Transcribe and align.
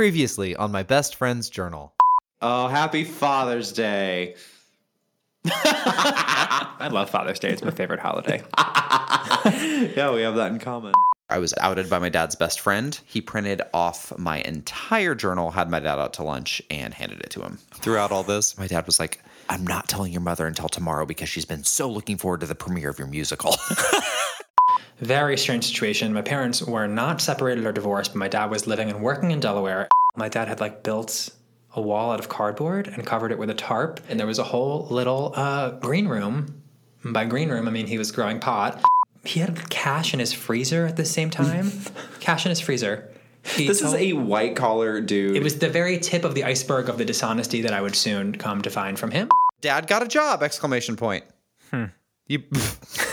Previously 0.00 0.56
on 0.56 0.72
my 0.72 0.82
best 0.82 1.14
friend's 1.14 1.50
journal. 1.50 1.92
Oh, 2.40 2.68
happy 2.68 3.04
Father's 3.04 3.70
Day. 3.70 4.34
I 5.44 6.88
love 6.90 7.10
Father's 7.10 7.38
Day. 7.38 7.50
It's 7.50 7.62
my 7.62 7.70
favorite 7.70 8.00
holiday. 8.00 8.42
Yeah, 9.94 10.14
we 10.14 10.22
have 10.22 10.36
that 10.36 10.52
in 10.52 10.58
common. 10.58 10.94
I 11.28 11.38
was 11.38 11.52
outed 11.60 11.90
by 11.90 11.98
my 11.98 12.08
dad's 12.08 12.34
best 12.34 12.60
friend. 12.60 12.98
He 13.04 13.20
printed 13.20 13.60
off 13.74 14.16
my 14.18 14.40
entire 14.40 15.14
journal, 15.14 15.50
had 15.50 15.68
my 15.68 15.80
dad 15.80 15.98
out 15.98 16.14
to 16.14 16.22
lunch, 16.22 16.62
and 16.70 16.94
handed 16.94 17.20
it 17.20 17.28
to 17.30 17.42
him. 17.42 17.58
Throughout 17.74 18.10
all 18.10 18.22
this, 18.22 18.56
my 18.56 18.66
dad 18.66 18.86
was 18.86 18.98
like, 18.98 19.22
I'm 19.50 19.66
not 19.66 19.86
telling 19.86 20.12
your 20.12 20.22
mother 20.22 20.46
until 20.46 20.70
tomorrow 20.70 21.04
because 21.04 21.28
she's 21.28 21.44
been 21.44 21.64
so 21.64 21.90
looking 21.90 22.16
forward 22.16 22.40
to 22.40 22.46
the 22.46 22.54
premiere 22.54 22.88
of 22.88 22.98
your 22.98 23.08
musical. 23.08 23.54
Very 25.00 25.38
strange 25.38 25.66
situation. 25.66 26.12
My 26.12 26.22
parents 26.22 26.62
were 26.62 26.86
not 26.86 27.20
separated 27.22 27.64
or 27.64 27.72
divorced, 27.72 28.12
but 28.12 28.18
my 28.18 28.28
dad 28.28 28.50
was 28.50 28.66
living 28.66 28.90
and 28.90 29.02
working 29.02 29.30
in 29.30 29.40
Delaware. 29.40 29.88
My 30.16 30.28
dad 30.28 30.48
had 30.48 30.60
like 30.60 30.82
built 30.82 31.30
a 31.74 31.80
wall 31.80 32.12
out 32.12 32.18
of 32.18 32.28
cardboard 32.28 32.88
and 32.88 33.06
covered 33.06 33.32
it 33.32 33.38
with 33.38 33.48
a 33.48 33.54
tarp, 33.54 34.00
and 34.08 34.20
there 34.20 34.26
was 34.26 34.38
a 34.38 34.44
whole 34.44 34.86
little 34.90 35.32
uh, 35.36 35.70
green 35.70 36.06
room. 36.06 36.62
And 37.02 37.14
by 37.14 37.24
green 37.24 37.48
room, 37.48 37.66
I 37.66 37.70
mean 37.70 37.86
he 37.86 37.96
was 37.96 38.12
growing 38.12 38.40
pot. 38.40 38.82
He 39.24 39.40
had 39.40 39.70
cash 39.70 40.12
in 40.12 40.20
his 40.20 40.32
freezer 40.32 40.86
at 40.86 40.96
the 40.96 41.04
same 41.04 41.30
time. 41.30 41.70
cash 42.20 42.44
in 42.44 42.50
his 42.50 42.60
freezer. 42.60 43.10
He 43.42 43.66
This 43.66 43.80
is 43.80 43.94
a 43.94 44.12
white 44.12 44.54
collar 44.54 45.00
dude. 45.00 45.34
It 45.34 45.42
was 45.42 45.58
the 45.58 45.70
very 45.70 45.98
tip 45.98 46.24
of 46.24 46.34
the 46.34 46.44
iceberg 46.44 46.90
of 46.90 46.98
the 46.98 47.06
dishonesty 47.06 47.62
that 47.62 47.72
I 47.72 47.80
would 47.80 47.96
soon 47.96 48.34
come 48.34 48.60
to 48.62 48.70
find 48.70 48.98
from 48.98 49.12
him. 49.12 49.30
dad 49.62 49.86
got 49.86 50.02
a 50.02 50.08
job! 50.08 50.42
Exclamation 50.42 50.96
point. 50.96 51.24
You. 52.26 52.42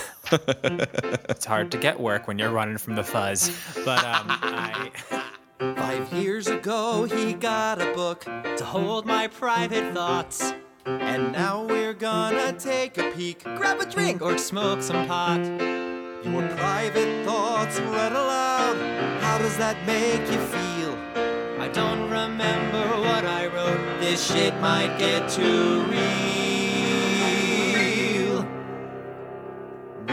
It's 1.29 1.45
hard 1.45 1.71
to 1.71 1.77
get 1.77 1.99
work 1.99 2.27
when 2.27 2.39
you're 2.39 2.51
running 2.51 2.77
from 2.77 2.95
the 2.95 3.03
fuzz. 3.03 3.51
But 3.85 4.03
um, 4.03 4.27
I. 4.29 4.91
Five 5.59 6.13
years 6.13 6.47
ago, 6.47 7.05
he 7.05 7.33
got 7.33 7.81
a 7.81 7.91
book 7.93 8.25
to 8.57 8.63
hold 8.63 9.07
my 9.07 9.27
private 9.27 9.91
thoughts. 9.91 10.53
And 10.85 11.31
now 11.31 11.63
we're 11.63 11.95
gonna 11.95 12.53
take 12.53 12.99
a 12.99 13.11
peek, 13.11 13.43
grab 13.43 13.79
a 13.79 13.85
drink, 13.85 14.21
or 14.21 14.37
smoke 14.37 14.83
some 14.83 15.07
pot. 15.07 15.39
Your 16.23 16.47
private 16.57 17.25
thoughts 17.25 17.79
read 17.79 18.11
aloud. 18.11 18.77
How 19.21 19.39
does 19.39 19.57
that 19.57 19.83
make 19.87 20.21
you 20.31 20.39
feel? 20.47 20.95
I 21.59 21.69
don't 21.69 22.09
remember 22.09 22.85
what 23.01 23.25
I 23.25 23.47
wrote. 23.47 23.99
This 23.99 24.31
shit 24.31 24.53
might 24.61 24.97
get 24.99 25.27
too 25.27 25.83
real. 25.85 26.56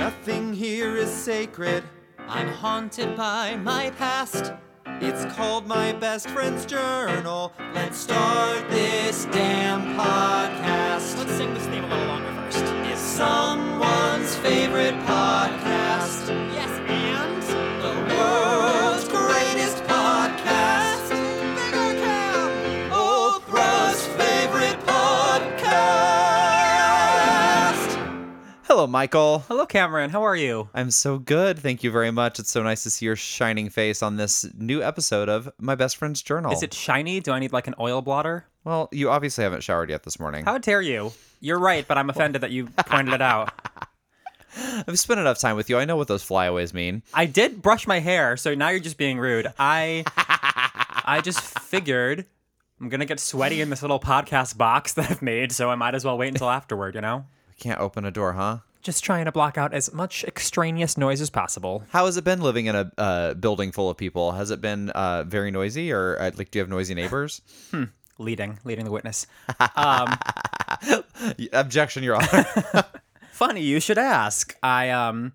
Nothing 0.05 0.53
here 0.53 0.99
is 0.99 1.11
sacred. 1.11 1.83
I'm 2.29 2.47
haunted 2.49 3.17
by 3.17 3.57
my 3.57 3.89
past. 3.93 4.53
It's 5.01 5.25
called 5.35 5.67
My 5.67 5.95
Best 5.95 6.29
Friend's 6.29 6.67
Journal. 6.67 7.55
Let's 7.73 7.97
start 7.97 8.69
this 8.69 9.25
damn 9.33 9.97
podcast. 9.97 11.17
Let's 11.17 11.33
sing 11.39 11.55
this 11.55 11.65
theme 11.69 11.85
a 11.85 11.89
little 11.89 12.07
longer 12.07 12.31
first. 12.35 12.65
It's 12.93 13.01
someone's 13.01 14.37
favorite 14.37 14.93
podcast. 15.07 16.29
Yes, 16.53 16.71
and 16.87 17.43
the 17.83 17.95
world's 18.15 19.09
greatest 19.09 19.83
podcast. 19.85 21.09
Bigger 21.57 21.95
Cam, 22.05 22.91
Oprah's 22.93 24.07
favorite 24.09 24.79
podcast. 24.81 25.25
Hello, 28.65 28.87
Michael. 28.87 29.45
Hello, 29.49 29.64
Cameron. 29.75 30.11
How 30.11 30.23
are 30.23 30.37
you? 30.37 30.69
I'm 30.73 30.93
so 30.93 31.19
good. 31.19 31.59
Thank 31.59 31.83
you 31.83 31.91
very 31.91 32.13
much. 32.13 32.39
It's 32.39 32.53
so 32.53 32.63
nice 32.63 32.85
to 32.85 32.91
see 32.91 33.07
your 33.07 33.17
shining 33.17 33.71
face 33.71 34.05
on 34.05 34.17
this 34.17 34.47
new 34.57 34.81
episode 34.81 35.29
of 35.29 35.51
My 35.59 35.75
Best 35.75 35.97
Friend's 35.97 36.23
Journal. 36.23 36.53
Is 36.53 36.63
it 36.63 36.73
shiny? 36.73 37.19
Do 37.19 37.33
I 37.33 37.41
need 37.41 37.53
like 37.53 37.67
an 37.67 37.75
oil 37.81 38.01
blotter? 38.01 38.47
Well, 38.63 38.89
you 38.93 39.11
obviously 39.11 39.43
haven't 39.43 39.65
showered 39.65 39.91
yet 39.91 40.05
this 40.05 40.21
morning. 40.21 40.45
How 40.45 40.59
dare 40.59 40.81
you? 40.81 41.11
You're 41.41 41.59
right, 41.59 41.85
but 41.89 41.99
I'm 41.99 42.09
offended 42.09 42.43
that 42.43 42.53
you 42.53 42.67
pointed 42.67 43.15
it 43.15 43.21
out. 43.21 43.51
I've 44.87 44.97
spent 44.97 45.19
enough 45.19 45.41
time 45.41 45.57
with 45.57 45.69
you. 45.69 45.77
I 45.77 45.85
know 45.87 45.97
what 45.97 46.07
those 46.07 46.23
flyaways 46.23 46.73
mean. 46.73 47.03
I 47.13 47.27
did 47.27 47.61
brush 47.61 47.85
my 47.89 47.99
hair, 47.99 48.37
so 48.37 48.55
now 48.55 48.69
you're 48.69 48.79
just 48.79 48.97
being 48.97 49.19
rude. 49.19 49.53
I 49.59 50.05
I 51.05 51.21
just 51.21 51.41
figured 51.41 52.27
I'm 52.81 52.91
gonna 52.91 53.07
get 53.07 53.19
sweaty 53.19 53.61
in 53.61 53.71
this 53.71 53.83
little 53.83 53.99
podcast 53.99 54.57
box 54.57 54.93
that 54.93 55.11
I've 55.11 55.21
made, 55.21 55.51
so 55.51 55.69
I 55.69 55.75
might 55.75 55.97
as 55.97 56.05
well 56.05 56.17
wait 56.17 56.29
until 56.29 56.49
afterward, 56.49 56.95
you 56.95 57.01
know? 57.01 57.27
I 57.51 57.55
can't 57.59 57.81
open 57.81 58.05
a 58.05 58.13
door, 58.13 58.35
huh? 58.35 58.59
Just 58.85 59.03
trying 59.03 59.25
to 59.25 59.33
block 59.33 59.57
out 59.57 59.73
as 59.73 59.93
much 59.95 60.25
extraneous 60.25 60.99
noise 60.99 61.23
as 61.23 61.31
possible. 61.31 61.83
How 61.89 62.05
has 62.05 62.19
it 62.19 62.25
been 62.25 62.43
living 62.43 62.67
in 62.67 62.77
a 62.77 62.93
uh, 62.99 63.35
building 63.35 63.73
full 63.73 63.89
of 63.89 63.97
people? 63.97 64.33
Has 64.33 64.51
it 64.51 64.61
been 64.61 64.91
uh, 64.91 65.25
very 65.25 65.51
noisy, 65.51 65.91
or 65.91 66.19
uh, 66.21 66.31
like, 66.37 66.51
do 66.51 66.59
you 66.59 66.63
have 66.63 66.69
noisy 66.69 66.95
neighbors? 66.95 67.41
Leading, 68.19 68.61
leading 68.63 68.85
the 68.85 68.93
witness. 68.93 69.27
Um, 69.77 70.17
Objection, 71.53 72.03
Your 72.05 72.17
Honor. 72.17 72.47
funny 73.33 73.63
you 73.63 73.81
should 73.81 73.99
ask. 73.99 74.57
I 74.63 74.91
um 74.91 75.33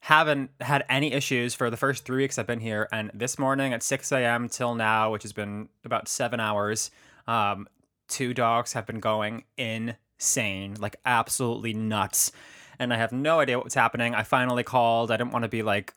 haven't 0.00 0.50
had 0.60 0.84
any 0.88 1.12
issues 1.12 1.54
for 1.54 1.68
the 1.68 1.76
first 1.76 2.04
three 2.04 2.22
weeks 2.22 2.38
I've 2.38 2.46
been 2.46 2.60
here, 2.60 2.88
and 2.92 3.10
this 3.12 3.38
morning 3.38 3.72
at 3.72 3.82
6 3.82 4.12
a.m. 4.12 4.48
till 4.48 4.74
now, 4.76 5.10
which 5.10 5.22
has 5.22 5.32
been 5.32 5.68
about 5.84 6.08
seven 6.08 6.38
hours, 6.38 6.90
um, 7.26 7.68
two 8.06 8.32
dogs 8.32 8.72
have 8.74 8.86
been 8.86 9.00
going 9.00 9.44
insane, 9.58 10.76
like 10.78 10.96
absolutely 11.04 11.74
nuts. 11.74 12.30
And 12.78 12.92
I 12.92 12.96
have 12.96 13.12
no 13.12 13.40
idea 13.40 13.58
what's 13.58 13.74
happening. 13.74 14.14
I 14.14 14.22
finally 14.22 14.62
called. 14.62 15.10
I 15.10 15.16
didn't 15.16 15.32
want 15.32 15.44
to 15.44 15.48
be 15.48 15.62
like 15.62 15.94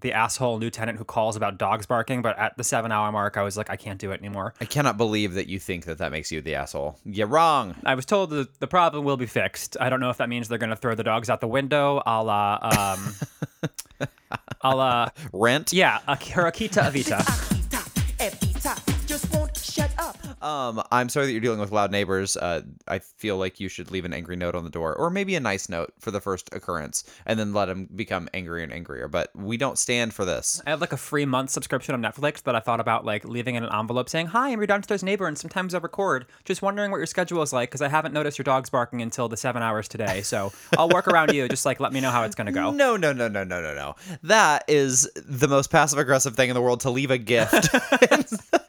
the 0.00 0.12
asshole 0.12 0.58
new 0.58 0.70
tenant 0.70 0.96
who 0.98 1.04
calls 1.04 1.36
about 1.36 1.58
dogs 1.58 1.86
barking, 1.86 2.22
but 2.22 2.38
at 2.38 2.56
the 2.56 2.64
seven 2.64 2.92
hour 2.92 3.10
mark, 3.12 3.36
I 3.36 3.42
was 3.42 3.56
like, 3.56 3.68
I 3.68 3.76
can't 3.76 3.98
do 3.98 4.12
it 4.12 4.20
anymore. 4.20 4.54
I 4.60 4.64
cannot 4.64 4.96
believe 4.96 5.34
that 5.34 5.48
you 5.48 5.58
think 5.58 5.84
that 5.84 5.98
that 5.98 6.12
makes 6.12 6.32
you 6.32 6.40
the 6.40 6.54
asshole. 6.54 6.98
You're 7.04 7.26
wrong. 7.26 7.74
I 7.84 7.94
was 7.94 8.06
told 8.06 8.30
that 8.30 8.58
the 8.60 8.66
problem 8.66 9.04
will 9.04 9.16
be 9.16 9.26
fixed. 9.26 9.76
I 9.80 9.90
don't 9.90 10.00
know 10.00 10.10
if 10.10 10.18
that 10.18 10.28
means 10.28 10.48
they're 10.48 10.58
going 10.58 10.70
to 10.70 10.76
throw 10.76 10.94
the 10.94 11.04
dogs 11.04 11.28
out 11.28 11.40
the 11.40 11.48
window, 11.48 12.02
a 12.06 12.22
la, 12.22 12.96
um, 12.96 14.08
a 14.60 14.74
la, 14.74 15.08
Rent. 15.32 15.72
yeah, 15.72 15.98
a 16.06 16.16
Hirakita 16.16 16.90
Evita. 16.90 17.58
Um, 20.42 20.82
I'm 20.90 21.08
sorry 21.08 21.26
that 21.26 21.32
you're 21.32 21.40
dealing 21.40 21.60
with 21.60 21.70
loud 21.70 21.90
neighbors. 21.90 22.36
Uh, 22.36 22.62
I 22.88 22.98
feel 22.98 23.36
like 23.36 23.60
you 23.60 23.68
should 23.68 23.90
leave 23.90 24.04
an 24.04 24.12
angry 24.12 24.36
note 24.36 24.54
on 24.54 24.64
the 24.64 24.70
door, 24.70 24.94
or 24.94 25.08
maybe 25.08 25.34
a 25.36 25.40
nice 25.40 25.68
note 25.68 25.92
for 25.98 26.10
the 26.10 26.20
first 26.20 26.52
occurrence, 26.52 27.04
and 27.24 27.38
then 27.38 27.52
let 27.52 27.66
them 27.66 27.88
become 27.94 28.28
angrier 28.34 28.64
and 28.64 28.72
angrier. 28.72 29.08
But 29.08 29.30
we 29.34 29.56
don't 29.56 29.78
stand 29.78 30.12
for 30.12 30.24
this. 30.24 30.60
I 30.66 30.70
have 30.70 30.80
like 30.80 30.92
a 30.92 30.96
free 30.96 31.24
month 31.24 31.50
subscription 31.50 31.94
on 31.94 32.02
Netflix 32.02 32.42
that 32.42 32.56
I 32.56 32.60
thought 32.60 32.80
about 32.80 33.04
like 33.04 33.24
leaving 33.24 33.54
in 33.54 33.64
an 33.64 33.72
envelope 33.72 34.08
saying, 34.08 34.26
"Hi, 34.26 34.50
I'm 34.50 34.58
your 34.58 34.66
downstairs 34.66 35.02
neighbor, 35.02 35.26
and 35.26 35.38
sometimes 35.38 35.74
I 35.74 35.78
record. 35.78 36.26
Just 36.44 36.60
wondering 36.62 36.90
what 36.90 36.98
your 36.98 37.06
schedule 37.06 37.42
is 37.42 37.52
like 37.52 37.70
because 37.70 37.82
I 37.82 37.88
haven't 37.88 38.12
noticed 38.12 38.38
your 38.38 38.44
dog's 38.44 38.70
barking 38.70 39.00
until 39.00 39.28
the 39.28 39.36
seven 39.36 39.62
hours 39.62 39.86
today. 39.86 40.22
So 40.22 40.52
I'll 40.76 40.88
work 40.88 41.06
around 41.06 41.32
you. 41.32 41.48
Just 41.48 41.64
like 41.64 41.78
let 41.80 41.92
me 41.92 42.00
know 42.00 42.10
how 42.10 42.24
it's 42.24 42.34
gonna 42.34 42.52
go." 42.52 42.72
No, 42.82 42.96
no, 42.96 43.12
no, 43.12 43.28
no, 43.28 43.44
no, 43.44 43.60
no, 43.60 43.74
no. 43.74 43.94
That 44.24 44.64
is 44.66 45.08
the 45.14 45.46
most 45.46 45.70
passive 45.70 45.98
aggressive 46.00 46.34
thing 46.34 46.48
in 46.48 46.54
the 46.54 46.60
world 46.60 46.80
to 46.80 46.90
leave 46.90 47.10
a 47.12 47.18
gift 47.18 47.68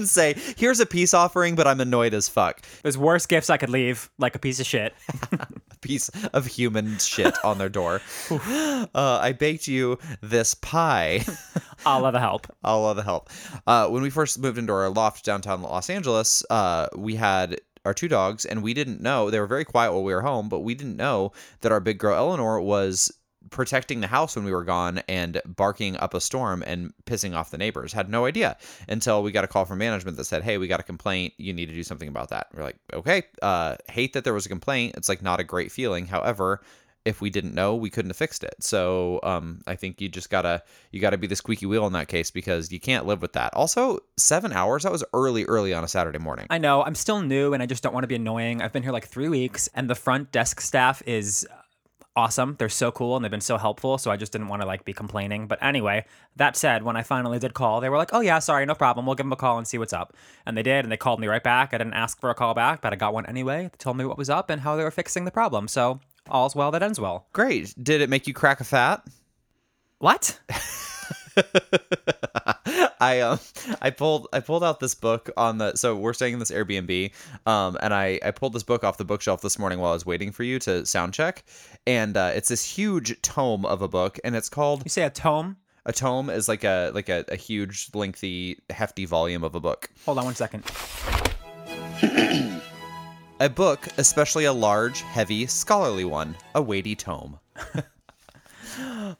and, 0.00 0.08
say, 0.08 0.34
"Here's 0.56 0.80
a 0.80 0.86
peace 0.86 1.14
offering, 1.14 1.54
but 1.54 1.66
I'm 1.66 1.80
annoyed 1.80 2.14
as 2.14 2.28
fuck." 2.28 2.62
There's 2.82 2.98
worse 2.98 3.26
gifts 3.26 3.50
I 3.50 3.56
could 3.56 3.70
leave, 3.70 4.10
like 4.18 4.34
a 4.34 4.38
piece 4.38 4.60
of 4.60 4.66
shit. 4.66 4.94
A 5.72 5.76
piece 5.80 6.08
of 6.34 6.46
human 6.46 6.98
shit 6.98 7.34
on 7.42 7.56
their 7.58 7.68
door. 7.70 8.02
uh, 8.30 8.86
I 8.94 9.32
baked 9.32 9.66
you 9.66 9.98
this 10.20 10.54
pie. 10.54 11.24
I'll 11.86 12.02
love 12.02 12.12
the 12.12 12.20
help. 12.20 12.46
all 12.62 12.90
of 12.90 12.96
the 12.96 13.02
help. 13.02 13.30
Uh, 13.66 13.88
when 13.88 14.02
we 14.02 14.10
first 14.10 14.38
moved 14.38 14.58
into 14.58 14.72
our 14.72 14.90
loft 14.90 15.24
downtown 15.24 15.62
Los 15.62 15.88
Angeles, 15.88 16.44
uh, 16.50 16.88
we 16.96 17.14
had 17.14 17.60
our 17.86 17.94
two 17.94 18.08
dogs, 18.08 18.44
and 18.44 18.62
we 18.62 18.74
didn't 18.74 19.00
know 19.00 19.30
they 19.30 19.40
were 19.40 19.46
very 19.46 19.64
quiet 19.64 19.92
while 19.92 20.02
we 20.02 20.12
were 20.12 20.20
home, 20.20 20.48
but 20.48 20.60
we 20.60 20.74
didn't 20.74 20.96
know 20.96 21.32
that 21.62 21.72
our 21.72 21.80
big 21.80 21.98
girl 21.98 22.14
Eleanor 22.14 22.60
was 22.60 23.10
protecting 23.48 24.00
the 24.00 24.06
house 24.06 24.36
when 24.36 24.44
we 24.44 24.52
were 24.52 24.64
gone 24.64 24.98
and 25.08 25.40
barking 25.46 25.96
up 25.96 26.14
a 26.14 26.20
storm 26.20 26.62
and 26.66 26.92
pissing 27.06 27.34
off 27.34 27.50
the 27.50 27.58
neighbors. 27.58 27.92
Had 27.92 28.10
no 28.10 28.26
idea 28.26 28.56
until 28.88 29.22
we 29.22 29.32
got 29.32 29.44
a 29.44 29.48
call 29.48 29.64
from 29.64 29.78
management 29.78 30.16
that 30.18 30.24
said, 30.24 30.42
"Hey, 30.42 30.58
we 30.58 30.68
got 30.68 30.80
a 30.80 30.84
complaint. 30.84 31.34
You 31.38 31.52
need 31.52 31.66
to 31.66 31.74
do 31.74 31.82
something 31.82 32.08
about 32.08 32.28
that." 32.28 32.48
We're 32.54 32.62
like, 32.62 32.76
"Okay." 32.92 33.22
Uh, 33.40 33.76
hate 33.88 34.12
that 34.12 34.24
there 34.24 34.34
was 34.34 34.46
a 34.46 34.50
complaint. 34.50 34.94
It's 34.96 35.08
like 35.08 35.22
not 35.22 35.40
a 35.40 35.44
great 35.44 35.72
feeling. 35.72 36.06
However, 36.06 36.60
if 37.04 37.20
we 37.20 37.30
didn't 37.30 37.54
know, 37.54 37.74
we 37.74 37.90
couldn't 37.90 38.10
have 38.10 38.16
fixed 38.16 38.44
it. 38.44 38.54
So 38.60 39.20
um, 39.22 39.62
I 39.66 39.74
think 39.74 40.00
you 40.00 40.08
just 40.08 40.30
gotta 40.30 40.62
you 40.90 41.00
gotta 41.00 41.18
be 41.18 41.26
the 41.26 41.36
squeaky 41.36 41.66
wheel 41.66 41.86
in 41.86 41.92
that 41.94 42.08
case 42.08 42.30
because 42.30 42.70
you 42.70 42.80
can't 42.80 43.06
live 43.06 43.22
with 43.22 43.32
that. 43.32 43.54
Also, 43.54 44.00
seven 44.16 44.52
hours 44.52 44.82
that 44.82 44.92
was 44.92 45.04
early, 45.14 45.44
early 45.44 45.72
on 45.72 45.82
a 45.82 45.88
Saturday 45.88 46.18
morning. 46.18 46.46
I 46.50 46.58
know 46.58 46.82
I'm 46.82 46.94
still 46.94 47.22
new 47.22 47.54
and 47.54 47.62
I 47.62 47.66
just 47.66 47.82
don't 47.82 47.94
want 47.94 48.04
to 48.04 48.08
be 48.08 48.16
annoying. 48.16 48.60
I've 48.60 48.72
been 48.72 48.82
here 48.82 48.92
like 48.92 49.06
three 49.06 49.28
weeks, 49.28 49.68
and 49.74 49.88
the 49.88 49.94
front 49.94 50.30
desk 50.32 50.60
staff 50.60 51.02
is 51.06 51.46
awesome. 52.16 52.56
They're 52.58 52.68
so 52.68 52.90
cool 52.90 53.16
and 53.16 53.24
they've 53.24 53.30
been 53.30 53.40
so 53.40 53.56
helpful. 53.56 53.98
So 53.98 54.10
I 54.10 54.16
just 54.16 54.32
didn't 54.32 54.48
want 54.48 54.62
to 54.62 54.66
like 54.66 54.84
be 54.84 54.92
complaining. 54.92 55.46
But 55.46 55.62
anyway, 55.62 56.04
that 56.36 56.56
said, 56.56 56.82
when 56.82 56.96
I 56.96 57.02
finally 57.02 57.38
did 57.38 57.54
call, 57.54 57.80
they 57.80 57.88
were 57.88 57.96
like, 57.96 58.10
"Oh 58.12 58.20
yeah, 58.20 58.38
sorry, 58.38 58.66
no 58.66 58.74
problem. 58.74 59.06
We'll 59.06 59.14
give 59.14 59.26
them 59.26 59.32
a 59.32 59.36
call 59.36 59.58
and 59.58 59.66
see 59.66 59.78
what's 59.78 59.92
up." 59.92 60.14
And 60.46 60.56
they 60.56 60.62
did, 60.62 60.84
and 60.84 60.92
they 60.92 60.96
called 60.96 61.20
me 61.20 61.26
right 61.26 61.42
back. 61.42 61.72
I 61.72 61.78
didn't 61.78 61.94
ask 61.94 62.20
for 62.20 62.30
a 62.30 62.34
call 62.34 62.54
back, 62.54 62.80
but 62.80 62.92
I 62.92 62.96
got 62.96 63.14
one 63.14 63.26
anyway. 63.26 63.64
They 63.64 63.78
told 63.78 63.96
me 63.96 64.04
what 64.04 64.18
was 64.18 64.30
up 64.30 64.50
and 64.50 64.60
how 64.60 64.76
they 64.76 64.84
were 64.84 64.90
fixing 64.90 65.24
the 65.24 65.30
problem. 65.30 65.68
So 65.68 66.00
all's 66.28 66.54
well 66.56 66.70
that 66.72 66.82
ends 66.82 67.00
well. 67.00 67.26
Great. 67.32 67.74
Did 67.82 68.00
it 68.00 68.10
make 68.10 68.26
you 68.26 68.34
crack 68.34 68.60
a 68.60 68.64
fat? 68.64 69.04
What? 69.98 70.38
I 73.00 73.20
um 73.20 73.38
I 73.80 73.90
pulled 73.90 74.28
I 74.32 74.40
pulled 74.40 74.62
out 74.62 74.80
this 74.80 74.94
book 74.94 75.30
on 75.36 75.58
the 75.58 75.74
so 75.76 75.96
we're 75.96 76.12
staying 76.12 76.34
in 76.34 76.38
this 76.38 76.50
Airbnb 76.50 77.12
um 77.46 77.78
and 77.82 77.94
I 77.94 78.18
I 78.24 78.30
pulled 78.30 78.52
this 78.52 78.62
book 78.62 78.84
off 78.84 78.98
the 78.98 79.04
bookshelf 79.04 79.40
this 79.40 79.58
morning 79.58 79.78
while 79.78 79.90
I 79.90 79.94
was 79.94 80.04
waiting 80.06 80.32
for 80.32 80.42
you 80.42 80.58
to 80.60 80.84
sound 80.84 81.14
check 81.14 81.44
and 81.86 82.16
uh, 82.16 82.32
it's 82.34 82.48
this 82.48 82.64
huge 82.64 83.20
tome 83.22 83.64
of 83.64 83.80
a 83.82 83.88
book 83.88 84.18
and 84.24 84.36
it's 84.36 84.48
called 84.48 84.82
You 84.84 84.90
say 84.90 85.04
a 85.04 85.10
tome? 85.10 85.56
a 85.86 85.92
tome 85.92 86.28
is 86.28 86.46
like 86.48 86.62
a 86.64 86.90
like 86.94 87.08
a, 87.08 87.24
a 87.28 87.36
huge 87.36 87.88
lengthy 87.94 88.58
hefty 88.68 89.06
volume 89.06 89.42
of 89.44 89.54
a 89.54 89.60
book 89.60 89.88
Hold 90.04 90.18
on 90.18 90.26
one 90.26 90.34
second. 90.34 90.62
a 93.40 93.48
book 93.48 93.88
especially 93.98 94.44
a 94.44 94.52
large 94.52 95.00
heavy 95.00 95.46
scholarly 95.46 96.04
one 96.04 96.36
a 96.54 96.60
weighty 96.62 96.94
tome 96.94 97.38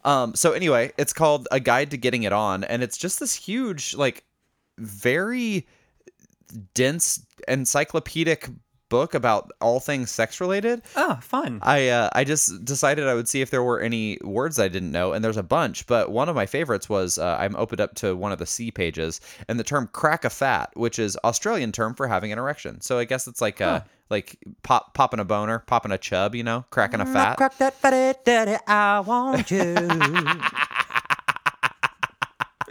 um 0.04 0.34
so 0.34 0.52
anyway 0.52 0.92
it's 0.98 1.12
called 1.12 1.46
a 1.50 1.60
guide 1.60 1.90
to 1.90 1.96
getting 1.96 2.22
it 2.24 2.32
on 2.32 2.64
and 2.64 2.82
it's 2.82 2.96
just 2.96 3.20
this 3.20 3.34
huge 3.34 3.94
like 3.94 4.24
very 4.78 5.66
dense 6.74 7.24
encyclopedic 7.48 8.48
book 8.88 9.14
about 9.14 9.52
all 9.60 9.78
things 9.78 10.10
sex 10.10 10.40
related 10.40 10.82
Oh, 10.96 11.16
fun. 11.22 11.60
I 11.62 11.88
uh, 11.88 12.10
I 12.12 12.24
just 12.24 12.64
decided 12.64 13.06
I 13.06 13.14
would 13.14 13.28
see 13.28 13.40
if 13.40 13.50
there 13.50 13.62
were 13.62 13.80
any 13.80 14.18
words 14.24 14.58
I 14.58 14.66
didn't 14.66 14.90
know, 14.90 15.12
and 15.12 15.24
there's 15.24 15.36
a 15.36 15.44
bunch. 15.44 15.86
But 15.86 16.10
one 16.10 16.28
of 16.28 16.34
my 16.34 16.44
favorites 16.46 16.88
was 16.88 17.16
uh, 17.16 17.36
I'm 17.38 17.54
opened 17.54 17.80
up 17.80 17.94
to 17.96 18.16
one 18.16 18.32
of 18.32 18.38
the 18.40 18.46
C 18.46 18.72
pages, 18.72 19.20
and 19.48 19.60
the 19.60 19.64
term 19.64 19.88
"crack 19.92 20.24
a 20.24 20.30
fat," 20.30 20.70
which 20.74 20.98
is 20.98 21.16
Australian 21.22 21.70
term 21.70 21.94
for 21.94 22.08
having 22.08 22.32
an 22.32 22.38
erection. 22.40 22.80
So 22.80 22.98
I 22.98 23.04
guess 23.04 23.28
it's 23.28 23.40
like 23.40 23.60
uh, 23.60 23.82
like 24.10 24.38
pop 24.62 24.92
popping 24.94 25.20
a 25.20 25.24
boner, 25.24 25.60
popping 25.60 25.92
a 25.92 25.98
chub, 25.98 26.34
you 26.34 26.42
know, 26.42 26.64
cracking 26.70 27.00
a 27.00 27.04
mm, 27.04 27.12
fat. 27.12 27.36
Crack 27.36 27.56
that 27.58 27.74
fatty 27.74 28.18
daddy, 28.24 28.56
I 28.66 29.00
want 29.00 29.50
you. 29.50 29.74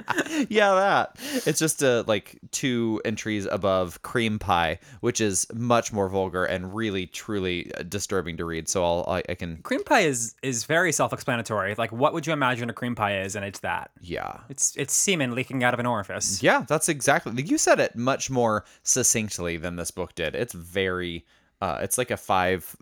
yeah, 0.50 0.74
that. 0.76 1.18
It's 1.46 1.60
just 1.60 1.84
uh, 1.84 2.04
like 2.08 2.40
two 2.52 3.02
entries 3.06 3.46
above 3.46 4.02
cream 4.02 4.40
pie, 4.40 4.80
which 5.02 5.22
is 5.22 5.48
much 5.54 5.92
more 5.94 6.10
vulgar 6.10 6.46
and 6.46 6.74
really 6.74 7.06
truly 7.06 7.74
uh, 7.76 7.84
disturbing 7.84 8.38
to 8.38 8.46
read. 8.46 8.68
So 8.70 8.84
I'll 8.84 9.06
I, 9.08 9.24
I 9.30 9.36
can 9.36 9.58
cream 9.58 9.84
pie 9.84 10.02
is 10.02 10.36
is 10.42 10.64
very 10.64 10.92
self-explanatory. 10.92 11.76
Like, 11.76 11.92
what 11.92 12.14
would 12.14 12.28
you 12.28 12.34
imagine 12.34 12.70
a 12.70 12.74
cream 12.74 12.96
pie 12.96 13.22
is? 13.22 13.36
And 13.36 13.46
it's 13.46 13.60
that. 13.60 13.92
yeah. 14.02 14.40
It's 14.50 14.76
it's 14.76 14.94
semen 14.94 15.36
leaking 15.36 15.64
out 15.64 15.74
of 15.74 15.80
an 15.80 15.86
orifice. 15.86 16.42
Yeah, 16.42 16.66
that's 16.68 16.90
exactly. 16.90 17.42
You 17.44 17.58
said 17.58 17.80
it 17.80 17.96
much 17.96 18.30
more 18.30 18.66
succinctly 18.84 19.58
than 19.58 19.76
this 19.76 19.92
book 19.92 20.16
did. 20.16 20.36
It's 20.36 20.54
very. 20.54 21.26
Uh, 21.62 21.80
it's 21.82 21.98
like 21.98 22.10
a 22.10 22.18
five 22.18 22.76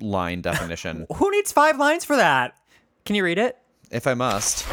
line 0.00 0.40
definition, 0.40 1.06
Who 1.16 1.30
needs 1.30 1.52
five 1.52 1.78
lines 1.78 2.04
for 2.04 2.16
that? 2.16 2.56
Can 3.04 3.14
you 3.16 3.24
read 3.24 3.38
it? 3.38 3.58
if 3.90 4.06
I 4.06 4.14
must. 4.14 4.66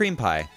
Cream 0.00 0.16
pie. 0.16 0.48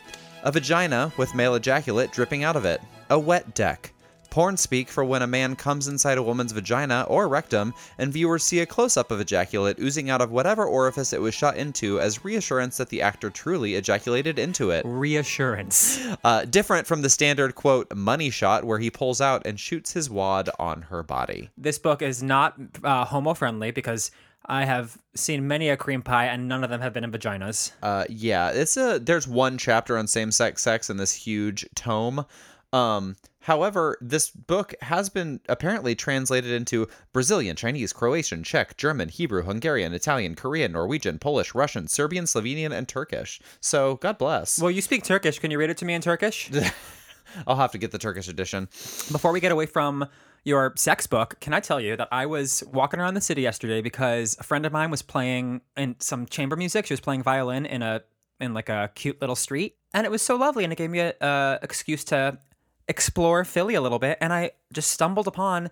A 0.43 0.53
vagina 0.53 1.11
with 1.17 1.35
male 1.35 1.55
ejaculate 1.55 2.13
dripping 2.13 2.45
out 2.45 2.55
of 2.55 2.63
it. 2.63 2.79
A 3.09 3.19
wet 3.19 3.53
deck. 3.53 3.91
Porn 4.29 4.55
speak 4.55 4.87
for 4.87 5.03
when 5.03 5.21
a 5.21 5.27
man 5.27 5.57
comes 5.57 5.89
inside 5.89 6.17
a 6.17 6.23
woman's 6.23 6.53
vagina 6.53 7.05
or 7.09 7.27
rectum 7.27 7.73
and 7.97 8.13
viewers 8.13 8.41
see 8.41 8.61
a 8.61 8.65
close 8.65 8.95
up 8.95 9.11
of 9.11 9.19
ejaculate 9.19 9.79
oozing 9.79 10.09
out 10.09 10.21
of 10.21 10.31
whatever 10.31 10.63
orifice 10.63 11.11
it 11.11 11.19
was 11.19 11.33
shot 11.33 11.57
into 11.57 11.99
as 11.99 12.23
reassurance 12.23 12.77
that 12.77 12.87
the 12.87 13.01
actor 13.01 13.29
truly 13.29 13.75
ejaculated 13.75 14.39
into 14.39 14.69
it. 14.69 14.85
Reassurance. 14.85 15.99
Uh, 16.23 16.45
different 16.45 16.87
from 16.87 17.01
the 17.01 17.09
standard 17.09 17.53
quote 17.53 17.93
money 17.93 18.29
shot 18.29 18.63
where 18.63 18.79
he 18.79 18.89
pulls 18.89 19.19
out 19.19 19.45
and 19.45 19.59
shoots 19.59 19.91
his 19.91 20.09
wad 20.09 20.49
on 20.57 20.83
her 20.83 21.03
body. 21.03 21.49
This 21.57 21.77
book 21.77 22.01
is 22.01 22.23
not 22.23 22.55
uh, 22.81 23.03
homo 23.03 23.33
friendly 23.33 23.71
because 23.71 24.09
I 24.45 24.65
have 24.65 24.97
seen 25.15 25.47
many 25.47 25.69
a 25.69 25.77
cream 25.77 26.01
pie 26.01 26.25
and 26.25 26.47
none 26.47 26.63
of 26.63 26.69
them 26.69 26.81
have 26.81 26.93
been 26.93 27.03
in 27.03 27.11
vaginas. 27.11 27.71
Uh, 27.81 28.05
yeah, 28.09 28.49
it's 28.49 28.77
a 28.77 28.99
there's 28.99 29.27
one 29.27 29.57
chapter 29.57 29.97
on 29.97 30.07
same 30.07 30.31
sex 30.31 30.61
sex 30.61 30.89
in 30.89 30.97
this 30.97 31.13
huge 31.13 31.65
tome. 31.75 32.25
Um, 32.73 33.15
however, 33.41 33.97
this 34.01 34.31
book 34.31 34.73
has 34.81 35.07
been 35.07 35.39
apparently 35.47 35.93
translated 35.93 36.51
into 36.51 36.87
Brazilian, 37.13 37.55
Chinese, 37.55 37.93
Croatian, 37.93 38.43
Czech, 38.43 38.75
German, 38.77 39.09
Hebrew, 39.09 39.43
Hungarian, 39.43 39.93
Italian, 39.93 40.35
Korean, 40.35 40.71
Norwegian, 40.71 41.19
Polish, 41.19 41.53
Russian, 41.53 41.87
Serbian, 41.87 42.25
Slovenian, 42.25 42.71
and 42.71 42.87
Turkish. 42.87 43.39
So 43.61 43.95
God 43.97 44.17
bless. 44.17 44.59
Well, 44.59 44.71
you 44.71 44.81
speak 44.81 45.03
Turkish. 45.03 45.39
Can 45.39 45.51
you 45.51 45.59
read 45.59 45.69
it 45.69 45.77
to 45.77 45.85
me 45.85 45.93
in 45.93 46.01
Turkish? 46.01 46.49
I'll 47.47 47.55
have 47.55 47.71
to 47.71 47.77
get 47.77 47.91
the 47.91 47.97
Turkish 47.97 48.27
edition. 48.27 48.67
Before 49.11 49.31
we 49.31 49.39
get 49.39 49.51
away 49.51 49.65
from 49.65 50.07
your 50.43 50.73
sex 50.75 51.07
book, 51.07 51.39
can 51.39 51.53
I 51.53 51.59
tell 51.59 51.79
you 51.79 51.95
that 51.95 52.09
I 52.11 52.25
was 52.25 52.63
walking 52.71 52.99
around 52.99 53.13
the 53.13 53.21
city 53.21 53.41
yesterday 53.41 53.81
because 53.81 54.35
a 54.39 54.43
friend 54.43 54.65
of 54.65 54.71
mine 54.71 54.91
was 54.91 55.01
playing 55.01 55.61
in 55.77 55.95
some 55.99 56.25
chamber 56.25 56.55
music. 56.55 56.85
She 56.85 56.93
was 56.93 57.01
playing 57.01 57.23
violin 57.23 57.65
in 57.65 57.81
a 57.81 58.01
in 58.39 58.53
like 58.53 58.67
a 58.69 58.91
cute 58.95 59.21
little 59.21 59.35
street, 59.35 59.77
and 59.93 60.05
it 60.05 60.11
was 60.11 60.21
so 60.21 60.35
lovely, 60.35 60.63
and 60.63 60.73
it 60.73 60.75
gave 60.75 60.89
me 60.89 60.99
a, 60.99 61.13
a 61.21 61.59
excuse 61.61 62.03
to 62.05 62.37
explore 62.87 63.45
Philly 63.45 63.75
a 63.75 63.81
little 63.81 63.99
bit. 63.99 64.17
And 64.19 64.33
I 64.33 64.51
just 64.73 64.91
stumbled 64.91 65.27
upon 65.27 65.69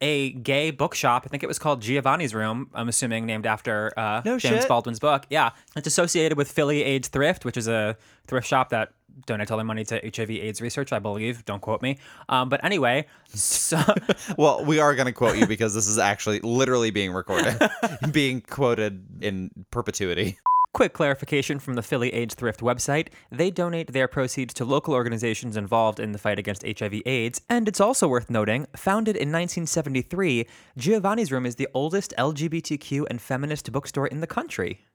a 0.00 0.32
gay 0.32 0.70
bookshop. 0.70 1.24
I 1.26 1.28
think 1.28 1.42
it 1.42 1.46
was 1.46 1.58
called 1.58 1.82
Giovanni's 1.82 2.34
Room. 2.34 2.70
I'm 2.74 2.88
assuming 2.88 3.26
named 3.26 3.46
after 3.46 3.92
uh, 3.98 4.22
No 4.24 4.38
James 4.38 4.60
shit. 4.60 4.68
Baldwin's 4.68 4.98
book. 5.00 5.26
Yeah, 5.30 5.50
it's 5.76 5.86
associated 5.86 6.38
with 6.38 6.50
Philly 6.50 6.82
AIDS 6.84 7.08
Thrift, 7.08 7.44
which 7.44 7.56
is 7.56 7.68
a 7.68 7.96
thrift 8.26 8.46
shop 8.46 8.70
that 8.70 8.92
donates 9.26 9.50
all 9.50 9.56
their 9.56 9.64
money 9.66 9.84
to 9.84 9.96
HIV/AIDS 9.96 10.60
research. 10.60 10.92
I 10.92 11.00
believe. 11.00 11.44
Don't 11.44 11.60
quote 11.60 11.82
me. 11.82 11.98
Um, 12.28 12.48
but 12.48 12.64
anyway, 12.64 13.06
so 13.28 13.80
Well, 14.38 14.64
we 14.64 14.78
are 14.78 14.94
going 14.94 15.06
to 15.06 15.12
quote 15.12 15.36
you 15.36 15.46
because 15.46 15.74
this 15.74 15.88
is 15.88 15.98
actually 15.98 16.40
literally 16.40 16.90
being 16.90 17.12
recorded, 17.12 17.58
being 18.12 18.40
quoted 18.40 19.04
in 19.20 19.50
perpetuity. 19.70 20.38
Quick 20.78 20.92
clarification 20.92 21.58
from 21.58 21.74
the 21.74 21.82
Philly 21.82 22.14
AIDS 22.14 22.36
Thrift 22.36 22.60
website. 22.60 23.08
They 23.32 23.50
donate 23.50 23.92
their 23.92 24.06
proceeds 24.06 24.54
to 24.54 24.64
local 24.64 24.94
organizations 24.94 25.56
involved 25.56 25.98
in 25.98 26.12
the 26.12 26.18
fight 26.18 26.38
against 26.38 26.62
HIV 26.64 27.02
AIDS, 27.04 27.40
and 27.48 27.66
it's 27.66 27.80
also 27.80 28.06
worth 28.06 28.30
noting, 28.30 28.68
founded 28.76 29.16
in 29.16 29.32
1973, 29.32 30.46
Giovanni's 30.76 31.32
Room 31.32 31.46
is 31.46 31.56
the 31.56 31.66
oldest 31.74 32.14
LGBTQ 32.16 33.06
and 33.10 33.20
feminist 33.20 33.72
bookstore 33.72 34.06
in 34.06 34.20
the 34.20 34.28
country. 34.28 34.86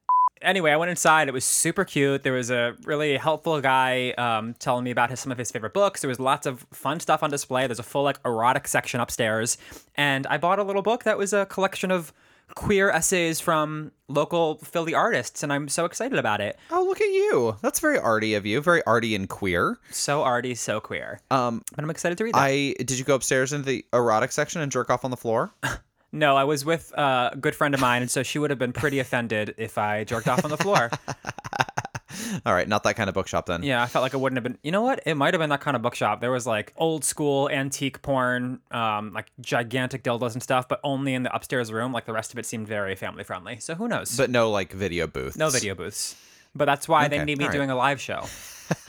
Anyway, 0.42 0.72
I 0.72 0.78
went 0.78 0.90
inside. 0.90 1.28
It 1.28 1.34
was 1.34 1.44
super 1.44 1.84
cute. 1.84 2.24
There 2.24 2.32
was 2.32 2.50
a 2.50 2.78
really 2.86 3.18
helpful 3.18 3.60
guy 3.60 4.12
um, 4.12 4.54
telling 4.60 4.86
me 4.86 4.92
about 4.92 5.10
his, 5.10 5.20
some 5.20 5.34
of 5.34 5.38
his 5.38 5.52
favorite 5.52 5.74
books. 5.74 6.00
There 6.00 6.08
was 6.08 6.20
lots 6.20 6.46
of 6.46 6.66
fun 6.72 7.02
stuff 7.02 7.24
on 7.24 7.30
display. 7.30 7.68
There's 7.68 7.80
a 7.80 7.84
full 7.84 8.04
like 8.04 8.20
erotic 8.24 8.70
section 8.70 9.02
upstairs, 9.02 9.58
and 9.96 10.28
I 10.28 10.38
bought 10.38 10.60
a 10.60 10.64
little 10.64 10.82
book 10.82 11.04
that 11.04 11.18
was 11.18 11.34
a 11.34 11.46
collection 11.46 11.92
of 11.92 12.14
queer 12.56 12.90
essays 12.90 13.40
from 13.40 13.92
local 14.08 14.58
Philly 14.58 14.94
artists, 14.94 15.44
and 15.44 15.52
I'm 15.52 15.68
so 15.68 15.86
excited 15.86 16.18
about 16.20 16.42
it. 16.42 16.58
Oh, 16.72 16.84
look 16.84 17.02
at 17.02 17.08
you. 17.10 17.58
That's 17.62 17.80
very 17.80 17.98
arty 17.98 18.36
of 18.36 18.46
you. 18.46 18.62
Very 18.62 18.84
arty 18.86 19.16
and 19.16 19.28
queer. 19.28 19.78
So 19.92 20.24
arty, 20.24 20.56
so 20.56 20.80
queer. 20.80 21.20
Um, 21.32 21.64
But 21.76 21.84
I'm 21.84 21.90
excited 21.90 22.18
to 22.20 22.24
read 22.24 22.36
that. 22.36 22.42
I 22.42 22.76
did 22.78 23.00
you 23.00 23.06
go 23.06 23.16
upstairs 23.16 23.54
into 23.54 23.66
the 23.66 23.86
erotic 23.94 24.32
section 24.32 24.62
and 24.62 24.72
jerk 24.72 24.90
off 24.90 25.04
on 25.04 25.12
the 25.12 25.18
floor? 25.18 25.52
no, 26.12 26.36
I 26.36 26.44
was 26.44 26.64
with 26.64 26.98
uh, 26.98 27.32
a 27.34 27.38
good 27.38 27.56
friend 27.56 27.74
of 27.74 27.82
mine, 27.82 28.02
and 28.02 28.12
so 28.12 28.24
she 28.24 28.40
would 28.40 28.50
have 28.50 28.60
been 28.60 28.74
pretty 28.74 29.00
offended 29.00 29.56
if 29.58 29.78
I 29.78 30.04
jerked 30.04 30.28
off 30.28 30.44
on 30.46 30.52
the 30.52 30.58
floor. 30.58 30.92
All 32.46 32.54
right, 32.54 32.68
not 32.68 32.84
that 32.84 32.96
kind 32.96 33.10
of 33.10 33.14
bookshop 33.14 33.46
then. 33.46 33.64
Yeah, 33.64 33.82
I 33.82 33.88
felt 33.88 34.04
like 34.04 34.14
it 34.14 34.18
wouldn't 34.18 34.38
have 34.38 34.44
been. 34.44 34.58
You 34.64 34.72
know 34.72 34.82
what? 34.82 35.02
It 35.06 35.16
might 35.16 35.34
have 35.34 35.40
been 35.40 35.50
that 35.50 35.62
kind 35.62 35.76
of 35.76 35.82
bookshop. 35.82 36.22
There 36.22 36.32
was 36.32 36.46
like 36.48 36.74
old 36.78 37.04
school 37.04 37.50
antique 37.50 38.02
porn, 38.02 38.60
um, 38.72 39.14
like 39.14 39.32
gigantic 39.42 40.04
dildos 40.04 40.34
and 40.34 40.44
stuff, 40.44 40.68
but 40.68 40.80
only 40.84 41.14
in 41.14 41.24
the 41.24 41.36
upstairs 41.36 41.72
room. 41.72 41.92
Like 41.92 42.06
the 42.06 42.14
rest 42.14 42.34
of 42.34 42.40
it 42.40 42.46
seemed 42.46 42.68
very 42.68 42.96
family 42.96 43.24
friendly. 43.24 43.60
So 43.60 43.76
who 43.76 43.88
knows? 43.88 44.16
But 44.18 44.30
no 44.30 44.50
like 44.52 44.74
video 44.74 45.08
booths. 45.08 45.38
no 45.38 45.50
video 45.50 45.76
booths. 45.76 46.16
But 46.56 46.66
that's 46.66 46.88
why 46.88 47.08
they 47.08 47.24
need 47.24 47.38
me 47.38 47.46
right. 47.46 47.54
doing 47.54 47.70
a 47.72 47.76
live 47.76 48.00
show. 48.00 48.26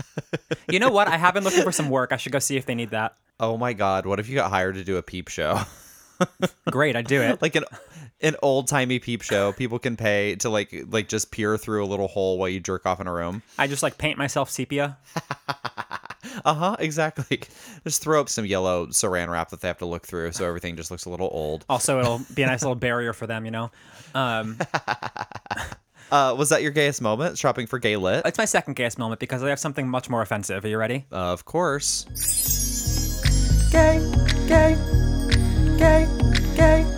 you 0.69 0.79
know 0.79 0.91
what? 0.91 1.09
I 1.09 1.17
have 1.17 1.35
been 1.35 1.45
looking 1.45 1.63
for 1.63 1.73
some 1.73 1.89
work. 1.89 2.13
I 2.13 2.17
should 2.17 2.33
go 2.33 2.39
see 2.39 2.57
if 2.57 2.67
they 2.67 2.75
need 2.75 2.91
that. 2.91 3.17
Oh 3.41 3.57
my 3.57 3.73
god, 3.73 4.07
what 4.07 4.21
if 4.21 4.29
you 4.29 4.35
got 4.35 4.51
hired 4.51 4.77
to 4.77 4.85
do 4.85 4.97
a 4.97 5.03
peep 5.03 5.29
show? 5.29 5.61
Great, 6.71 6.95
I'd 6.95 7.07
do 7.07 7.21
it. 7.21 7.43
like 7.43 7.57
an 7.57 7.65
an 8.21 8.37
old 8.43 8.69
timey 8.69 8.99
peep 8.99 9.23
show. 9.23 9.53
People 9.53 9.79
can 9.79 9.97
pay 9.97 10.35
to 10.37 10.49
like 10.49 10.75
like 10.89 11.09
just 11.09 11.31
peer 11.31 11.57
through 11.59 11.85
a 11.85 11.87
little 11.87 12.09
hole 12.09 12.39
while 12.39 12.49
you 12.49 12.61
jerk 12.61 12.87
off 12.87 13.01
in 13.01 13.07
a 13.07 13.13
room. 13.13 13.43
I 13.59 13.67
just 13.67 13.83
like 13.83 13.99
paint 13.99 14.19
myself 14.19 14.51
sepia. 14.51 14.99
Uh 16.45 16.55
huh. 16.55 16.77
Exactly. 16.79 17.41
Just 17.85 18.03
throw 18.03 18.21
up 18.21 18.29
some 18.29 18.45
yellow 18.45 18.87
saran 18.87 19.29
wrap 19.29 19.51
that 19.51 19.61
they 19.61 19.69
have 19.69 19.79
to 19.79 19.87
look 19.87 20.05
through, 20.07 20.33
so 20.33 20.45
everything 20.47 20.75
just 20.75 20.91
looks 20.91 21.05
a 21.05 21.11
little 21.11 21.29
old. 21.31 21.65
Also, 21.69 22.01
it'll 22.01 22.21
be 22.35 22.43
a 22.43 22.47
nice 22.47 22.63
little 22.63 22.75
barrier 22.75 23.13
for 23.13 23.27
them, 23.27 23.45
you 23.45 23.51
know. 23.51 23.71
Um, 24.15 24.59
Uh, 26.13 26.35
was 26.37 26.51
that 26.51 26.63
your 26.63 26.71
gayest 26.71 27.03
moment? 27.03 27.37
Shopping 27.39 27.67
for 27.67 27.79
gay 27.79 27.97
lit? 27.97 28.25
it's 28.25 28.39
my 28.39 28.45
second 28.45 28.75
gayest 28.75 28.99
moment 28.99 29.19
because 29.21 29.43
I 29.43 29.49
have 29.49 29.59
something 29.59 29.89
much 29.89 30.09
more 30.09 30.23
offensive. 30.23 30.65
Are 30.65 30.69
you 30.69 30.79
ready? 30.79 31.07
of 31.11 31.45
course. 31.45 32.05
Gay, 33.73 33.99
gay, 34.47 34.77
gay, 35.79 36.07
gay. 36.57 36.94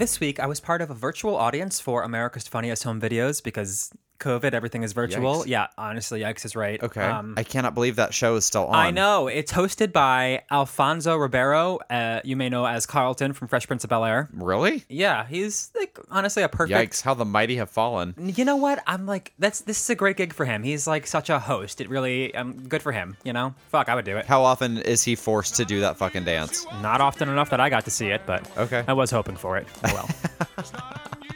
This 0.00 0.18
week, 0.18 0.40
I 0.40 0.46
was 0.46 0.60
part 0.60 0.80
of 0.80 0.88
a 0.88 0.94
virtual 0.94 1.36
audience 1.36 1.78
for 1.78 2.02
America's 2.02 2.48
Funniest 2.48 2.84
Home 2.84 2.98
Videos 2.98 3.44
because 3.44 3.92
COVID, 4.20 4.52
everything 4.52 4.82
is 4.82 4.92
virtual. 4.92 5.42
Yikes. 5.42 5.46
Yeah, 5.46 5.66
honestly, 5.76 6.20
yikes 6.20 6.44
is 6.44 6.54
right. 6.54 6.82
Okay. 6.82 7.02
Um, 7.02 7.34
I 7.36 7.42
cannot 7.42 7.74
believe 7.74 7.96
that 7.96 8.14
show 8.14 8.36
is 8.36 8.44
still 8.44 8.66
on. 8.66 8.74
I 8.74 8.90
know. 8.90 9.26
It's 9.26 9.52
hosted 9.52 9.92
by 9.92 10.42
Alfonso 10.50 11.16
Ribeiro. 11.16 11.78
Uh, 11.90 12.20
you 12.24 12.36
may 12.36 12.48
know 12.48 12.66
as 12.66 12.86
Carlton 12.86 13.32
from 13.32 13.48
Fresh 13.48 13.66
Prince 13.66 13.82
of 13.84 13.90
Bel 13.90 14.04
Air. 14.04 14.28
Really? 14.32 14.84
Yeah, 14.88 15.26
he's 15.26 15.70
like 15.76 15.98
honestly 16.10 16.42
a 16.42 16.48
perfect. 16.48 16.92
Yikes! 16.92 17.02
How 17.02 17.14
the 17.14 17.24
mighty 17.24 17.56
have 17.56 17.70
fallen. 17.70 18.14
You 18.18 18.44
know 18.44 18.56
what? 18.56 18.82
I'm 18.86 19.06
like, 19.06 19.32
that's 19.38 19.60
this 19.62 19.82
is 19.82 19.90
a 19.90 19.94
great 19.94 20.16
gig 20.16 20.32
for 20.32 20.44
him. 20.44 20.62
He's 20.62 20.86
like 20.86 21.06
such 21.06 21.30
a 21.30 21.38
host. 21.38 21.80
It 21.80 21.88
really, 21.88 22.34
um, 22.34 22.68
good 22.68 22.82
for 22.82 22.92
him. 22.92 23.16
You 23.24 23.32
know, 23.32 23.54
fuck, 23.70 23.88
I 23.88 23.94
would 23.94 24.04
do 24.04 24.16
it. 24.16 24.26
How 24.26 24.42
often 24.42 24.78
is 24.78 25.02
he 25.02 25.14
forced 25.16 25.56
to 25.56 25.64
do 25.64 25.80
that 25.80 25.96
fucking 25.96 26.24
dance? 26.24 26.66
Not 26.82 27.00
often 27.00 27.28
enough 27.28 27.50
that 27.50 27.60
I 27.60 27.70
got 27.70 27.84
to 27.86 27.90
see 27.90 28.08
it, 28.08 28.22
but 28.26 28.46
Okay. 28.58 28.84
I 28.86 28.92
was 28.92 29.10
hoping 29.10 29.36
for 29.36 29.56
it. 29.56 29.66
Oh 29.84 29.94
well. 29.94 30.08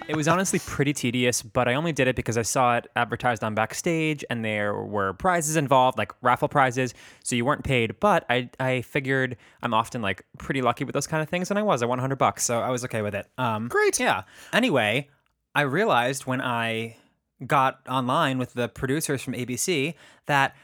it 0.07 0.17
was 0.17 0.29
honestly 0.29 0.59
pretty 0.59 0.93
tedious, 0.93 1.43
but 1.43 1.67
I 1.67 1.75
only 1.75 1.93
did 1.93 2.09
it 2.09 2.17
because 2.17 2.37
I 2.37 2.43
saw 2.43 2.77
it 2.77 2.87
advertised 2.95 3.43
on 3.43 3.55
backstage 3.55 4.25
and 4.29 4.45
there 4.45 4.75
were 4.75 5.15
prizes 5.15 5.57
involved, 5.57 5.97
like 5.97 6.13
raffle 6.21 6.49
prizes, 6.49 6.93
so 7.23 7.35
you 7.37 7.45
weren't 7.45 7.65
paid. 7.65 7.99
But 8.01 8.27
I 8.29 8.51
I 8.61 8.83
figured 8.83 9.37
I'm 9.63 9.73
often 9.73 10.03
like 10.03 10.25
pretty 10.39 10.61
lucky 10.61 10.85
with 10.85 10.93
those 10.93 11.07
kind 11.07 11.23
of 11.23 11.29
things, 11.29 11.51
and 11.51 11.59
I 11.59 11.63
was. 11.63 11.83
I 11.83 11.87
won 11.87 11.99
100 11.99 12.17
bucks, 12.17 12.45
so 12.45 12.61
I 12.61 12.71
was 12.71 12.85
okay 12.85 13.03
with 13.03 13.15
it. 13.15 13.27
Um, 13.39 13.69
Great. 13.69 13.99
Yeah. 13.99 14.25
Anyway, 14.53 15.09
I 15.55 15.63
realized 15.63 16.27
when 16.27 16.41
I 16.41 16.97
got 17.47 17.81
online 17.89 18.39
with 18.39 18.53
the 18.55 18.69
producers 18.69 19.23
from 19.23 19.35
ABC 19.35 19.95
that 20.27 20.55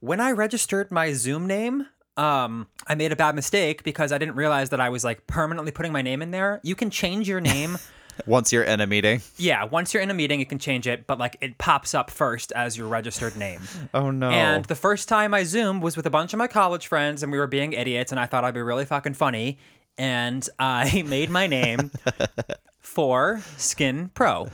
when 0.00 0.20
I 0.20 0.32
registered 0.32 0.90
my 0.90 1.12
Zoom 1.12 1.46
name, 1.46 1.86
um, 2.16 2.66
I 2.86 2.94
made 2.94 3.12
a 3.12 3.16
bad 3.16 3.34
mistake 3.34 3.84
because 3.84 4.10
I 4.10 4.18
didn't 4.18 4.36
realize 4.36 4.70
that 4.70 4.80
I 4.80 4.88
was 4.88 5.04
like 5.04 5.26
permanently 5.26 5.72
putting 5.72 5.92
my 5.92 6.02
name 6.02 6.22
in 6.22 6.30
there. 6.30 6.60
You 6.62 6.74
can 6.74 6.88
change 6.88 7.28
your 7.28 7.40
name. 7.40 7.76
Once 8.26 8.52
you're 8.52 8.62
in 8.62 8.80
a 8.80 8.86
meeting. 8.86 9.20
yeah, 9.36 9.64
once 9.64 9.92
you're 9.92 10.02
in 10.02 10.10
a 10.10 10.14
meeting, 10.14 10.40
you 10.40 10.46
can 10.46 10.58
change 10.58 10.86
it, 10.86 11.06
but 11.06 11.18
like 11.18 11.36
it 11.40 11.58
pops 11.58 11.94
up 11.94 12.10
first 12.10 12.52
as 12.52 12.76
your 12.76 12.88
registered 12.88 13.36
name. 13.36 13.60
Oh 13.94 14.10
no. 14.10 14.30
And 14.30 14.64
the 14.66 14.74
first 14.74 15.08
time 15.08 15.32
I 15.34 15.44
zoomed 15.44 15.82
was 15.82 15.96
with 15.96 16.06
a 16.06 16.10
bunch 16.10 16.32
of 16.32 16.38
my 16.38 16.46
college 16.46 16.86
friends, 16.86 17.22
and 17.22 17.30
we 17.32 17.38
were 17.38 17.46
being 17.46 17.72
idiots, 17.72 18.10
and 18.12 18.18
I 18.20 18.26
thought 18.26 18.44
I'd 18.44 18.54
be 18.54 18.62
really 18.62 18.84
fucking 18.84 19.14
funny. 19.14 19.58
And 19.98 20.46
I 20.58 21.02
made 21.06 21.30
my 21.30 21.46
name 21.46 21.90
for 22.80 23.40
Skin 23.56 24.10
Pro. 24.14 24.48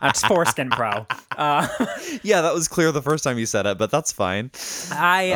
That's 0.00 0.22
Foreskin 0.24 0.70
Pro. 0.70 1.06
yeah, 2.22 2.40
that 2.42 2.52
was 2.54 2.68
clear 2.68 2.92
the 2.92 3.02
first 3.02 3.24
time 3.24 3.38
you 3.38 3.46
said 3.46 3.66
it, 3.66 3.78
but 3.78 3.90
that's 3.90 4.12
fine. 4.12 4.50
I 4.92 5.32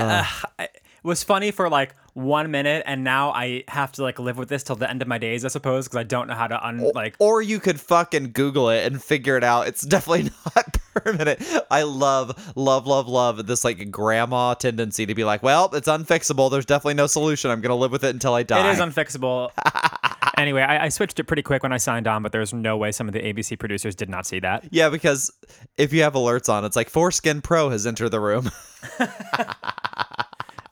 uh, 0.58 0.64
it 0.64 0.82
was 1.02 1.22
funny 1.22 1.50
for 1.50 1.68
like 1.68 1.94
one 2.16 2.50
minute, 2.50 2.82
and 2.86 3.04
now 3.04 3.30
I 3.30 3.64
have 3.68 3.92
to 3.92 4.02
like 4.02 4.18
live 4.18 4.38
with 4.38 4.48
this 4.48 4.62
till 4.62 4.74
the 4.74 4.88
end 4.88 5.02
of 5.02 5.08
my 5.08 5.18
days, 5.18 5.44
I 5.44 5.48
suppose, 5.48 5.86
because 5.86 5.98
I 5.98 6.02
don't 6.02 6.28
know 6.28 6.34
how 6.34 6.46
to 6.46 6.66
un 6.66 6.90
like. 6.94 7.14
Or 7.18 7.42
you 7.42 7.60
could 7.60 7.78
fucking 7.78 8.32
Google 8.32 8.70
it 8.70 8.86
and 8.86 9.02
figure 9.02 9.36
it 9.36 9.44
out. 9.44 9.68
It's 9.68 9.82
definitely 9.86 10.30
not 10.54 10.78
permanent. 10.94 11.42
I 11.70 11.82
love, 11.82 12.52
love, 12.56 12.86
love, 12.86 13.06
love 13.06 13.46
this 13.46 13.64
like 13.64 13.90
grandma 13.90 14.54
tendency 14.54 15.04
to 15.04 15.14
be 15.14 15.24
like, 15.24 15.42
well, 15.42 15.68
it's 15.74 15.88
unfixable. 15.88 16.50
There's 16.50 16.64
definitely 16.64 16.94
no 16.94 17.06
solution. 17.06 17.50
I'm 17.50 17.60
gonna 17.60 17.76
live 17.76 17.92
with 17.92 18.02
it 18.02 18.14
until 18.14 18.32
I 18.32 18.42
die. 18.42 18.66
It 18.66 18.72
is 18.72 18.78
unfixable. 18.80 19.50
anyway, 20.38 20.62
I, 20.62 20.86
I 20.86 20.88
switched 20.88 21.20
it 21.20 21.24
pretty 21.24 21.42
quick 21.42 21.62
when 21.62 21.72
I 21.72 21.76
signed 21.76 22.06
on, 22.06 22.22
but 22.22 22.32
there's 22.32 22.54
no 22.54 22.78
way 22.78 22.92
some 22.92 23.08
of 23.08 23.12
the 23.12 23.20
ABC 23.20 23.58
producers 23.58 23.94
did 23.94 24.08
not 24.08 24.26
see 24.26 24.40
that. 24.40 24.66
yeah, 24.70 24.88
because 24.88 25.30
if 25.76 25.92
you 25.92 26.02
have 26.02 26.14
alerts 26.14 26.48
on, 26.48 26.64
it's 26.64 26.76
like 26.76 26.88
Foreskin 26.88 27.42
Pro 27.42 27.68
has 27.68 27.86
entered 27.86 28.08
the 28.08 28.20
room. 28.20 28.50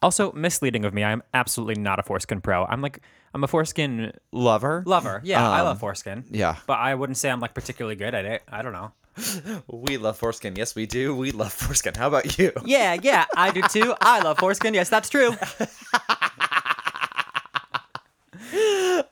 Also, 0.04 0.30
misleading 0.32 0.84
of 0.84 0.92
me. 0.92 1.02
I'm 1.02 1.22
absolutely 1.32 1.80
not 1.82 1.98
a 1.98 2.02
foreskin 2.02 2.40
pro. 2.42 2.64
I'm 2.66 2.82
like, 2.82 3.00
I'm 3.32 3.42
a 3.42 3.48
foreskin 3.48 4.12
Lover. 4.32 4.82
lover. 4.86 5.22
Yeah, 5.24 5.48
I 5.48 5.60
Um, 5.60 5.66
love 5.66 5.80
foreskin. 5.80 6.24
yeah. 6.30 6.56
But 6.66 6.78
I 6.78 6.94
wouldn't 6.94 7.16
say 7.16 7.30
I'm 7.30 7.40
like 7.40 7.54
particularly 7.54 7.96
good 7.96 8.14
at 8.14 8.26
it. 8.26 8.42
I 8.46 8.60
don't 8.62 8.72
know. 8.74 8.92
We 9.68 9.96
love 9.96 10.18
foreskin. 10.18 10.56
Yes, 10.56 10.74
we 10.74 10.84
do. 10.86 11.16
We 11.16 11.30
love 11.32 11.52
foreskin. 11.52 11.94
How 11.94 12.08
about 12.08 12.36
you? 12.38 12.52
Yeah, 12.66 12.96
yeah, 13.02 13.24
I 13.36 13.50
do 13.50 13.62
too. 13.62 13.94
I 14.00 14.20
love 14.20 14.38
foreskin. 14.38 14.74
Yes, 14.74 14.88
that's 14.90 15.08
true. 15.08 15.34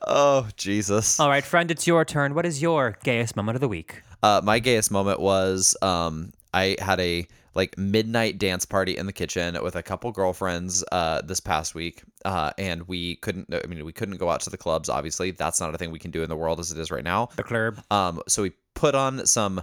Oh, 0.05 0.49
Jesus. 0.57 1.19
All 1.19 1.29
right, 1.29 1.45
friend, 1.45 1.71
it's 1.71 1.87
your 1.87 2.05
turn. 2.05 2.35
What 2.35 2.45
is 2.45 2.61
your 2.61 2.97
gayest 3.03 3.35
moment 3.37 3.57
of 3.57 3.61
the 3.61 3.69
week? 3.69 4.03
Uh, 4.23 4.41
my 4.45 4.59
gayest 4.59 4.91
moment 4.91 5.21
was 5.21 5.75
um, 5.81 6.33
I 6.55 6.77
had 6.81 7.01
a 7.01 7.27
like 7.55 7.77
midnight 7.77 8.39
dance 8.39 8.65
party 8.65 8.97
in 8.97 9.07
the 9.07 9.13
kitchen 9.13 9.63
with 9.63 9.77
a 9.77 9.83
couple 9.83 10.11
girlfriends 10.11 10.83
uh, 10.91 11.21
this 11.23 11.41
past 11.41 11.75
week, 11.75 12.03
uh, 12.25 12.53
and 12.57 12.89
we 12.89 13.17
couldn't. 13.17 13.53
I 13.53 13.67
mean, 13.67 13.85
we 13.85 13.93
couldn't 13.93 14.17
go 14.17 14.31
out 14.31 14.41
to 14.43 14.51
the 14.51 14.57
clubs. 14.57 14.89
Obviously, 14.89 15.33
that's 15.33 15.61
not 15.61 15.75
a 15.75 15.79
thing 15.79 15.91
we 15.91 15.99
can 15.99 16.11
do 16.11 16.23
in 16.23 16.29
the 16.29 16.37
world 16.37 16.61
as 16.61 16.73
it 16.73 16.79
is 16.79 16.91
right 16.91 17.05
now. 17.05 17.29
The 17.37 17.43
club. 17.43 17.83
Um, 17.91 18.23
so 18.27 18.43
we 18.43 18.53
put 18.75 18.95
on 18.95 19.27
some 19.27 19.63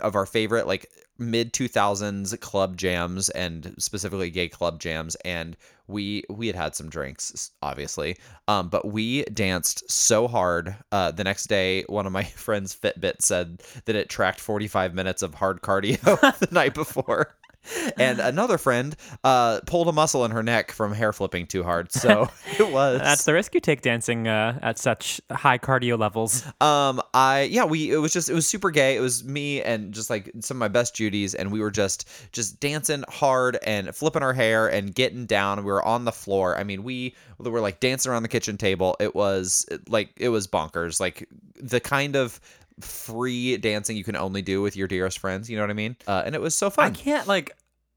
of 0.00 0.14
our 0.14 0.26
favorite 0.26 0.66
like 0.66 0.90
mid 1.18 1.52
2000s 1.52 2.38
club 2.40 2.76
jams 2.76 3.28
and 3.30 3.74
specifically 3.78 4.30
gay 4.30 4.48
club 4.48 4.78
jams 4.78 5.16
and 5.24 5.56
we 5.88 6.22
we 6.30 6.46
had 6.46 6.54
had 6.54 6.76
some 6.76 6.88
drinks 6.88 7.50
obviously 7.62 8.16
um 8.46 8.68
but 8.68 8.86
we 8.86 9.24
danced 9.24 9.90
so 9.90 10.28
hard 10.28 10.76
uh 10.92 11.10
the 11.10 11.24
next 11.24 11.46
day 11.46 11.84
one 11.88 12.06
of 12.06 12.12
my 12.12 12.22
friends 12.36 12.76
fitbit 12.76 13.20
said 13.20 13.62
that 13.86 13.96
it 13.96 14.08
tracked 14.08 14.40
45 14.40 14.94
minutes 14.94 15.22
of 15.22 15.34
hard 15.34 15.60
cardio 15.60 15.98
the 16.38 16.48
night 16.52 16.74
before 16.74 17.34
and 17.98 18.20
another 18.20 18.58
friend 18.58 18.96
uh 19.24 19.60
pulled 19.66 19.88
a 19.88 19.92
muscle 19.92 20.24
in 20.24 20.30
her 20.30 20.42
neck 20.42 20.72
from 20.72 20.92
hair 20.92 21.12
flipping 21.12 21.46
too 21.46 21.62
hard 21.62 21.92
so 21.92 22.28
it 22.58 22.72
was 22.72 23.00
That's 23.00 23.24
the 23.24 23.34
risk 23.34 23.54
you 23.54 23.60
take 23.60 23.82
dancing 23.82 24.28
uh, 24.28 24.58
at 24.62 24.78
such 24.78 25.20
high 25.30 25.58
cardio 25.58 25.98
levels. 25.98 26.44
um, 26.60 27.00
I 27.14 27.42
yeah, 27.42 27.64
we 27.64 27.90
it 27.90 27.98
was 27.98 28.12
just 28.12 28.28
it 28.28 28.34
was 28.34 28.46
super 28.46 28.70
gay. 28.70 28.96
It 28.96 29.00
was 29.00 29.24
me 29.24 29.62
and 29.62 29.92
just 29.92 30.10
like 30.10 30.30
some 30.40 30.56
of 30.56 30.60
my 30.60 30.68
best 30.68 30.94
Judies, 30.94 31.34
and 31.34 31.52
we 31.52 31.60
were 31.60 31.70
just 31.70 32.08
just 32.32 32.60
dancing 32.60 33.04
hard 33.08 33.58
and 33.62 33.94
flipping 33.94 34.22
our 34.22 34.32
hair 34.32 34.68
and 34.68 34.94
getting 34.94 35.26
down. 35.26 35.58
We 35.58 35.64
were 35.64 35.84
on 35.84 36.04
the 36.04 36.12
floor. 36.12 36.56
I 36.56 36.64
mean, 36.64 36.82
we 36.82 37.14
were 37.38 37.60
like 37.60 37.80
dancing 37.80 38.10
around 38.10 38.22
the 38.22 38.28
kitchen 38.28 38.56
table. 38.56 38.96
It 39.00 39.14
was 39.14 39.66
like 39.88 40.10
it 40.16 40.28
was 40.28 40.46
bonkers. 40.46 41.00
Like 41.00 41.28
the 41.60 41.80
kind 41.80 42.16
of 42.16 42.40
free 42.80 43.56
dancing 43.56 43.96
you 43.96 44.04
can 44.04 44.16
only 44.16 44.42
do 44.42 44.62
with 44.62 44.76
your 44.76 44.88
dearest 44.88 45.18
friends. 45.18 45.48
You 45.50 45.56
know 45.56 45.62
what 45.62 45.70
I 45.70 45.74
mean? 45.74 45.96
Uh, 46.06 46.22
and 46.24 46.34
it 46.34 46.40
was 46.40 46.54
so 46.54 46.70
fun. 46.70 46.86
I 46.86 46.90
can't 46.90 47.26
like. 47.26 47.56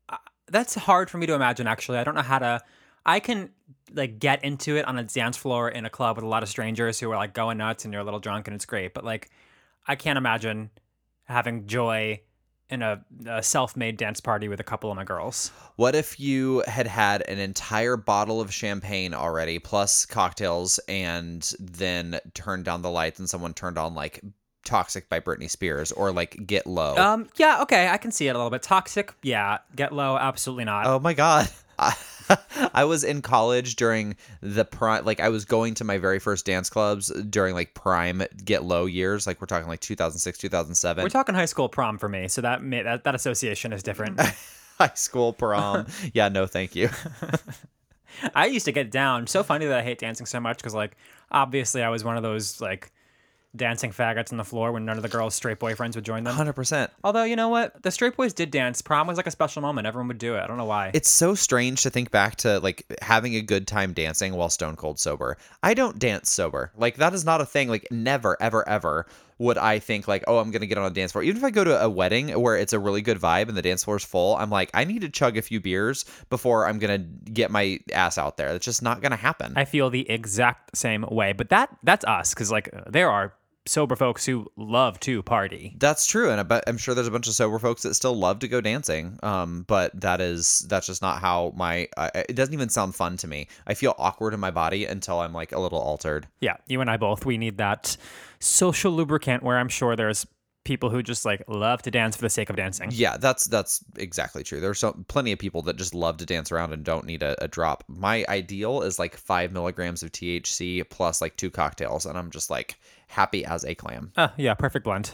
uh, 0.10 0.18
That's 0.50 0.76
hard 0.76 1.10
for 1.10 1.18
me 1.18 1.28
to 1.28 1.34
imagine. 1.34 1.68
Actually, 1.68 1.98
I 2.00 2.04
don't 2.04 2.16
know 2.16 2.22
how 2.22 2.40
to. 2.40 2.62
I 3.06 3.20
can 3.20 3.50
like 3.94 4.20
get 4.20 4.44
into 4.44 4.78
it 4.78 4.86
on 4.86 4.98
a 4.98 5.04
dance 5.04 5.36
floor 5.36 5.68
in 5.70 5.86
a 5.86 5.90
club 5.90 6.16
with 6.16 6.24
a 6.24 6.28
lot 6.28 6.44
of 6.44 6.50
strangers 6.50 7.00
who 7.00 7.12
are 7.12 7.18
like 7.18 7.34
going 7.34 7.58
nuts 7.58 7.84
and 7.84 7.94
you're 7.94 8.02
a 8.02 8.06
little 8.06 8.20
drunk 8.20 8.48
and 8.48 8.56
it's 8.56 8.66
great. 8.66 8.94
But 8.94 9.04
like, 9.04 9.30
I 9.88 9.96
can't 9.96 10.18
imagine 10.18 10.70
having 11.24 11.66
joy 11.68 12.22
in 12.70 12.82
a, 12.82 13.04
a 13.26 13.44
self-made 13.44 13.98
dance 13.98 14.22
party 14.22 14.48
with 14.48 14.62
a 14.62 14.64
couple 14.64 14.90
of 14.90 14.96
my 14.96 15.04
girls. 15.04 15.52
What 15.76 15.94
if 15.94 16.20
you 16.22 16.64
had 16.68 16.88
had 16.88 17.22
an 17.28 17.38
entire 17.38 17.98
bottle 17.98 18.40
of 18.40 18.54
champagne 18.54 19.14
already, 19.14 19.60
plus 19.60 20.06
cocktails, 20.06 20.80
and 20.88 21.52
then 21.60 22.20
turned 22.34 22.64
down 22.64 22.82
the 22.82 22.90
lights 22.90 23.20
and 23.20 23.30
someone 23.30 23.54
turned 23.54 23.78
on 23.78 23.94
like 23.94 24.22
Toxic 24.64 25.10
by 25.10 25.20
Britney 25.20 25.50
Spears 25.50 25.92
or 25.92 26.12
like 26.12 26.46
Get 26.46 26.68
Low? 26.68 26.96
Um, 26.96 27.28
yeah, 27.38 27.62
okay, 27.62 27.88
I 27.90 27.98
can 27.98 28.12
see 28.12 28.28
it 28.28 28.32
a 28.32 28.38
little 28.38 28.50
bit. 28.50 28.64
Toxic, 28.64 29.14
yeah. 29.24 29.60
Get 29.76 29.94
low, 29.94 30.18
absolutely 30.18 30.66
not. 30.66 30.86
oh 30.86 31.00
my 31.00 31.14
God. 31.14 31.50
I, 32.74 32.84
was 32.86 33.04
in 33.04 33.22
college 33.22 33.76
during 33.76 34.16
the 34.42 34.66
prime, 34.66 35.04
like 35.04 35.20
I 35.20 35.30
was 35.30 35.46
going 35.46 35.74
to 35.76 35.84
my 35.84 35.98
very 35.98 36.20
first 36.20 36.46
dance 36.46 36.70
clubs 36.70 37.12
during 37.30 37.56
like 37.56 37.74
prime 37.74 38.24
Get 38.44 38.64
Low 38.64 38.86
years. 38.86 39.26
Like 39.26 39.42
we're 39.42 39.48
talking 39.48 39.68
like 39.68 39.80
2006, 39.80 40.38
2007. 40.38 41.04
We're 41.04 41.10
talking 41.10 41.36
high 41.36 41.46
school 41.46 41.70
prom 41.70 41.98
for 41.98 42.08
me, 42.08 42.28
so 42.28 42.42
that 42.42 42.62
may, 42.62 42.84
that, 42.84 43.04
that 43.04 43.16
association 43.16 43.74
is 43.74 43.84
different. 43.84 44.20
high 44.78 44.92
school 44.96 45.34
prom. 45.34 45.88
yeah, 46.14 46.30
no, 46.30 46.46
thank 46.46 46.76
you. 46.76 46.90
I 48.36 48.46
used 48.48 48.66
to 48.66 48.72
get 48.72 48.92
down. 48.92 49.26
So 49.28 49.42
funny 49.42 49.66
that 49.66 49.80
I 49.80 49.84
hate 49.84 50.00
dancing 50.00 50.26
so 50.26 50.40
much 50.40 50.58
because, 50.58 50.76
like, 50.76 50.98
obviously 51.32 51.82
I 51.82 51.90
was 51.90 52.04
one 52.04 52.18
of 52.18 52.24
those 52.24 52.62
like 52.62 52.92
dancing 53.56 53.92
faggots 53.92 54.32
on 54.32 54.38
the 54.38 54.44
floor 54.44 54.72
when 54.72 54.86
none 54.86 54.98
of 54.98 55.04
the 55.04 55.10
girls' 55.10 55.36
straight 55.36 55.60
boyfriends 55.60 55.96
would 55.96 56.06
join 56.06 56.24
them. 56.24 56.36
100%. 56.36 56.90
Although 57.04 57.24
you 57.24 57.36
know 57.36 57.50
what, 57.50 57.82
the 57.84 57.92
straight 57.92 58.16
boys 58.16 58.34
did 58.34 58.52
dance. 58.52 58.82
Prom 58.82 59.08
was 59.08 59.18
like 59.18 59.28
a 59.28 59.32
special 59.32 59.62
moment. 59.62 59.88
Everyone 59.88 60.08
would 60.08 60.18
do 60.18 60.36
it. 60.36 60.42
I 60.42 60.48
don't 60.48 60.58
know 60.58 60.66
why. 60.66 60.92
It's 60.94 61.10
so 61.10 61.36
strange 61.36 61.84
to 61.84 61.90
think 61.90 62.12
back 62.12 62.38
to 62.38 62.60
like 62.60 62.86
having 63.02 63.36
a 63.36 63.42
good 63.42 63.68
time 63.68 63.94
dancing 63.94 64.34
while 64.34 64.50
stone 64.50 64.76
cold 64.76 65.00
sober. 65.00 65.38
I 65.62 65.74
don't 65.74 66.00
dance 66.00 66.30
sober. 66.32 66.72
Like 66.78 66.98
that 66.98 67.14
is 67.14 67.26
not 67.26 67.42
a 67.42 67.46
thing. 67.46 67.68
Like 67.68 67.88
never, 67.92 68.38
ever, 68.42 68.68
ever 68.68 69.06
would 69.42 69.58
I 69.58 69.80
think 69.80 70.08
like, 70.08 70.24
oh, 70.28 70.38
I'm 70.38 70.52
gonna 70.52 70.68
get 70.68 70.78
on 70.78 70.86
a 70.86 70.94
dance 70.94 71.12
floor. 71.12 71.24
Even 71.24 71.38
if 71.38 71.44
I 71.44 71.50
go 71.50 71.64
to 71.64 71.82
a 71.82 71.90
wedding 71.90 72.30
where 72.30 72.56
it's 72.56 72.74
a 72.74 72.80
really 72.80 73.02
good 73.02 73.18
vibe 73.18 73.48
and 73.48 73.58
the 73.58 73.64
dance 73.64 73.84
floor 73.84 73.98
is 73.98 74.06
full, 74.06 74.36
I'm 74.36 74.52
like, 74.52 74.70
I 74.76 74.84
need 74.84 75.02
to 75.02 75.10
chug 75.10 75.36
a 75.36 75.42
few 75.42 75.60
beers 75.60 76.06
before 76.30 76.68
I'm 76.68 76.78
gonna 76.78 77.00
get 77.00 77.50
my 77.50 77.80
ass 77.92 78.20
out 78.20 78.38
there. 78.38 78.50
It's 78.50 78.66
just 78.66 78.84
not 78.84 79.02
gonna 79.02 79.16
happen. 79.16 79.54
I 79.56 79.66
feel 79.66 79.90
the 79.90 80.08
exact 80.10 80.78
same 80.78 81.06
way. 81.10 81.34
But 81.34 81.50
that 81.50 81.76
that's 81.82 82.06
us 82.06 82.36
because 82.36 82.52
like 82.52 82.70
there 82.86 83.10
are 83.10 83.34
sober 83.66 83.96
folks 83.96 84.26
who 84.26 84.52
love 84.56 85.00
to 85.02 85.22
party. 85.24 85.76
That's 85.80 86.06
true, 86.06 86.32
and 86.32 86.52
I 86.52 86.62
I'm 86.68 86.78
sure 86.78 86.96
there's 86.96 87.08
a 87.08 87.12
bunch 87.12 87.28
of 87.28 87.34
sober 87.34 87.60
folks 87.60 87.84
that 87.84 87.94
still 87.94 88.16
love 88.16 88.40
to 88.40 88.48
go 88.48 88.62
dancing. 88.62 89.20
Um, 89.24 89.64
but 89.68 90.00
that 90.00 90.22
is 90.22 90.60
that's 90.70 90.88
just 90.88 91.02
not 91.02 91.20
how 91.20 91.54
my. 91.56 91.88
I 91.98 92.12
it 92.30 92.36
doesn't 92.36 92.54
even 92.54 92.70
sound 92.70 92.96
fun 92.96 93.18
to 93.18 93.28
me. 93.28 93.48
I 93.68 93.74
feel 93.74 93.96
awkward 93.98 94.34
in 94.34 94.40
my 94.40 94.52
body 94.52 94.86
until 94.86 95.20
I'm 95.20 95.34
like 95.34 95.52
a 95.52 95.60
little 95.60 95.80
altered. 95.80 96.28
Yeah, 96.40 96.58
you 96.68 96.82
and 96.82 96.90
I 96.90 96.98
both. 96.98 97.26
We 97.26 97.38
need 97.38 97.58
that 97.58 97.98
social 98.40 98.92
lubricant 98.92 99.44
where 99.44 99.58
I'm 99.58 99.70
sure 99.70 99.96
there's 99.96 100.26
people 100.64 100.90
who 100.90 101.02
just 101.02 101.26
like 101.26 101.44
love 101.48 101.82
to 101.82 101.92
dance 101.92 102.16
for 102.16 102.22
the 102.22 102.30
sake 102.30 102.50
of 102.50 102.56
dancing. 102.56 102.90
Yeah, 102.92 103.18
that's 103.18 103.46
that's 103.46 103.84
exactly 103.98 104.44
true. 104.44 104.60
There's 104.60 104.80
so, 104.80 104.94
plenty 105.08 105.32
of 105.32 105.40
people 105.40 105.62
that 105.64 105.78
just 105.78 105.96
love 105.96 106.18
to 106.18 106.26
dance 106.26 106.52
around 106.52 106.74
and 106.74 106.84
don't 106.84 107.06
need 107.06 107.24
a, 107.24 107.42
a 107.44 107.48
drop. 107.48 107.84
My 107.88 108.26
ideal 108.30 108.82
is 108.82 109.00
like 109.00 109.16
five 109.16 109.52
milligrams 109.52 110.04
of 110.04 110.12
THC 110.12 110.88
plus 110.90 111.22
like 111.22 111.36
two 111.38 111.50
cocktails, 111.50 112.06
and 112.06 112.18
I'm 112.18 112.32
just 112.32 112.50
like 112.50 112.76
happy 113.12 113.46
as 113.46 113.64
a 113.64 113.76
clam. 113.76 114.12
Uh, 114.16 114.30
yeah, 114.38 114.54
perfect 114.54 114.86
blend. 114.86 115.12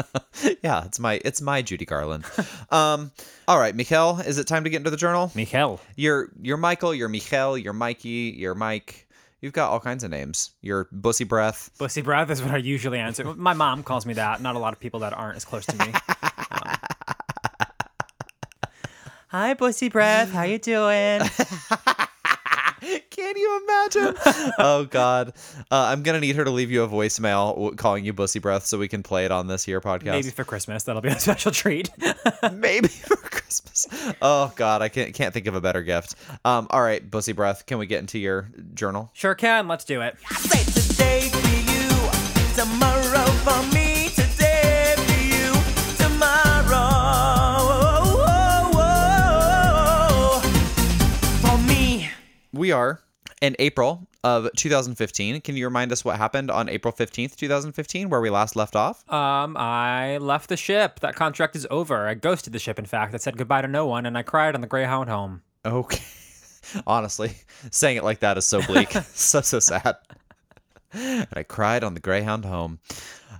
yeah, 0.62 0.84
it's 0.84 1.00
my 1.00 1.20
it's 1.24 1.40
my 1.40 1.62
Judy 1.62 1.84
Garland. 1.84 2.24
um, 2.70 3.10
all 3.48 3.58
right, 3.58 3.76
Mikkel, 3.76 4.24
is 4.24 4.38
it 4.38 4.46
time 4.46 4.64
to 4.64 4.70
get 4.70 4.76
into 4.78 4.90
the 4.90 4.96
journal? 4.96 5.32
Michael. 5.34 5.80
You're 5.96 6.30
you're 6.40 6.56
Michael, 6.56 6.94
you're 6.94 7.08
Michel, 7.08 7.58
you're 7.58 7.72
Mikey, 7.72 8.34
you're 8.36 8.54
Mike. 8.54 9.06
You've 9.40 9.52
got 9.52 9.70
all 9.70 9.78
kinds 9.78 10.02
of 10.02 10.10
names. 10.10 10.50
You're 10.62 10.88
Bussy 10.90 11.22
Breath. 11.24 11.70
Bussy 11.78 12.02
breath 12.02 12.28
is 12.28 12.42
what 12.42 12.50
I 12.50 12.56
usually 12.56 12.98
answer. 12.98 13.22
My 13.36 13.54
mom 13.54 13.84
calls 13.84 14.04
me 14.04 14.14
that. 14.14 14.42
Not 14.42 14.56
a 14.56 14.58
lot 14.58 14.72
of 14.72 14.80
people 14.80 15.00
that 15.00 15.12
aren't 15.12 15.36
as 15.36 15.44
close 15.44 15.64
to 15.66 15.76
me. 15.76 15.92
Um, 16.50 16.76
Hi, 19.28 19.54
Bussy 19.54 19.90
breath. 19.90 20.32
How 20.32 20.42
you 20.42 20.58
doing? 20.58 21.20
Can 23.18 23.36
you 23.36 23.60
imagine? 23.64 24.14
oh 24.60 24.86
God, 24.88 25.30
uh, 25.72 25.86
I'm 25.90 26.04
gonna 26.04 26.20
need 26.20 26.36
her 26.36 26.44
to 26.44 26.52
leave 26.52 26.70
you 26.70 26.84
a 26.84 26.88
voicemail 26.88 27.52
w- 27.54 27.74
calling 27.74 28.04
you 28.04 28.12
Bussy 28.12 28.38
Breath 28.38 28.64
so 28.64 28.78
we 28.78 28.86
can 28.86 29.02
play 29.02 29.24
it 29.24 29.32
on 29.32 29.48
this 29.48 29.64
here 29.64 29.80
podcast. 29.80 30.04
Maybe 30.04 30.30
for 30.30 30.44
Christmas, 30.44 30.84
that'll 30.84 31.02
be 31.02 31.08
a 31.08 31.18
special 31.28 31.50
treat. 31.50 31.90
Maybe 32.52 32.86
for 32.86 33.16
Christmas. 33.16 33.88
Oh 34.22 34.52
God, 34.54 34.82
I 34.82 34.88
can't 34.88 35.12
can't 35.14 35.34
think 35.34 35.48
of 35.48 35.56
a 35.56 35.60
better 35.60 35.82
gift. 35.82 36.14
Um, 36.44 36.68
all 36.70 36.80
right, 36.80 37.10
Bussy 37.10 37.32
Breath, 37.32 37.66
can 37.66 37.78
we 37.78 37.86
get 37.86 37.98
into 37.98 38.20
your 38.20 38.50
journal? 38.74 39.10
sure 39.14 39.34
can. 39.34 39.66
Let's 39.66 39.84
do 39.84 40.00
it. 40.00 40.16
Say 40.36 40.62
today 40.80 41.28
for 41.28 41.72
you, 41.72 41.88
tomorrow 42.54 43.26
for 43.42 43.62
me, 43.74 44.10
today 44.10 44.94
for 44.96 45.22
you, 45.24 45.52
tomorrow 45.96 46.86
for 51.42 51.58
me. 51.66 52.10
We 52.52 52.70
are 52.70 53.00
in 53.40 53.54
April 53.58 54.06
of 54.24 54.48
2015. 54.56 55.40
Can 55.40 55.56
you 55.56 55.66
remind 55.66 55.92
us 55.92 56.04
what 56.04 56.16
happened 56.16 56.50
on 56.50 56.68
April 56.68 56.92
15th, 56.92 57.36
2015, 57.36 58.10
where 58.10 58.20
we 58.20 58.30
last 58.30 58.56
left 58.56 58.74
off? 58.74 59.08
Um, 59.12 59.56
I 59.56 60.18
left 60.18 60.48
the 60.48 60.56
ship. 60.56 61.00
That 61.00 61.14
contract 61.14 61.56
is 61.56 61.66
over. 61.70 62.08
I 62.08 62.14
ghosted 62.14 62.52
the 62.52 62.58
ship. 62.58 62.78
In 62.78 62.86
fact, 62.86 63.14
I 63.14 63.18
said 63.18 63.36
goodbye 63.36 63.62
to 63.62 63.68
no 63.68 63.86
one, 63.86 64.06
and 64.06 64.18
I 64.18 64.22
cried 64.22 64.54
on 64.54 64.60
the 64.60 64.66
Greyhound 64.66 65.08
home. 65.08 65.42
Okay. 65.64 66.02
Honestly, 66.86 67.32
saying 67.70 67.96
it 67.96 68.04
like 68.04 68.20
that 68.20 68.36
is 68.38 68.46
so 68.46 68.62
bleak. 68.62 68.90
so, 69.14 69.40
so 69.40 69.60
sad. 69.60 69.96
And 70.92 71.28
I 71.32 71.42
cried 71.42 71.84
on 71.84 71.94
the 71.94 72.00
Greyhound 72.00 72.44
home. 72.44 72.80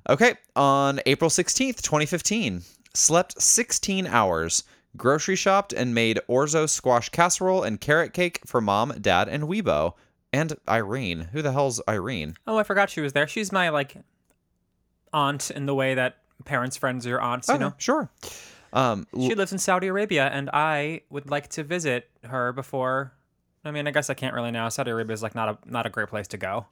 Okay. 0.09 0.35
On 0.55 1.01
April 1.07 1.31
16th, 1.31 1.83
2015, 1.83 2.63
slept 2.95 3.41
16 3.41 4.07
hours, 4.07 4.65
grocery 4.97 5.37
shopped, 5.37 5.73
and 5.73 5.95
made 5.95 6.21
orzo 6.29 6.69
squash 6.69 7.09
casserole 7.11 7.63
and 7.63 7.81
carrot 7.81 8.13
cake 8.13 8.41
for 8.47 8.61
mom, 8.61 8.95
dad, 9.01 9.29
and 9.29 9.45
Weibo. 9.45 9.95
And 10.33 10.55
Irene. 10.69 11.29
Who 11.33 11.41
the 11.41 11.53
hell's 11.53 11.81
Irene? 11.89 12.35
Oh, 12.47 12.59
I 12.59 12.63
forgot 12.63 12.91
she 12.91 13.01
was 13.01 13.15
there. 13.15 13.27
She's 13.27 13.51
my 13.51 13.71
like 13.71 13.97
aunt 15.13 15.51
in 15.51 15.67
the 15.67 15.75
way 15.75 15.95
that 15.95 16.19
parents' 16.45 16.77
friends 16.77 17.07
are 17.07 17.21
aunts. 17.21 17.49
You 17.49 17.55
Okay, 17.55 17.65
know, 17.65 17.75
sure. 17.79 18.11
Um, 18.73 19.07
she 19.19 19.35
lives 19.35 19.53
in 19.53 19.59
Saudi 19.59 19.87
Arabia, 19.87 20.29
and 20.29 20.51
I 20.53 21.01
would 21.09 21.31
like 21.31 21.49
to 21.51 21.65
visit 21.65 22.11
her 22.25 22.53
before. 22.53 23.13
I 23.65 23.71
mean, 23.71 23.87
I 23.87 23.91
guess 23.91 24.11
I 24.11 24.15
can't 24.15 24.35
really 24.35 24.51
now. 24.51 24.69
Saudi 24.69 24.91
Arabia 24.91 25.15
is 25.15 25.23
like 25.23 25.35
not 25.35 25.49
a 25.49 25.59
not 25.71 25.87
a 25.87 25.91
great 25.91 26.09
place 26.09 26.29
to 26.29 26.37
go. 26.37 26.67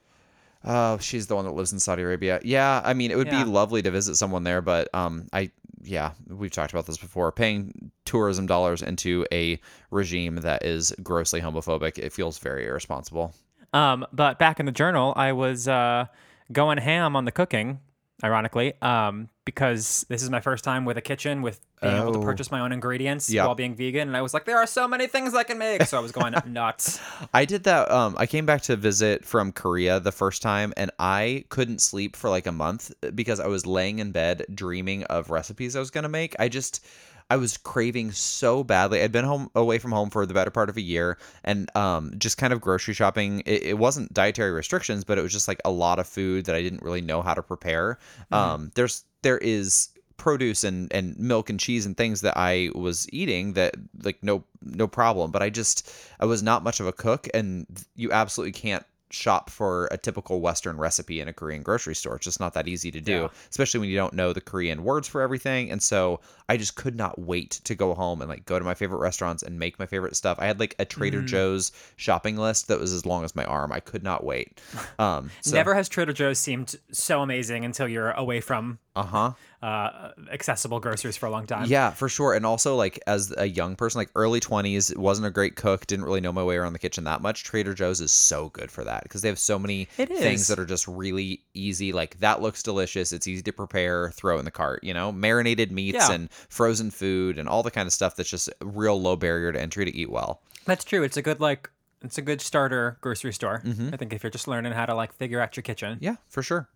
Oh, 0.65 0.99
she's 0.99 1.27
the 1.27 1.37
one 1.37 1.45
that 1.45 1.53
lives 1.53 1.73
in 1.73 1.79
Saudi 1.79 2.03
Arabia. 2.03 2.41
Yeah, 2.43 2.83
I 2.85 2.93
mean, 2.93 3.11
it 3.11 3.17
would 3.17 3.29
Yeah. 3.29 3.45
be 3.45 3.51
lovely 3.51 3.83
to 3.83 3.91
visit 3.91 4.17
someone 4.17 4.43
there, 4.45 4.61
but 4.61 4.93
um, 4.95 5.29
I 5.33 5.51
yeah, 5.87 6.13
we've 6.29 6.51
talked 6.51 6.73
about 6.73 6.87
this 6.87 6.99
before. 6.99 7.31
Paying 7.33 7.91
tourism 8.05 8.47
dollars 8.47 8.83
into 8.83 9.27
a 9.33 9.61
regime 9.91 10.37
that 10.37 10.65
is 10.65 10.93
grossly 11.03 11.41
homophobic, 11.41 11.99
it 11.99 12.13
feels 12.13 12.39
very 12.39 12.67
irresponsible. 12.67 13.35
Um, 13.73 14.07
but 14.13 14.39
back 14.39 14.61
in 14.61 14.67
the 14.67 14.73
journal, 14.73 15.13
I 15.17 15.33
was 15.33 15.69
uh, 15.69 16.07
going 16.53 16.79
ham 16.79 17.15
on 17.17 17.25
the 17.25 17.33
cooking, 17.33 17.81
ironically, 18.25 18.73
um, 18.83 19.29
because 19.45 20.07
this 20.09 20.23
is 20.23 20.31
my 20.31 20.41
first 20.41 20.65
time 20.65 20.85
with 20.85 20.97
a 20.97 21.01
kitchen 21.03 21.43
with 21.43 21.61
being 21.83 21.95
able 21.95 22.13
to 22.15 22.19
Oh. 22.19 22.23
purchase 22.23 22.51
my 22.51 22.61
own 22.61 22.73
ingredients 22.73 23.29
Yeah. 23.31 23.45
while 23.45 23.55
being 23.55 23.75
vegan. 23.77 24.09
And 24.09 24.17
I 24.17 24.23
was 24.23 24.33
like, 24.33 24.47
there 24.47 24.57
are 24.57 24.67
so 24.67 24.89
many 24.89 25.07
things 25.07 25.35
I 25.35 25.43
can 25.43 25.59
make. 25.59 25.83
So 25.83 25.99
I 25.99 26.01
was 26.01 26.13
going 26.13 26.35
nuts. 26.47 26.99
I 27.35 27.45
did 27.45 27.65
that. 27.65 27.91
Um, 27.91 28.15
I 28.19 28.27
came 28.27 28.47
back 28.47 28.63
to 28.63 28.77
visit 28.77 29.25
from 29.25 29.53
Korea 29.53 30.01
the 30.01 30.13
first 30.13 30.41
time, 30.43 30.73
and 30.77 30.91
I 30.99 31.45
couldn't 31.51 31.81
sleep 31.81 32.17
for 32.17 32.31
like 32.31 32.47
a 32.47 32.53
month 32.53 32.91
because 33.15 33.39
I 33.39 33.47
was 33.49 33.67
laying 33.67 33.99
in 33.99 34.13
bed 34.13 34.47
dreaming 34.53 35.05
of 35.05 35.29
recipes 35.31 35.77
I 35.77 35.81
was 35.81 35.91
gonna 35.91 36.09
make. 36.09 36.35
I 36.39 36.49
just, 36.49 36.85
I 37.29 37.37
was 37.37 37.57
craving 37.57 38.13
so 38.13 38.63
badly. 38.63 39.03
I'd 39.03 39.13
been 39.13 39.25
home 39.25 39.51
away 39.55 39.79
from 39.79 39.93
home 39.93 40.11
for 40.11 40.27
the 40.27 40.35
better 40.35 40.51
part 40.51 40.69
of 40.69 40.77
a 40.77 40.81
year, 40.81 41.19
and 41.43 41.75
um, 41.77 42.13
just 42.19 42.39
kind 42.39 42.53
of 42.53 42.61
grocery 42.61 42.95
shopping. 42.95 43.43
It, 43.47 43.63
it 43.65 43.79
wasn't 43.79 44.15
dietary 44.15 44.53
restrictions, 44.53 45.05
but 45.05 45.19
it 45.19 45.23
was 45.23 45.33
just 45.33 45.49
like 45.49 45.61
a 45.65 45.71
lot 45.71 45.99
of 45.99 46.07
food 46.07 46.45
that 46.45 46.55
I 46.55 46.63
didn't 46.63 46.83
really 46.83 47.01
know 47.01 47.23
how 47.23 47.35
to 47.35 47.43
prepare. 47.43 47.99
Um, 48.31 48.71
there's 48.75 49.05
there 49.23 49.39
is 49.39 49.89
produce 50.17 50.65
and 50.65 50.93
and 50.93 51.19
milk 51.19 51.51
and 51.51 51.61
cheese 51.61 51.85
and 51.85 51.97
things 51.97 52.23
that 52.23 52.37
I 52.37 52.71
was 52.75 53.07
eating 53.13 53.53
that 53.53 53.75
like 54.03 54.23
no 54.23 54.45
no 54.63 54.87
problem 54.87 55.31
but 55.31 55.43
I 55.43 55.51
just 55.51 55.93
I 56.19 56.25
was 56.25 56.43
not 56.43 56.63
much 56.63 56.81
of 56.81 56.87
a 56.87 56.93
cook 56.93 57.29
and 57.35 57.67
you 57.97 58.13
absolutely 58.13 58.53
can't 58.53 58.85
shop 59.11 59.51
for 59.51 59.87
a 59.93 59.97
typical 59.97 60.41
western 60.41 60.77
recipe 60.77 61.21
in 61.21 61.29
a 61.29 61.33
Korean 61.33 61.63
grocery 61.63 61.95
store. 61.95 62.17
It's 62.17 62.25
just 62.25 62.41
not 62.41 62.55
that 62.55 62.67
easy 62.67 62.91
to 62.91 63.01
do 63.01 63.13
Yeah. 63.23 63.29
especially 63.51 63.81
when 63.81 63.89
you 63.89 63.97
don't 63.97 64.15
know 64.15 64.33
the 64.33 64.41
Korean 64.41 64.83
words 64.83 65.07
for 65.07 65.21
everything. 65.23 65.71
And 65.71 65.83
so 65.83 66.21
I 66.49 66.57
just 66.57 66.75
could 66.77 66.97
not 66.97 67.19
wait 67.19 67.53
to 67.65 67.75
go 67.75 67.95
home 67.95 68.21
and 68.21 68.29
like 68.29 68.45
go 68.47 68.59
to 68.59 68.65
my 68.65 68.75
favorite 68.75 68.99
restaurants 68.99 69.43
and 69.43 69.59
make 69.59 69.79
my 69.79 69.87
favorite 69.87 70.17
stuff. 70.17 70.39
I 70.41 70.47
had 70.47 70.59
like 70.61 70.75
a 70.79 70.85
Trader 70.85 71.23
Mm. 71.23 71.27
Joe's 71.27 71.73
shopping 71.97 72.37
list 72.37 72.69
that 72.69 72.81
was 72.81 72.93
as 72.93 73.07
long 73.07 73.25
as 73.25 73.37
my 73.37 73.45
arm. 73.45 73.73
I 73.73 73.81
could 73.81 74.03
not 74.03 74.25
wait. 74.25 74.61
Um 74.99 75.31
so, 75.41 75.55
Never 75.55 75.75
has 75.75 75.89
Trader 75.89 76.13
Joe's 76.13 76.39
seemed 76.39 76.75
so 76.91 77.23
amazing 77.23 77.65
until 77.65 77.87
you're 77.89 78.11
away 78.13 78.41
from 78.41 78.79
uh-huh 78.97 79.33
uh, 79.63 80.13
accessible 80.31 80.79
groceries 80.79 81.17
for 81.17 81.27
a 81.27 81.31
long 81.31 81.45
time. 81.47 81.67
Yeah, 81.69 81.91
for 81.91 82.09
sure. 82.09 82.35
And 82.35 82.47
also, 82.47 82.77
like, 82.77 83.01
as 83.07 83.35
a 83.37 83.47
young 83.47 83.75
person, 83.75 83.99
like 83.99 84.11
early 84.15 84.39
20s, 84.39 84.97
wasn't 84.97 85.27
a 85.27 85.31
great 85.31 85.57
cook, 85.57 85.87
didn't 85.87 86.05
really 86.05 86.21
know 86.21 86.33
my 86.33 86.45
way 86.45 86.57
around 86.57 86.73
the 86.73 86.79
kitchen 86.79 87.05
that 87.05 87.21
much. 87.21 87.43
Trader 87.43 87.75
Joe's 87.75 88.01
is 88.01 88.13
so 88.13 88.51
good 88.51 88.71
for 88.71 88.85
that 88.85 89.03
because 89.03 89.23
they 89.23 89.29
have 89.29 89.39
so 89.39 89.59
many 89.59 89.87
things 89.97 90.47
that 90.49 90.59
are 90.59 90.67
just 90.67 90.87
really 90.87 91.43
easy. 91.55 91.93
Like, 91.93 92.19
that 92.21 92.41
looks 92.43 92.63
delicious. 92.63 93.13
It's 93.13 93.27
easy 93.27 93.43
to 93.43 93.53
prepare, 93.53 94.11
throw 94.11 94.39
in 94.39 94.45
the 94.45 94.51
cart, 94.51 94.85
you 94.85 94.95
know? 94.95 95.11
Marinated 95.11 95.73
meats 95.73 96.09
Yeah. 96.09 96.13
and 96.13 96.31
frozen 96.31 96.91
food 96.93 97.39
and 97.39 97.49
all 97.49 97.63
the 97.65 97.71
kind 97.73 97.87
of 97.87 97.93
stuff 97.93 98.15
that's 98.15 98.31
just 98.31 98.49
real 98.61 99.01
low 99.01 99.17
barrier 99.17 99.53
to 99.53 99.61
entry 99.61 99.85
to 99.85 99.95
eat 99.97 100.11
well. 100.11 100.43
That's 100.67 100.85
true. 100.85 101.03
It's 101.03 101.17
a 101.17 101.23
good 101.23 101.41
like 101.41 101.71
it's 102.03 102.19
a 102.19 102.23
good 102.23 102.41
starter 102.41 102.99
grocery 103.01 103.33
store. 103.33 103.63
Mm-hmm. 103.65 103.91
I 103.93 103.97
think 103.97 104.13
if 104.13 104.23
you're 104.23 104.31
just 104.31 104.47
learning 104.47 104.73
how 104.73 104.87
to 104.87 104.95
like 104.95 105.13
figure 105.15 105.41
out 105.41 105.57
your 105.57 105.63
kitchen. 105.63 105.99
Yeah, 106.01 106.17
for 106.29 106.43
sure. 106.43 106.69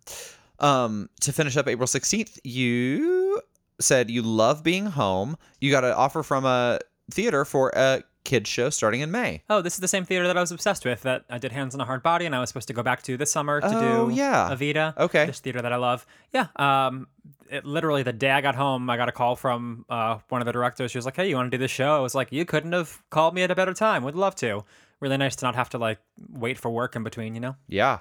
Um, 0.61 1.09
to 1.21 1.33
finish 1.33 1.57
up 1.57 1.67
April 1.67 1.87
16th, 1.87 2.39
you 2.43 3.41
said 3.79 4.09
you 4.09 4.21
love 4.21 4.63
being 4.63 4.85
home. 4.85 5.35
You 5.59 5.71
got 5.71 5.83
an 5.83 5.91
offer 5.93 6.23
from 6.23 6.45
a 6.45 6.79
theater 7.11 7.43
for 7.45 7.71
a 7.75 8.03
kids 8.23 8.47
show 8.47 8.69
starting 8.69 9.01
in 9.01 9.09
May. 9.09 9.41
Oh, 9.49 9.61
this 9.63 9.73
is 9.73 9.79
the 9.79 9.87
same 9.87 10.05
theater 10.05 10.27
that 10.27 10.37
I 10.37 10.39
was 10.41 10.51
obsessed 10.51 10.85
with 10.85 11.01
that 11.01 11.25
I 11.27 11.39
did 11.39 11.51
Hands 11.51 11.73
on 11.73 11.81
a 11.81 11.85
Hard 11.85 12.03
Body 12.03 12.27
and 12.27 12.35
I 12.35 12.39
was 12.39 12.49
supposed 12.49 12.67
to 12.67 12.73
go 12.75 12.83
back 12.83 13.01
to 13.03 13.17
this 13.17 13.31
summer 13.31 13.59
to 13.59 13.67
Oh, 13.67 14.09
do 14.09 14.15
yeah. 14.15 14.49
Evita. 14.51 14.95
Okay. 14.95 15.25
This 15.25 15.39
theater 15.39 15.63
that 15.63 15.73
I 15.73 15.77
love. 15.77 16.05
Yeah. 16.31 16.47
Um 16.55 17.07
it, 17.49 17.65
literally 17.65 18.03
the 18.03 18.13
day 18.13 18.29
I 18.29 18.39
got 18.41 18.53
home, 18.55 18.87
I 18.91 18.95
got 18.97 19.09
a 19.09 19.11
call 19.11 19.35
from 19.35 19.85
uh, 19.89 20.19
one 20.29 20.41
of 20.41 20.45
the 20.45 20.53
directors. 20.53 20.91
She 20.91 20.97
was 20.97 21.03
like, 21.03 21.17
"Hey, 21.17 21.27
you 21.27 21.35
want 21.35 21.51
to 21.51 21.57
do 21.57 21.59
this 21.61 21.69
show?" 21.71 21.97
I 21.97 21.99
was 21.99 22.15
like, 22.15 22.31
"You 22.31 22.45
couldn't 22.45 22.71
have 22.71 23.01
called 23.09 23.33
me 23.35 23.41
at 23.41 23.51
a 23.51 23.55
better 23.55 23.73
time. 23.73 24.03
Would 24.05 24.15
love 24.15 24.35
to." 24.35 24.63
Really 25.01 25.17
nice 25.17 25.35
to 25.37 25.45
not 25.45 25.55
have 25.55 25.67
to 25.71 25.77
like 25.77 25.97
wait 26.29 26.57
for 26.57 26.71
work 26.71 26.95
in 26.95 27.03
between, 27.03 27.33
you 27.35 27.41
know. 27.41 27.55
Yeah. 27.67 27.99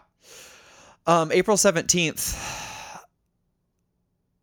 Um, 1.07 1.33
April 1.33 1.57
17th. 1.57 2.39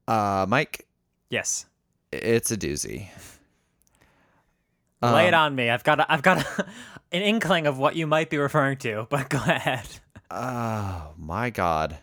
Uh, 0.08 0.46
Mike, 0.48 0.88
Yes. 1.30 1.66
it's 2.12 2.52
a 2.52 2.58
doozy. 2.58 3.10
Lay 5.02 5.28
it 5.28 5.34
Um, 5.34 5.40
on 5.52 5.56
me. 5.56 5.70
I've 5.70 5.84
got 5.84 6.00
a, 6.00 6.12
I've 6.12 6.22
got 6.24 6.40
a, 6.40 6.66
an 7.12 7.22
inkling 7.22 7.68
of 7.68 7.78
what 7.78 7.96
you 7.96 8.08
might 8.08 8.30
be 8.30 8.38
referring 8.38 8.78
to, 8.80 9.06
but 9.10 9.30
go 9.30 9.38
ahead. 9.40 9.88
Oh, 10.30 11.14
my 11.18 11.50
God. 11.52 11.98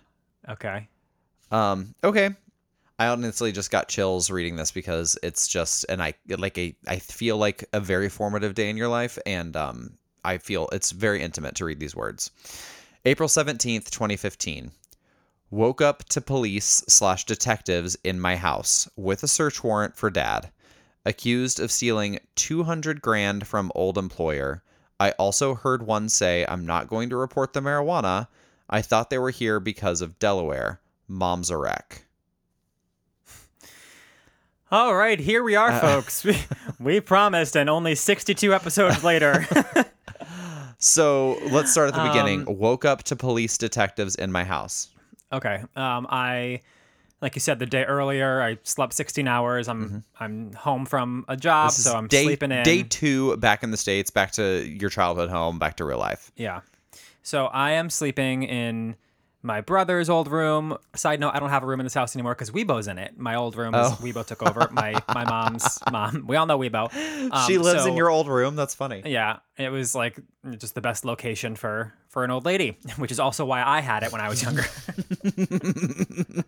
Okay. 0.49 0.89
Um, 1.51 1.95
okay. 2.03 2.31
I 2.99 3.09
honestly 3.09 3.53
just 3.53 3.71
got 3.71 3.89
chills 3.89 4.31
reading 4.31 4.57
this 4.57 4.71
because 4.71 5.19
it's 5.23 5.47
just 5.47 5.85
and 5.91 6.03
I 6.03 6.15
like 6.39 6.57
a 6.57 6.75
I 6.89 7.01
feel 7.01 7.37
like 7.37 7.67
a 7.75 7.81
very 7.81 8.09
formative 8.09 8.55
day 8.55 8.71
in 8.71 8.79
your 8.79 8.89
life 8.89 9.19
and 9.27 9.55
um 9.57 9.99
I 10.25 10.39
feel 10.39 10.71
it's 10.73 10.91
very 10.93 11.21
intimate 11.21 11.57
to 11.57 11.67
read 11.67 11.81
these 11.81 11.95
words. 11.95 12.31
April 13.07 13.29
17th, 13.29 13.91
2015. 13.91 14.71
Woke 15.51 15.83
up 15.83 16.05
to 16.05 16.23
police 16.23 16.83
slash 16.89 17.27
detectives 17.27 17.99
in 18.03 18.19
my 18.19 18.37
house 18.37 18.89
with 18.97 19.23
a 19.23 19.29
search 19.29 19.63
warrant 19.63 19.95
for 19.95 20.09
dad. 20.09 20.51
Accused 21.05 21.61
of 21.61 21.71
stealing 21.71 22.19
200 22.37 23.03
grand 23.03 23.47
from 23.47 23.71
old 23.75 23.99
employer. 23.99 24.63
I 24.99 25.11
also 25.13 25.55
heard 25.55 25.83
one 25.83 26.09
say, 26.09 26.47
I'm 26.49 26.65
not 26.65 26.89
going 26.89 27.11
to 27.11 27.17
report 27.17 27.53
the 27.53 27.61
marijuana. 27.61 28.29
I 28.71 28.81
thought 28.81 29.11
they 29.11 29.19
were 29.19 29.31
here 29.31 29.61
because 29.61 30.01
of 30.01 30.19
Delaware. 30.19 30.81
Mom's 31.07 31.51
a 31.51 31.59
wreck. 31.59 32.07
All 34.71 34.97
right, 34.97 35.21
here 35.21 35.45
we 35.45 35.57
are, 35.57 35.71
uh, 35.71 35.81
folks. 36.03 36.25
We, 36.25 36.39
we 36.81 37.01
promised, 37.01 37.55
and 37.55 37.69
only 37.69 37.95
62 37.95 38.55
episodes 38.55 39.05
later. 39.05 39.47
So 40.85 41.39
let's 41.51 41.73
start 41.73 41.89
at 41.89 41.95
the 41.95 42.03
Um, 42.03 42.09
beginning. 42.09 42.45
Woke 42.59 42.85
up 42.85 43.05
to 43.05 43.17
police 43.17 43.57
detectives 43.57 44.15
in 44.17 44.31
my 44.31 44.45
house. 44.45 44.91
okay. 45.33 45.63
Um, 45.77 46.07
I, 46.11 46.61
like 47.23 47.35
you 47.35 47.41
said, 47.41 47.59
the 47.59 47.65
day 47.65 47.85
earlier, 47.85 48.43
I 48.43 48.59
slept 48.65 48.93
16 48.93 49.27
hours. 49.27 49.67
I'm 49.67 50.05
I'm 50.21 50.53
home 50.53 50.85
from 50.85 51.25
a 51.27 51.39
job, 51.39 51.71
so 51.73 51.97
I'm 51.97 52.07
day, 52.07 52.25
sleeping 52.25 52.53
in. 52.53 52.63
Day 52.65 52.83
two, 52.83 53.35
back 53.39 53.63
in 53.63 53.71
the 53.71 53.79
states, 53.79 54.11
back 54.11 54.33
to 54.33 54.63
your 54.69 54.91
childhood 54.91 55.31
home, 55.31 55.59
back 55.59 55.77
to 55.77 55.87
real 55.87 55.99
life. 55.99 56.31
Yeah. 56.37 56.61
So 57.23 57.47
I 57.47 57.71
am 57.71 57.89
sleeping 57.89 58.43
in 58.43 58.97
my 59.45 59.61
brother's 59.61 60.09
old 60.09 60.27
room. 60.29 60.77
Side 60.97 61.21
note, 61.21 61.33
I 61.35 61.39
don't 61.39 61.51
have 61.51 61.63
a 61.63 61.67
room 61.67 61.79
in 61.79 61.85
this 61.85 61.93
house 61.95 62.17
anymore 62.17 62.35
because 62.35 62.51
Weibo's 62.51 62.89
in 62.89 62.99
it. 62.99 63.19
My 63.19 63.35
old 63.35 63.55
room, 63.57 63.75
is 63.75 63.93
Oh. 63.93 63.99
Weibo 64.01 64.27
took 64.27 64.43
over. 64.43 64.69
My 64.73 64.95
my 65.15 65.25
mom's 65.29 65.79
mom. 65.93 66.25
We 66.27 66.37
all 66.37 66.47
know 66.47 66.59
Weibo. 66.59 66.93
Um, 67.31 67.47
she 67.47 67.59
lives 67.59 67.85
in 67.87 67.95
your 67.97 68.09
old 68.11 68.27
room. 68.27 68.57
That's 68.57 68.75
funny. 68.75 69.03
Yeah, 69.05 69.41
it 69.59 69.69
was 69.69 69.95
like 69.95 70.19
just 70.59 70.75
the 70.75 70.81
best 70.81 71.05
location 71.05 71.55
for 71.57 71.93
for 72.09 72.25
an 72.25 72.31
old 72.31 72.45
lady, 72.47 72.79
which 72.97 73.13
is 73.13 73.21
also 73.21 73.45
why 73.45 73.63
I 73.63 73.81
had 73.81 74.03
it 74.03 74.11
when 74.13 74.21
I 74.23 74.29
was 74.31 74.43
younger. 74.43 74.65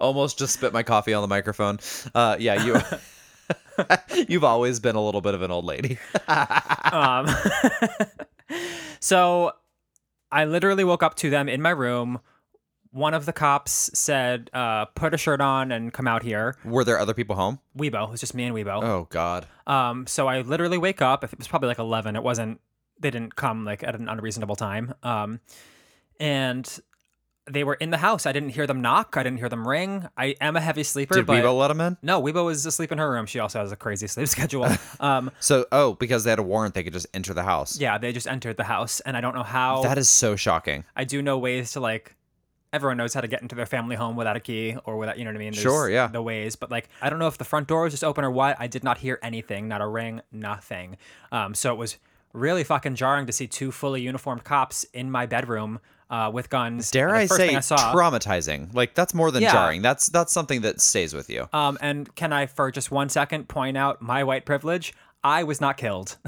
Almost 0.00 0.38
just 0.38 0.54
spit 0.54 0.72
my 0.72 0.82
coffee 0.82 1.12
on 1.12 1.20
the 1.22 1.28
microphone. 1.28 1.78
Uh, 2.14 2.36
yeah, 2.40 2.64
you. 2.64 2.80
You've 4.26 4.44
always 4.44 4.80
been 4.80 4.96
a 4.96 5.04
little 5.04 5.20
bit 5.20 5.34
of 5.34 5.42
an 5.42 5.50
old 5.50 5.66
lady. 5.66 5.98
um, 6.90 7.28
so 9.00 9.52
I 10.30 10.44
literally 10.44 10.84
woke 10.84 11.02
up 11.02 11.14
to 11.16 11.30
them 11.30 11.48
in 11.48 11.62
my 11.62 11.70
room. 11.70 12.20
One 12.90 13.14
of 13.14 13.26
the 13.26 13.32
cops 13.32 13.90
said, 13.94 14.50
uh, 14.54 14.86
"Put 14.86 15.12
a 15.12 15.18
shirt 15.18 15.40
on 15.40 15.70
and 15.70 15.92
come 15.92 16.08
out 16.08 16.22
here." 16.22 16.56
Were 16.64 16.84
there 16.84 16.98
other 16.98 17.14
people 17.14 17.36
home? 17.36 17.60
Weibo, 17.76 18.08
it 18.08 18.10
was 18.10 18.20
just 18.20 18.34
me 18.34 18.44
and 18.44 18.54
Weibo. 18.54 18.82
Oh 18.82 19.06
God. 19.10 19.46
Um, 19.66 20.06
so 20.06 20.28
I 20.28 20.40
literally 20.40 20.78
wake 20.78 21.02
up. 21.02 21.22
It 21.22 21.36
was 21.36 21.48
probably 21.48 21.68
like 21.68 21.78
eleven. 21.78 22.16
It 22.16 22.22
wasn't. 22.22 22.60
They 22.98 23.10
didn't 23.10 23.36
come 23.36 23.64
like 23.64 23.82
at 23.82 23.94
an 23.94 24.08
unreasonable 24.08 24.56
time. 24.56 24.94
Um, 25.02 25.40
and 26.18 26.80
they 27.50 27.64
were 27.64 27.74
in 27.74 27.90
the 27.90 27.96
house. 27.98 28.26
I 28.26 28.32
didn't 28.32 28.50
hear 28.50 28.66
them 28.66 28.80
knock. 28.80 29.16
I 29.16 29.22
didn't 29.22 29.38
hear 29.38 29.48
them 29.48 29.66
ring. 29.66 30.08
I 30.16 30.34
am 30.40 30.56
a 30.56 30.60
heavy 30.60 30.82
sleeper. 30.82 31.14
Did 31.14 31.26
but 31.26 31.42
Weibo 31.44 31.56
let 31.56 31.70
him 31.70 31.80
in? 31.80 31.96
No, 32.02 32.20
Weibo 32.20 32.44
was 32.44 32.66
asleep 32.66 32.90
in 32.92 32.98
her 32.98 33.10
room. 33.10 33.26
She 33.26 33.38
also 33.38 33.60
has 33.60 33.70
a 33.72 33.76
crazy 33.76 34.06
sleep 34.06 34.28
schedule. 34.36 34.66
um, 35.00 35.30
So, 35.40 35.66
oh, 35.70 35.94
because 35.94 36.24
they 36.24 36.30
had 36.30 36.38
a 36.38 36.42
warrant, 36.42 36.74
they 36.74 36.82
could 36.82 36.92
just 36.92 37.06
enter 37.14 37.32
the 37.34 37.44
house. 37.44 37.78
yeah, 37.78 37.98
they 37.98 38.12
just 38.12 38.26
entered 38.26 38.56
the 38.56 38.64
house, 38.64 39.00
and 39.00 39.16
I 39.16 39.20
don't 39.20 39.34
know 39.34 39.42
how. 39.44 39.82
That 39.82 39.98
is 39.98 40.08
so 40.08 40.34
shocking. 40.36 40.84
I 40.96 41.04
do 41.04 41.22
know 41.22 41.38
ways 41.38 41.72
to 41.72 41.80
like. 41.80 42.14
Everyone 42.72 42.96
knows 42.96 43.14
how 43.14 43.20
to 43.22 43.28
get 43.28 43.40
into 43.42 43.54
their 43.54 43.64
family 43.64 43.96
home 43.96 44.16
without 44.16 44.36
a 44.36 44.40
key 44.40 44.76
or 44.84 44.98
without, 44.98 45.16
you 45.18 45.24
know 45.24 45.30
what 45.30 45.36
I 45.36 45.38
mean? 45.38 45.52
There's 45.52 45.62
Sure, 45.62 45.88
yeah. 45.88 46.08
The 46.08 46.20
ways, 46.20 46.56
but 46.56 46.70
like, 46.70 46.88
I 47.00 47.08
don't 47.08 47.18
know 47.20 47.28
if 47.28 47.38
the 47.38 47.44
front 47.44 47.68
door 47.68 47.84
was 47.84 47.92
just 47.92 48.04
open 48.04 48.22
or 48.24 48.30
what. 48.30 48.56
I 48.58 48.66
did 48.66 48.84
not 48.84 48.98
hear 48.98 49.18
anything, 49.22 49.68
not 49.68 49.80
a 49.80 49.86
ring, 49.86 50.20
nothing. 50.32 50.98
Um, 51.32 51.54
so 51.54 51.72
it 51.72 51.76
was 51.78 51.96
really 52.34 52.64
fucking 52.64 52.96
jarring 52.96 53.24
to 53.26 53.32
see 53.32 53.46
two 53.46 53.70
fully 53.72 54.02
uniformed 54.02 54.44
cops 54.44 54.84
in 54.92 55.10
my 55.10 55.24
bedroom 55.24 55.78
uh, 56.10 56.30
with 56.32 56.48
guns. 56.50 56.90
Dare 56.90 57.08
the 57.10 57.16
I 57.16 57.26
first 57.26 57.40
say 57.40 57.54
I 57.56 57.60
saw, 57.60 57.92
traumatizing? 57.94 58.74
Like 58.74 58.94
that's 58.94 59.14
more 59.14 59.30
than 59.30 59.42
Yeah. 59.42 59.52
jarring. 59.52 59.82
That's 59.82 60.06
that's 60.08 60.32
something 60.32 60.62
that 60.62 60.80
stays 60.80 61.14
with 61.14 61.28
you. 61.30 61.48
Um, 61.52 61.78
and 61.80 62.12
can 62.14 62.32
I, 62.32 62.46
for 62.46 62.70
just 62.70 62.90
one 62.90 63.08
second, 63.08 63.48
point 63.48 63.76
out 63.76 64.00
my 64.02 64.24
white 64.24 64.44
privilege? 64.46 64.94
I 65.24 65.42
was 65.44 65.60
not 65.60 65.76
killed. 65.76 66.16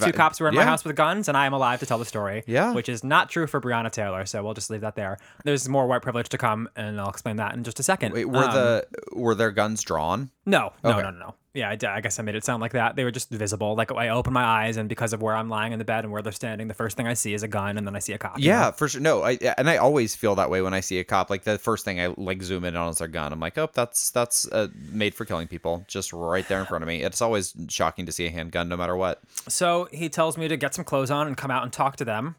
Two 0.00 0.12
cops 0.12 0.40
were 0.40 0.48
in 0.48 0.54
my 0.54 0.64
house 0.64 0.82
with 0.82 0.96
guns, 0.96 1.28
and 1.28 1.36
I 1.36 1.44
am 1.44 1.52
alive 1.52 1.80
to 1.80 1.86
tell 1.86 1.98
the 1.98 2.06
story. 2.06 2.42
Yeah. 2.46 2.72
Which 2.72 2.88
is 2.88 3.04
not 3.04 3.28
true 3.28 3.46
for 3.46 3.60
Breonna 3.60 3.90
Taylor, 3.90 4.24
so 4.24 4.42
we'll 4.42 4.54
just 4.54 4.70
leave 4.70 4.80
that 4.80 4.96
there. 4.96 5.18
There's 5.44 5.68
more 5.68 5.86
white 5.86 6.00
privilege 6.00 6.30
to 6.30 6.38
come, 6.38 6.70
and 6.74 6.98
I'll 6.98 7.10
explain 7.10 7.36
that 7.36 7.54
in 7.54 7.64
just 7.64 7.78
a 7.78 7.82
second. 7.82 8.14
Wait, 8.14 8.24
were 8.24 8.44
Um, 8.44 8.50
the 8.54 8.86
were 9.12 9.34
their 9.34 9.50
guns 9.50 9.82
drawn? 9.82 10.30
No, 10.46 10.72
no, 10.82 10.90
Okay. 10.90 11.02
no, 11.02 11.10
no, 11.10 11.18
no. 11.18 11.34
Yeah, 11.58 11.70
I 11.70 12.00
guess 12.00 12.18
I 12.18 12.22
made 12.22 12.36
it 12.36 12.44
sound 12.44 12.60
like 12.60 12.72
that. 12.72 12.94
They 12.94 13.02
were 13.02 13.10
just 13.10 13.30
visible. 13.30 13.74
Like 13.74 13.90
I 13.92 14.10
open 14.10 14.32
my 14.32 14.44
eyes, 14.44 14.76
and 14.76 14.88
because 14.88 15.12
of 15.12 15.20
where 15.20 15.34
I'm 15.34 15.48
lying 15.48 15.72
in 15.72 15.78
the 15.80 15.84
bed 15.84 16.04
and 16.04 16.12
where 16.12 16.22
they're 16.22 16.32
standing, 16.32 16.68
the 16.68 16.74
first 16.74 16.96
thing 16.96 17.06
I 17.08 17.14
see 17.14 17.34
is 17.34 17.42
a 17.42 17.48
gun, 17.48 17.76
and 17.76 17.86
then 17.86 17.96
I 17.96 17.98
see 17.98 18.12
a 18.12 18.18
cop. 18.18 18.38
you 18.38 18.46
Yeah, 18.46 18.66
know? 18.66 18.72
for 18.72 18.88
sure. 18.88 19.00
No, 19.00 19.22
I 19.24 19.32
and 19.58 19.68
I 19.68 19.76
always 19.78 20.14
feel 20.14 20.34
that 20.36 20.50
way 20.50 20.62
when 20.62 20.72
I 20.72 20.80
see 20.80 20.98
a 21.00 21.04
cop. 21.04 21.30
Like 21.30 21.42
the 21.42 21.58
first 21.58 21.84
thing 21.84 22.00
I 22.00 22.14
like 22.16 22.42
zoom 22.42 22.64
in 22.64 22.76
on 22.76 22.90
is 22.90 22.98
their 22.98 23.08
gun. 23.08 23.32
I'm 23.32 23.40
like, 23.40 23.58
oh, 23.58 23.68
that's 23.74 24.10
that's 24.10 24.46
uh, 24.52 24.68
made 24.92 25.14
for 25.14 25.24
killing 25.24 25.48
people, 25.48 25.84
just 25.88 26.12
right 26.12 26.46
there 26.46 26.60
in 26.60 26.66
front 26.66 26.82
of 26.84 26.88
me. 26.88 27.02
It's 27.02 27.20
always 27.20 27.54
shocking 27.68 28.06
to 28.06 28.12
see 28.12 28.26
a 28.26 28.30
handgun, 28.30 28.68
no 28.68 28.76
matter 28.76 28.96
what. 28.96 29.20
So 29.48 29.88
he 29.92 30.08
tells 30.08 30.38
me 30.38 30.46
to 30.48 30.56
get 30.56 30.74
some 30.74 30.84
clothes 30.84 31.10
on 31.10 31.26
and 31.26 31.36
come 31.36 31.50
out 31.50 31.64
and 31.64 31.72
talk 31.72 31.96
to 31.96 32.04
them, 32.04 32.36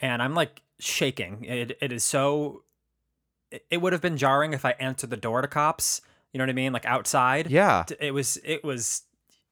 and 0.00 0.22
I'm 0.22 0.34
like 0.34 0.62
shaking. 0.78 1.44
It 1.44 1.76
it 1.80 1.92
is 1.92 2.04
so. 2.04 2.62
It 3.70 3.78
would 3.80 3.92
have 3.94 4.02
been 4.02 4.16
jarring 4.18 4.52
if 4.52 4.64
I 4.64 4.72
answered 4.78 5.10
the 5.10 5.16
door 5.16 5.40
to 5.42 5.48
cops. 5.48 6.02
You 6.32 6.38
know 6.38 6.42
what 6.44 6.50
I 6.50 6.54
mean? 6.54 6.72
Like 6.72 6.84
outside. 6.86 7.50
Yeah. 7.50 7.84
it 8.00 8.12
was 8.12 8.38
it 8.44 8.62
was 8.64 9.02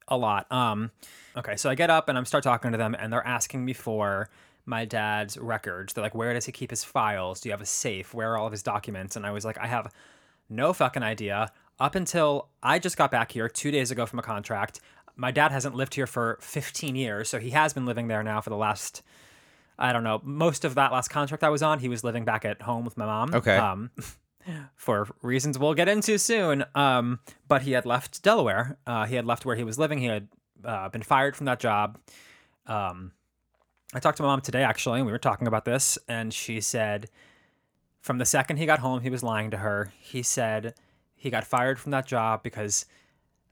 a 0.09 0.15
lot 0.17 0.49
um 0.53 0.89
okay 1.35 1.57
so 1.57 1.69
i 1.69 1.75
get 1.75 1.89
up 1.89 2.07
and 2.07 2.17
i'm 2.17 2.23
start 2.23 2.41
talking 2.41 2.71
to 2.71 2.77
them 2.77 2.95
and 2.97 3.11
they're 3.11 3.27
asking 3.27 3.65
me 3.65 3.73
for 3.73 4.29
my 4.65 4.85
dad's 4.85 5.37
records 5.37 5.91
they're 5.91 6.01
like 6.01 6.15
where 6.15 6.33
does 6.33 6.45
he 6.45 6.51
keep 6.53 6.69
his 6.69 6.81
files 6.81 7.41
do 7.41 7.49
you 7.49 7.51
have 7.51 7.59
a 7.59 7.65
safe 7.65 8.13
where 8.13 8.31
are 8.31 8.37
all 8.37 8.45
of 8.45 8.53
his 8.53 8.63
documents 8.63 9.17
and 9.17 9.25
i 9.25 9.31
was 9.31 9.43
like 9.43 9.57
i 9.57 9.67
have 9.67 9.91
no 10.49 10.71
fucking 10.71 11.03
idea 11.03 11.51
up 11.77 11.93
until 11.95 12.47
i 12.63 12.79
just 12.79 12.95
got 12.95 13.11
back 13.11 13.33
here 13.33 13.49
two 13.49 13.69
days 13.69 13.91
ago 13.91 14.05
from 14.05 14.17
a 14.17 14.21
contract 14.23 14.79
my 15.17 15.29
dad 15.29 15.51
hasn't 15.51 15.75
lived 15.75 15.95
here 15.95 16.07
for 16.07 16.37
15 16.39 16.95
years 16.95 17.27
so 17.27 17.37
he 17.37 17.49
has 17.49 17.73
been 17.73 17.85
living 17.85 18.07
there 18.07 18.23
now 18.23 18.39
for 18.39 18.49
the 18.49 18.55
last 18.55 19.01
i 19.77 19.91
don't 19.91 20.05
know 20.05 20.21
most 20.23 20.63
of 20.63 20.75
that 20.75 20.93
last 20.93 21.09
contract 21.09 21.43
i 21.43 21.49
was 21.49 21.61
on 21.61 21.79
he 21.79 21.89
was 21.89 22.01
living 22.05 22.23
back 22.23 22.45
at 22.45 22.61
home 22.61 22.85
with 22.85 22.95
my 22.95 23.05
mom 23.05 23.35
Okay. 23.35 23.57
um 23.57 23.91
for 24.75 25.07
reasons 25.21 25.59
we'll 25.59 25.73
get 25.73 25.87
into 25.87 26.17
soon. 26.17 26.65
Um, 26.75 27.19
but 27.47 27.63
he 27.63 27.71
had 27.71 27.85
left 27.85 28.21
Delaware. 28.23 28.77
Uh, 28.85 29.05
he 29.05 29.15
had 29.15 29.25
left 29.25 29.45
where 29.45 29.55
he 29.55 29.63
was 29.63 29.77
living. 29.77 29.99
He 29.99 30.05
had 30.05 30.27
uh, 30.63 30.89
been 30.89 31.03
fired 31.03 31.35
from 31.35 31.45
that 31.45 31.59
job. 31.59 31.97
Um, 32.65 33.11
I 33.93 33.99
talked 33.99 34.17
to 34.17 34.23
my 34.23 34.29
mom 34.29 34.41
today, 34.41 34.63
actually, 34.63 34.99
and 34.99 35.05
we 35.05 35.11
were 35.11 35.17
talking 35.17 35.47
about 35.47 35.65
this, 35.65 35.97
and 36.07 36.33
she 36.33 36.59
said 36.59 37.09
from 38.01 38.17
the 38.17 38.25
second 38.25 38.57
he 38.57 38.65
got 38.65 38.79
home, 38.79 39.01
he 39.01 39.09
was 39.09 39.23
lying 39.23 39.51
to 39.51 39.57
her. 39.57 39.91
He 39.99 40.23
said 40.23 40.73
he 41.15 41.29
got 41.29 41.45
fired 41.45 41.79
from 41.79 41.91
that 41.91 42.05
job 42.05 42.43
because 42.43 42.85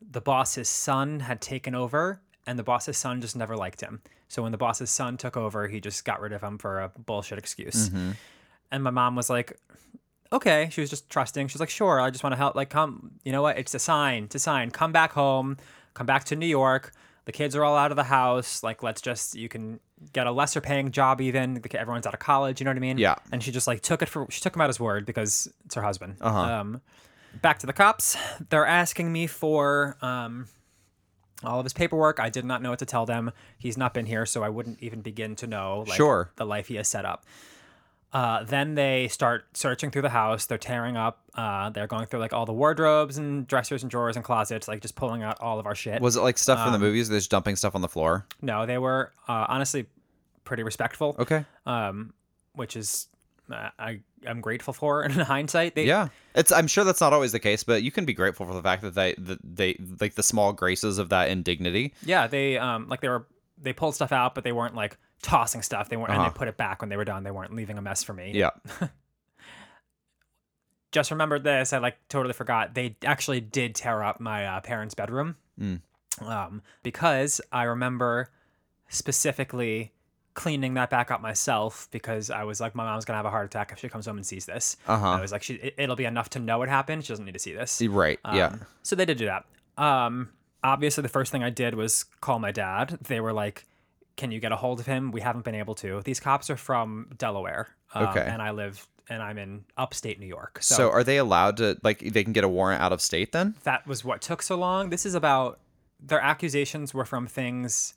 the 0.01 0.21
boss's 0.21 0.69
son 0.69 1.21
had 1.21 1.41
taken 1.41 1.73
over, 1.73 2.21
and 2.45 2.59
the 2.59 2.63
boss's 2.63 2.97
son 2.97 3.21
just 3.21 3.35
never 3.35 3.55
liked 3.55 3.81
him. 3.81 4.01
So 4.27 4.43
when 4.43 4.51
the 4.51 4.57
boss's 4.57 4.89
son 4.89 5.17
took 5.17 5.37
over, 5.37 5.67
he 5.67 5.79
just 5.79 6.03
got 6.03 6.19
rid 6.19 6.33
of 6.33 6.41
him 6.41 6.57
for 6.57 6.81
a 6.81 6.89
bullshit 6.89 7.37
excuse. 7.37 7.89
And 8.71 8.83
my 8.83 8.89
mom 8.89 9.15
was 9.15 9.29
like, 9.29 9.57
okay. 10.35 10.69
She 10.71 10.81
was 10.81 10.89
just 10.89 11.09
trusting. 11.09 11.47
She's 11.47 11.59
like, 11.59 11.69
sure, 11.69 11.99
I 11.99 12.09
just 12.09 12.23
want 12.23 12.33
to 12.33 12.37
help. 12.37 12.55
Like, 12.55 12.69
come, 12.69 13.11
you 13.23 13.31
know 13.31 13.41
what? 13.41 13.57
It's 13.57 13.73
a 13.73 13.79
sign. 13.79 14.25
It's 14.25 14.35
a 14.35 14.39
sign. 14.39 14.71
Come 14.71 14.91
back 14.91 15.13
home. 15.13 15.57
Come 15.93 16.05
back 16.05 16.23
to 16.25 16.35
New 16.35 16.45
York. 16.47 16.91
The 17.25 17.31
kids 17.31 17.55
are 17.55 17.63
all 17.63 17.75
out 17.75 17.91
of 17.91 17.95
the 17.97 18.03
house. 18.03 18.61
Like, 18.63 18.83
let's 18.83 19.01
just, 19.01 19.35
you 19.35 19.49
can 19.49 19.79
get 20.13 20.27
a 20.27 20.31
lesser 20.31 20.61
paying 20.61 20.91
job 20.91 21.21
even. 21.21 21.55
The- 21.55 21.79
Everyone's 21.79 22.05
out 22.05 22.13
of 22.13 22.19
college. 22.19 22.59
You 22.61 22.65
know 22.65 22.71
what 22.71 22.77
I 22.77 22.81
mean? 22.81 22.97
Yeah. 22.97 23.15
And 23.31 23.41
she 23.41 23.51
just 23.51 23.65
like 23.67 23.81
took 23.81 24.01
it 24.01 24.09
for, 24.09 24.27
she 24.29 24.41
took 24.41 24.55
him 24.55 24.61
at 24.61 24.67
his 24.67 24.79
word 24.79 25.05
because 25.05 25.51
it's 25.65 25.75
her 25.75 25.81
husband. 25.81 26.17
Uh-huh. 26.21 26.37
Um, 26.39 26.81
back 27.41 27.59
to 27.59 27.65
the 27.67 27.73
cops. 27.73 28.15
They're 28.49 28.65
asking 28.67 29.11
me 29.11 29.25
for, 29.27 29.97
um, 30.01 30.47
all 31.43 31.59
of 31.59 31.65
his 31.65 31.73
paperwork. 31.73 32.19
I 32.19 32.29
did 32.29 32.45
not 32.45 32.61
know 32.61 32.69
what 32.69 32.79
to 32.79 32.85
tell 32.85 33.05
them. 33.05 33.31
He's 33.57 33.77
not 33.77 33.93
been 33.93 34.05
here, 34.05 34.25
so 34.25 34.41
I 34.43 34.49
wouldn't 34.49 34.81
even 34.81 35.01
begin 35.01 35.35
to 35.37 35.47
know 35.47 35.83
like, 35.87 35.97
Sure. 35.97 36.31
the 36.37 36.45
life 36.45 36.67
he 36.69 36.75
has 36.75 36.87
set 36.87 37.05
up. 37.05 37.25
Uh, 38.15 38.43
then 38.45 38.75
they 38.75 39.09
start 39.09 39.45
searching 39.53 39.91
through 39.91 40.01
the 40.03 40.09
house. 40.09 40.45
They're 40.45 40.57
tearing 40.57 40.95
up. 40.95 41.19
Uh, 41.35 41.69
they're 41.71 41.85
going 41.85 42.05
through 42.05 42.21
like 42.21 42.31
all 42.31 42.45
the 42.45 42.53
wardrobes 42.53 43.17
and 43.17 43.45
dressers 43.45 43.83
and 43.83 43.91
drawers 43.91 44.15
and 44.15 44.23
closets, 44.23 44.69
like 44.69 44.81
just 44.81 44.95
pulling 44.95 45.21
out 45.21 45.37
all 45.41 45.59
of 45.59 45.65
our 45.65 45.75
shit. 45.75 46.01
Was 46.01 46.15
it 46.15 46.21
like 46.21 46.37
stuff 46.37 46.59
from 46.59 46.67
Um, 46.67 46.73
the 46.73 46.79
movies? 46.79 47.09
They're 47.09 47.19
just 47.19 47.29
dumping 47.29 47.57
stuff 47.57 47.75
on 47.75 47.81
the 47.81 47.89
floor. 47.89 48.25
no, 48.41 48.65
they 48.65 48.77
were 48.77 49.11
uh, 49.27 49.45
honestly 49.49 49.85
pretty 50.45 50.63
respectful. 50.63 51.17
Okay. 51.19 51.43
Um, 51.65 52.13
which 52.53 52.77
is 52.77 53.07
uh, 53.51 53.69
I 53.77 53.99
I'm 54.25 54.39
grateful 54.39 54.71
for 54.73 55.03
in 55.05 55.11
hindsight. 55.11 55.75
They, 55.75 55.83
Yeah, 55.85 56.07
it's. 56.35 56.53
I'm 56.53 56.67
sure 56.67 56.85
that's 56.85 57.01
not 57.01 57.11
always 57.11 57.33
the 57.33 57.39
case, 57.39 57.65
but 57.65 57.83
you 57.83 57.91
can 57.91 58.05
be 58.05 58.13
grateful 58.13 58.45
for 58.45 58.53
the 58.53 58.63
fact 58.63 58.81
that 58.83 58.95
they, 58.95 59.13
that 59.17 59.39
they, 59.43 59.77
like 59.99 60.15
the 60.15 60.23
small 60.23 60.53
graces 60.53 60.99
of 60.99 61.09
that 61.09 61.29
indignity. 61.29 61.93
yeah. 62.05 62.27
They 62.27 62.57
um 62.57 62.87
like 62.87 63.01
they 63.01 63.09
were 63.09 63.27
they 63.61 63.73
pulled 63.73 63.95
stuff 63.95 64.13
out, 64.13 64.35
but 64.35 64.45
they 64.45 64.53
weren't 64.53 64.73
like 64.75 64.97
tossing 65.25 65.61
stuff. 65.61 65.89
They 65.89 65.97
weren't 65.97 66.11
and 66.11 66.19
Uh-huh. 66.21 66.29
they 66.29 66.37
put 66.37 66.47
it 66.47 66.55
back 66.57 66.81
when 66.81 66.89
they 66.89 66.97
were 66.97 67.03
done. 67.05 67.23
They 67.23 67.31
weren't 67.31 67.53
leaving 67.53 67.77
a 67.77 67.81
mess 67.81 68.03
for 68.03 68.13
me. 68.13 68.31
Yeah. 68.33 68.51
just 70.91 71.11
remembered 71.11 71.43
this. 71.43 71.73
I 71.73 71.79
like 71.79 71.97
totally 72.07 72.33
forgot. 72.33 72.73
They 72.73 72.95
actually 73.03 73.41
did 73.41 73.75
tear 73.75 74.01
up 74.03 74.19
my 74.19 74.45
uh, 74.45 74.61
parents' 74.61 74.93
bedroom 74.95 75.35
Mm. 75.59 75.79
um, 76.21 76.61
because 76.83 77.39
I 77.51 77.63
remember 77.63 78.29
specifically 78.89 79.93
cleaning 80.33 80.73
that 80.73 80.89
back 80.89 81.09
up 81.11 81.21
myself 81.21 81.87
because 81.91 82.29
I 82.29 82.43
was 82.43 82.59
like, 82.59 82.75
my 82.75 82.83
mom's 82.83 83.05
gonna 83.05 83.15
have 83.17 83.25
a 83.25 83.29
heart 83.29 83.45
attack 83.45 83.71
if 83.71 83.79
she 83.79 83.87
comes 83.87 84.05
home 84.05 84.17
and 84.17 84.25
sees 84.25 84.45
this. 84.45 84.75
Uh-huh. 84.85 85.11
I 85.11 85.21
was 85.21 85.31
like, 85.31 85.43
she, 85.43 85.53
it, 85.55 85.75
it'll 85.77 85.95
be 85.95 86.03
enough 86.05 86.29
to 86.31 86.39
know 86.39 86.57
what 86.59 86.67
happened. 86.69 87.05
She 87.05 87.13
doesn't 87.13 87.23
need 87.25 87.33
to 87.33 87.39
see 87.39 87.53
this. 87.53 87.81
Right. 87.81 88.19
yeah. 88.33 88.47
Um, 88.47 88.61
So 88.83 88.95
they 88.97 89.05
did 89.05 89.17
do 89.17 89.25
that. 89.27 89.45
Um, 89.81 90.29
obviously, 90.63 91.01
the 91.03 91.09
first 91.09 91.31
thing 91.31 91.41
I 91.43 91.49
did 91.49 91.73
was 91.75 92.03
call 92.21 92.39
my 92.39 92.51
dad. 92.51 92.97
They 93.07 93.19
were 93.21 93.31
like, 93.33 93.65
"Can 94.17 94.31
you 94.31 94.39
get 94.39 94.51
a 94.51 94.55
hold 94.55 94.79
of 94.79 94.85
him? 94.85 95.11
We 95.11 95.21
haven't 95.21 95.45
been 95.45 95.55
able 95.55 95.75
to." 95.75 96.01
These 96.03 96.19
cops 96.19 96.49
are 96.49 96.57
from 96.57 97.07
Delaware, 97.17 97.69
um, 97.93 98.07
Okay. 98.07 98.25
and 98.27 98.41
I 98.41 98.51
live 98.51 98.87
and 99.07 99.21
I'm 99.21 99.37
in 99.37 99.65
upstate 99.77 100.19
New 100.19 100.25
York. 100.25 100.57
So, 100.61 100.89
are 100.89 101.03
they 101.03 101.17
allowed 101.17 101.57
to 101.57 101.77
like 101.83 101.99
they 101.99 102.23
can 102.23 102.33
get 102.33 102.43
a 102.43 102.47
warrant 102.49 102.81
out 102.81 102.91
of 102.91 103.01
state 103.01 103.31
then? 103.33 103.55
that 103.63 103.85
was 103.85 104.03
what 104.03 104.21
took 104.21 104.41
so 104.41 104.55
long. 104.55 104.89
This 104.89 105.05
is 105.05 105.13
about 105.15 105.59
their 105.99 106.19
accusations 106.19 106.93
were 106.93 107.05
from 107.05 107.27
things 107.27 107.93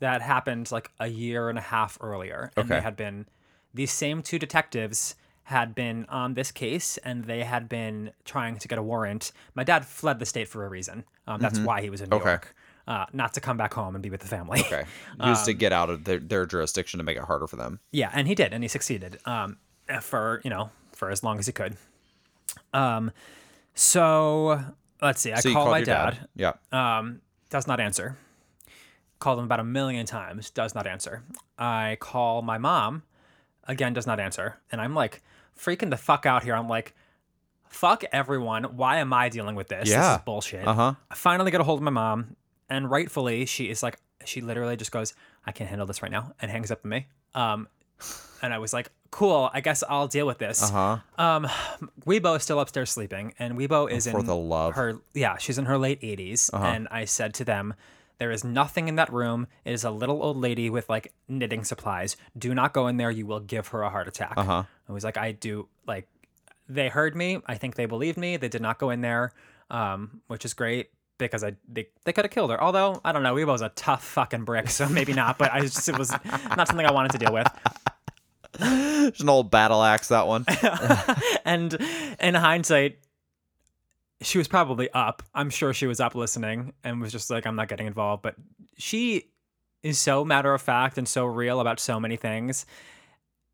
that 0.00 0.22
happened 0.22 0.70
like 0.70 0.90
a 1.00 1.08
year 1.08 1.48
and 1.48 1.58
a 1.58 1.62
half 1.62 1.98
earlier. 2.00 2.50
And 2.56 2.68
they 2.68 2.80
had 2.80 2.94
been 2.96 3.26
these 3.74 3.90
same 3.90 4.22
two 4.22 4.38
detectives 4.38 5.14
had 5.44 5.74
been 5.74 6.04
on 6.10 6.34
this 6.34 6.52
case 6.52 6.98
and 6.98 7.24
they 7.24 7.42
had 7.42 7.68
been 7.68 8.12
trying 8.24 8.58
to 8.58 8.68
get 8.68 8.78
a 8.78 8.82
warrant. 8.82 9.32
My 9.54 9.64
dad 9.64 9.84
fled 9.86 10.18
the 10.18 10.26
state 10.26 10.46
for 10.46 10.64
a 10.64 10.68
reason. 10.68 11.04
Um, 11.26 11.40
that's 11.40 11.58
why 11.58 11.80
he 11.80 11.88
was 11.90 12.00
in 12.00 12.10
New 12.10 12.16
Mm-hmm. 12.16 12.22
Okay. 12.22 12.30
York. 12.32 12.54
Uh, 12.88 13.04
not 13.12 13.34
to 13.34 13.40
come 13.40 13.56
back 13.58 13.74
home 13.74 13.94
and 13.94 14.02
be 14.02 14.08
with 14.08 14.20
the 14.22 14.26
family. 14.26 14.60
Okay, 14.60 14.84
used 15.24 15.44
to 15.44 15.52
get 15.52 15.72
out 15.74 15.90
of 15.90 16.04
their, 16.04 16.18
their 16.18 16.46
jurisdiction 16.46 16.96
to 16.98 17.04
make 17.04 17.18
it 17.18 17.22
harder 17.22 17.46
for 17.46 17.56
them. 17.56 17.78
Yeah, 17.92 18.10
and 18.14 18.26
he 18.26 18.34
did, 18.34 18.52
and 18.54 18.64
he 18.64 18.68
succeeded. 18.68 19.18
Um, 19.26 19.58
for 20.00 20.40
you 20.42 20.48
know, 20.50 20.70
for 20.92 21.10
as 21.10 21.22
long 21.22 21.38
as 21.38 21.44
he 21.46 21.52
could. 21.52 21.76
Um, 22.72 23.10
so 23.74 24.60
let's 25.02 25.20
see. 25.20 25.32
I 25.32 25.40
So 25.40 25.52
call 25.52 25.62
called 25.64 25.70
my 25.72 25.78
your 25.78 25.84
dad. 25.86 26.28
Yeah. 26.34 26.52
Um, 26.72 27.20
does 27.50 27.66
not 27.66 27.78
answer. 27.80 28.16
Called 29.18 29.38
him 29.38 29.44
about 29.44 29.60
a 29.60 29.64
million 29.64 30.06
times. 30.06 30.50
Does 30.50 30.74
not 30.74 30.86
answer. 30.86 31.22
I 31.58 31.96
call 32.00 32.42
my 32.42 32.58
mom. 32.58 33.02
Again, 33.64 33.92
does 33.92 34.06
not 34.06 34.20
answer. 34.20 34.56
And 34.72 34.80
I'm 34.80 34.94
like 34.94 35.22
freaking 35.58 35.90
the 35.90 35.96
fuck 35.96 36.24
out 36.24 36.42
here. 36.44 36.54
I'm 36.54 36.68
like, 36.68 36.94
fuck 37.68 38.02
everyone. 38.12 38.64
Why 38.76 38.98
am 38.98 39.12
I 39.12 39.28
dealing 39.28 39.54
with 39.56 39.68
this? 39.68 39.84
This 39.84 39.90
Yeah. 39.90 40.16
is 40.16 40.22
bullshit. 40.22 40.66
Uh-huh. 40.66 40.94
I 41.10 41.14
finally 41.14 41.50
get 41.50 41.60
a 41.60 41.64
hold 41.64 41.80
of 41.80 41.82
my 41.82 41.90
mom, 41.90 42.36
and 42.68 42.90
rightfully, 42.90 43.46
she 43.46 43.70
is 43.70 43.82
like, 43.82 43.98
she 44.24 44.40
literally 44.40 44.76
just 44.76 44.92
goes, 44.92 45.14
I 45.46 45.52
can't 45.52 45.68
handle 45.68 45.86
this 45.86 46.02
right 46.02 46.10
now, 46.10 46.32
and 46.40 46.50
hangs 46.50 46.70
up 46.70 46.80
on 46.84 46.90
me. 46.90 47.06
Um, 47.34 47.68
and 48.42 48.52
I 48.52 48.58
was 48.58 48.72
like, 48.72 48.90
cool, 49.10 49.50
I 49.52 49.60
guess 49.60 49.82
I'll 49.88 50.08
deal 50.08 50.26
with 50.26 50.38
this. 50.38 50.62
Uh-huh. 50.62 50.98
Um, 51.22 51.48
Weibo 52.06 52.36
is 52.36 52.42
still 52.42 52.60
upstairs 52.60 52.90
sleeping, 52.90 53.34
and 53.38 53.58
Weibo 53.58 53.90
is 53.90 54.06
for 54.06 54.20
in 54.20 54.26
the 54.26 54.36
love. 54.36 54.72
Uh-huh. 54.72 54.80
her 54.80 55.00
yeah, 55.14 55.38
she's 55.38 55.58
in 55.58 55.66
her 55.66 55.78
late 55.78 56.00
80s, 56.00 56.50
and 56.52 56.88
I 56.90 57.04
said 57.04 57.34
to 57.34 57.44
them, 57.44 57.74
there 58.18 58.30
is 58.32 58.42
nothing 58.42 58.88
in 58.88 58.96
that 58.96 59.12
room. 59.12 59.46
It 59.64 59.72
is 59.72 59.84
a 59.84 59.90
little 59.90 60.22
old 60.22 60.36
lady 60.36 60.70
with 60.70 60.88
like 60.88 61.12
knitting 61.28 61.62
supplies. 61.62 62.16
Do 62.36 62.52
not 62.52 62.72
go 62.72 62.88
in 62.88 62.96
there. 62.96 63.12
You 63.12 63.26
will 63.26 63.40
give 63.40 63.68
her 63.68 63.82
a 63.82 63.90
heart 63.90 64.08
attack. 64.08 64.34
Uh-huh. 64.36 64.64
I 64.88 64.92
was 64.92 65.04
like, 65.04 65.16
I 65.16 65.32
do 65.32 65.68
like. 65.86 66.08
They 66.68 66.88
heard 66.88 67.14
me. 67.16 67.40
I 67.46 67.54
think 67.54 67.76
they 67.76 67.86
believed 67.86 68.18
me. 68.18 68.36
They 68.36 68.48
did 68.48 68.60
not 68.60 68.78
go 68.78 68.90
in 68.90 69.00
there, 69.00 69.32
um, 69.70 70.20
which 70.26 70.44
is 70.44 70.52
great 70.52 70.90
because 71.18 71.44
I 71.44 71.56
they, 71.68 71.88
they 72.04 72.12
could 72.12 72.24
have 72.24 72.32
killed 72.32 72.50
her. 72.50 72.62
Although 72.62 73.00
I 73.04 73.12
don't 73.12 73.22
know, 73.22 73.34
Weibo's 73.34 73.62
a 73.62 73.70
tough 73.70 74.04
fucking 74.04 74.44
brick, 74.44 74.70
so 74.70 74.88
maybe 74.88 75.12
not. 75.12 75.38
But 75.38 75.52
I 75.52 75.60
just 75.60 75.88
it 75.88 75.98
was 75.98 76.10
not 76.10 76.68
something 76.68 76.86
I 76.86 76.92
wanted 76.92 77.12
to 77.12 77.18
deal 77.18 77.32
with. 77.32 77.46
It's 78.60 79.20
an 79.20 79.28
old 79.28 79.50
battle 79.50 79.82
axe 79.82 80.08
that 80.08 80.26
one. 80.26 80.44
and 81.44 81.74
in 82.20 82.34
hindsight, 82.34 82.98
she 84.22 84.38
was 84.38 84.48
probably 84.48 84.90
up. 84.90 85.22
I'm 85.34 85.50
sure 85.50 85.72
she 85.72 85.86
was 85.86 86.00
up 86.00 86.14
listening 86.14 86.72
and 86.82 87.00
was 87.00 87.12
just 87.12 87.30
like, 87.30 87.46
I'm 87.46 87.56
not 87.56 87.68
getting 87.68 87.86
involved. 87.86 88.22
But 88.22 88.34
she 88.76 89.30
is 89.82 89.98
so 89.98 90.24
matter 90.24 90.52
of 90.52 90.60
fact 90.60 90.98
and 90.98 91.06
so 91.06 91.24
real 91.24 91.60
about 91.60 91.78
so 91.78 92.00
many 92.00 92.16
things, 92.16 92.66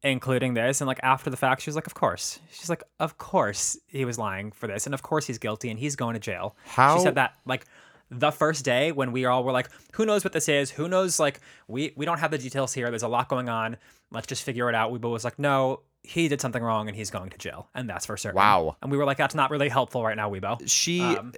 including 0.05 0.55
this. 0.55 0.81
And 0.81 0.87
like 0.87 1.01
after 1.03 1.31
the 1.31 1.37
fact, 1.37 1.63
she 1.63 1.71
was 1.71 1.75
like, 1.75 1.87
Of 1.89 1.95
course. 1.95 2.39
She's 2.53 2.69
like, 2.71 2.85
Of 3.01 3.19
course 3.19 3.77
he 3.89 4.05
was 4.05 4.19
lying 4.19 4.53
for 4.53 4.67
this. 4.69 4.87
And 4.87 4.95
of 4.95 5.03
course 5.03 5.27
he's 5.27 5.39
guilty 5.39 5.71
and 5.71 5.79
he's 5.79 5.97
going 5.97 6.15
to 6.15 6.21
jail. 6.21 6.55
How- 6.67 6.97
She 6.99 7.03
said 7.03 7.17
that 7.17 7.35
like 7.47 7.65
the 8.11 8.31
first 8.31 8.65
day 8.65 8.93
when 8.93 9.11
we 9.13 9.25
all 9.25 9.43
were 9.43 9.51
like, 9.51 9.69
who 9.95 10.05
knows 10.07 10.23
what 10.23 10.33
this 10.33 10.49
is? 10.49 10.71
Who 10.71 10.89
knows? 10.89 11.19
Like, 11.19 11.41
we, 11.67 11.93
we 11.97 12.05
don't 12.05 12.19
have 12.19 12.31
the 12.31 12.39
details 12.39 12.73
here. 12.73 12.91
There's 12.91 13.03
a 13.03 13.09
lot 13.09 13.29
going 13.29 13.49
on. 13.49 13.77
Let's 14.13 14.27
just 14.27 14.43
figure 14.45 14.69
it 14.69 14.75
out. 14.75 14.93
We 14.93 14.99
both 14.99 15.13
was 15.13 15.25
like, 15.25 15.39
no, 15.39 15.81
he 16.03 16.29
did 16.29 16.41
something 16.41 16.63
wrong 16.63 16.87
and 16.87 16.95
he's 16.95 17.11
going 17.11 17.31
to 17.31 17.39
jail. 17.39 17.71
And 17.75 17.89
that's 17.89 18.05
for 18.07 18.17
certain. 18.19 18.37
Wow. 18.37 18.77
And 18.83 18.93
we 18.93 18.99
were 18.99 19.07
like, 19.07 19.17
that's 19.17 19.35
not 19.35 19.51
really 19.51 19.71
helpful 19.71 20.05
right 20.05 20.17
now, 20.17 20.31
Weibo. 20.31 20.63
She 20.69 21.01
Um, 21.01 21.33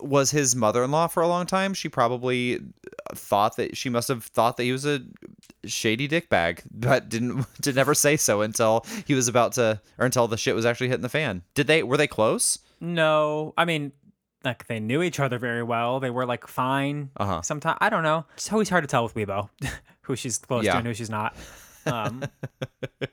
was 0.00 0.30
his 0.30 0.56
mother-in-law 0.56 1.08
for 1.08 1.22
a 1.22 1.28
long 1.28 1.44
time. 1.46 1.74
She 1.74 1.90
probably 1.90 2.60
thought 3.14 3.56
that 3.56 3.76
she 3.76 3.88
must 3.88 4.08
have 4.08 4.24
thought 4.24 4.56
that 4.56 4.64
he 4.64 4.72
was 4.72 4.84
a 4.86 5.00
shady 5.64 6.08
dickbag, 6.08 6.60
but 6.70 7.08
didn't 7.08 7.46
did 7.60 7.74
never 7.76 7.94
say 7.94 8.16
so 8.16 8.40
until 8.42 8.84
he 9.06 9.14
was 9.14 9.28
about 9.28 9.52
to 9.52 9.80
or 9.98 10.06
until 10.06 10.28
the 10.28 10.36
shit 10.36 10.54
was 10.54 10.66
actually 10.66 10.88
hitting 10.88 11.02
the 11.02 11.08
fan. 11.08 11.42
Did 11.54 11.66
they 11.66 11.82
were 11.82 11.96
they 11.96 12.06
close? 12.06 12.58
No, 12.80 13.54
I 13.56 13.64
mean, 13.64 13.92
like 14.44 14.66
they 14.66 14.80
knew 14.80 15.02
each 15.02 15.18
other 15.20 15.38
very 15.38 15.62
well. 15.62 15.98
They 16.00 16.10
were 16.10 16.26
like 16.26 16.46
fine. 16.46 17.10
Uh-huh. 17.16 17.42
Sometimes 17.42 17.78
I 17.80 17.88
don't 17.88 18.02
know. 18.02 18.24
It's 18.34 18.52
always 18.52 18.68
hard 18.68 18.84
to 18.84 18.88
tell 18.88 19.02
with 19.04 19.14
Weibo 19.14 19.48
who 20.02 20.16
she's 20.16 20.38
close 20.38 20.64
Yeah. 20.64 20.72
to 20.72 20.78
and 20.78 20.86
who 20.86 20.94
she's 20.94 21.10
not. 21.10 21.34
Um, 21.86 22.24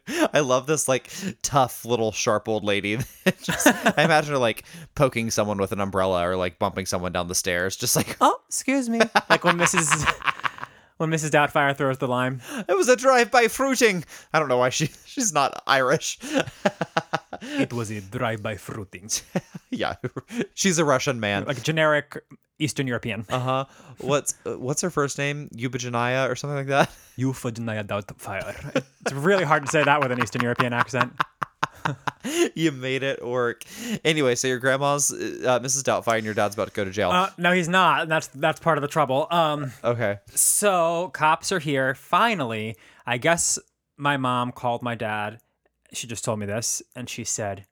I 0.34 0.40
love 0.40 0.68
this 0.68 0.88
like 0.88 1.10
tough 1.42 1.86
little 1.86 2.12
sharp 2.12 2.48
old 2.48 2.64
lady. 2.64 2.98
just, 3.42 3.68
I 3.68 4.04
imagine 4.04 4.34
her 4.34 4.38
like 4.38 4.64
poking 4.96 5.32
someone 5.32 5.58
with 5.58 5.72
an 5.72 5.80
umbrella 5.80 6.28
or 6.28 6.36
like 6.36 6.60
bumping 6.60 6.86
someone 6.86 7.12
down 7.12 7.28
the 7.28 7.36
stairs, 7.36 7.76
just 7.76 7.96
like 7.96 8.18
oh, 8.22 8.40
excuse 8.48 8.90
me. 8.90 9.00
like 9.30 9.44
when 9.44 9.58
Mrs. 9.58 10.06
when 10.98 11.10
Mrs. 11.10 11.32
Doubtfire 11.32 11.76
throws 11.76 11.98
the 11.98 12.08
lime. 12.08 12.42
it 12.68 12.76
was 12.76 12.90
a 12.90 12.96
drive-by 12.96 13.48
fruiting. 13.48 14.04
I 14.34 14.40
don't 14.40 14.50
know 14.50 14.58
why 14.58 14.70
she 14.70 14.90
she's 15.06 15.34
not 15.34 15.62
Irish. 15.68 16.20
It 17.60 17.74
was 17.74 17.92
a 17.92 18.00
drive-by 18.02 18.56
fruiting, 18.58 19.10
yeah, 19.70 19.96
she's 20.54 20.80
a 20.80 20.86
Russian 20.86 21.20
man. 21.20 21.46
like 21.46 21.62
generic 21.64 22.24
Eastern 22.60 22.88
European. 22.88 23.26
Uh 23.30 23.40
huh. 23.40 23.66
What's 24.00 24.36
uh, 24.46 24.58
what's 24.58 24.82
her 24.82 24.90
first 24.90 25.18
name? 25.18 25.50
Eubajanaya 25.56 26.30
or 26.30 26.36
something 26.36 26.58
like 26.58 26.68
that. 26.68 26.90
Euphegenia 27.18 27.84
Doubtfire. 27.86 28.56
It's 29.02 29.12
really 29.14 29.44
hard 29.44 29.66
to 29.66 29.70
say 29.72 29.84
that 29.84 30.00
with 30.02 30.12
an 30.12 30.22
Eastern 30.24 30.42
European 30.44 30.72
accent. 30.74 31.14
you 32.56 32.72
made 32.72 33.04
it 33.04 33.26
work. 33.26 33.64
Anyway, 34.06 34.36
so 34.36 34.48
your 34.48 34.60
grandma's 34.60 35.12
uh, 35.12 35.60
Mrs. 35.60 35.84
Doubtfire 35.84 36.16
and 36.18 36.26
your 36.26 36.34
dad's 36.34 36.56
about 36.56 36.68
to 36.70 36.74
go 36.74 36.86
to 36.86 36.92
jail. 36.92 37.12
Uh, 37.12 37.30
no, 37.38 37.52
he's 37.52 37.68
not. 37.68 38.04
and 38.04 38.12
That's 38.12 38.28
that's 38.28 38.60
part 38.60 38.78
of 38.78 38.82
the 38.82 38.88
trouble. 38.88 39.28
Um, 39.32 39.72
okay. 39.84 40.20
so 40.34 41.10
cops 41.14 41.52
are 41.52 41.60
here. 41.60 41.96
Finally, 41.96 42.78
I 43.06 43.18
guess 43.18 43.60
my 43.98 44.18
mom 44.18 44.52
called 44.52 44.82
my 44.82 44.96
dad. 44.96 45.40
She 45.94 46.08
just 46.08 46.26
told 46.26 46.40
me 46.40 46.46
this, 46.46 46.82
and 46.96 47.10
she 47.10 47.24
said, 47.24 47.66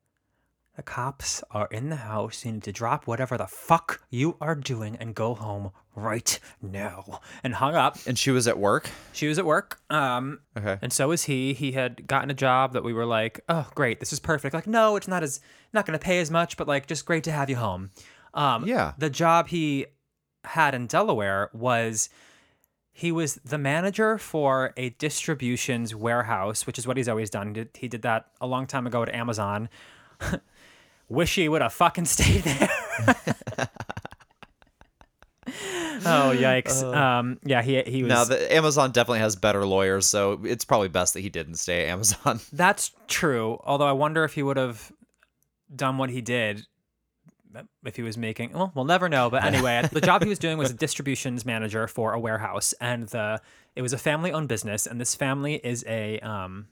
"The 0.76 0.84
cops 0.84 1.44
are 1.52 1.68
in 1.72 1.90
the 1.90 1.96
house. 1.98 2.46
You 2.46 2.54
need 2.54 2.64
to 2.64 2.72
drop 2.72 3.08
whatever 3.08 3.38
the 3.38 3.48
fuck 3.48 4.02
you 4.10 4.38
are 4.40 4.56
doing 4.56 4.96
and 4.98 5.14
go 5.16 5.34
home 5.36 5.72
right 5.96 6.40
now." 6.62 7.20
And 7.44 7.56
hung 7.56 7.76
up. 7.76 7.98
And 8.08 8.18
she 8.18 8.32
was 8.32 8.48
at 8.48 8.58
work. 8.58 8.90
She 9.12 9.28
was 9.28 9.38
at 9.40 9.46
work. 9.46 9.80
Um, 9.90 10.40
Okay. 10.58 10.78
and 10.82 10.94
so 10.94 11.10
was 11.10 11.24
he. 11.24 11.54
He 11.54 11.72
had 11.74 12.08
gotten 12.08 12.30
a 12.30 12.34
job 12.36 12.74
that 12.74 12.84
we 12.84 12.94
were 12.94 13.06
like, 13.06 13.42
oh, 13.50 13.68
great, 13.76 14.00
this 14.00 14.14
is 14.14 14.20
perfect. 14.20 14.54
Like, 14.54 14.68
no, 14.68 14.96
it's 14.96 15.08
not 15.08 15.24
as 15.24 15.40
not 15.74 15.86
going 15.86 15.98
to 15.98 16.04
pay 16.04 16.20
as 16.20 16.30
much, 16.32 16.58
but 16.58 16.68
like, 16.68 16.88
just 16.88 17.06
great 17.06 17.24
to 17.26 17.32
have 17.32 17.50
you 17.50 17.56
home. 17.58 17.90
Um, 18.34 18.66
Yeah. 18.68 18.94
The 18.98 19.10
job 19.10 19.48
he 19.50 19.88
had 20.46 20.74
in 20.74 20.88
Delaware 20.88 21.50
was 21.54 22.10
he 22.94 23.12
was 23.12 23.36
the 23.46 23.58
manager 23.58 24.18
for 24.18 24.74
a 24.76 24.90
distributions 24.92 25.96
warehouse, 25.96 26.68
which 26.68 26.78
is 26.78 26.86
what 26.86 26.98
he's 26.98 27.08
always 27.08 27.30
done. 27.30 27.48
He 27.48 27.54
did, 27.54 27.70
he 27.74 27.88
did 27.88 28.02
that 28.02 28.28
a 28.40 28.48
long 28.48 28.68
time 28.68 28.86
ago 28.86 29.02
at 29.02 29.10
Amazon. 29.14 29.70
Wish 31.10 31.36
he 31.36 31.50
would 31.50 31.62
have 31.62 31.74
fucking 31.74 32.06
stayed 32.06 32.44
there. 32.44 32.70
oh 36.06 36.34
yikes! 36.34 36.84
um, 36.96 37.38
yeah, 37.44 37.62
he 37.62 37.82
he 37.82 38.04
was. 38.04 38.10
Now, 38.10 38.24
the, 38.24 38.54
Amazon 38.54 38.92
definitely 38.92 39.20
has 39.20 39.36
better 39.36 39.66
lawyers, 39.66 40.06
so 40.06 40.40
it's 40.44 40.64
probably 40.64 40.88
best 40.88 41.14
that 41.16 41.22
he 41.22 41.30
didn't 41.30 41.56
stay 41.56 41.84
at 41.84 41.90
Amazon. 41.90 42.40
That's 42.54 42.92
true. 43.08 43.60
Although 43.64 43.88
I 43.88 43.92
wonder 43.92 44.24
if 44.24 44.36
he 44.36 44.44
would 44.44 44.58
have 44.58 44.92
done 45.76 45.98
what 45.98 46.10
he 46.10 46.22
did 46.22 46.66
if 47.86 47.96
he 47.96 48.02
was 48.02 48.18
making. 48.18 48.54
Well, 48.54 48.72
we'll 48.76 48.86
never 48.86 49.10
know. 49.10 49.30
But 49.30 49.44
anyway, 49.44 49.88
the 49.92 50.02
job 50.02 50.24
he 50.24 50.30
was 50.30 50.40
doing 50.40 50.58
was 50.58 50.72
a 50.72 50.74
distributions 50.74 51.46
manager 51.46 51.88
for 51.88 52.14
a 52.14 52.20
warehouse, 52.20 52.74
and 52.80 53.08
the 53.10 53.42
it 53.76 53.82
was 53.82 53.94
a 53.94 53.98
family-owned 53.98 54.48
business, 54.48 54.86
and 54.86 55.00
this 55.00 55.16
family 55.16 55.56
is 55.64 55.84
a 55.88 56.20
um 56.20 56.68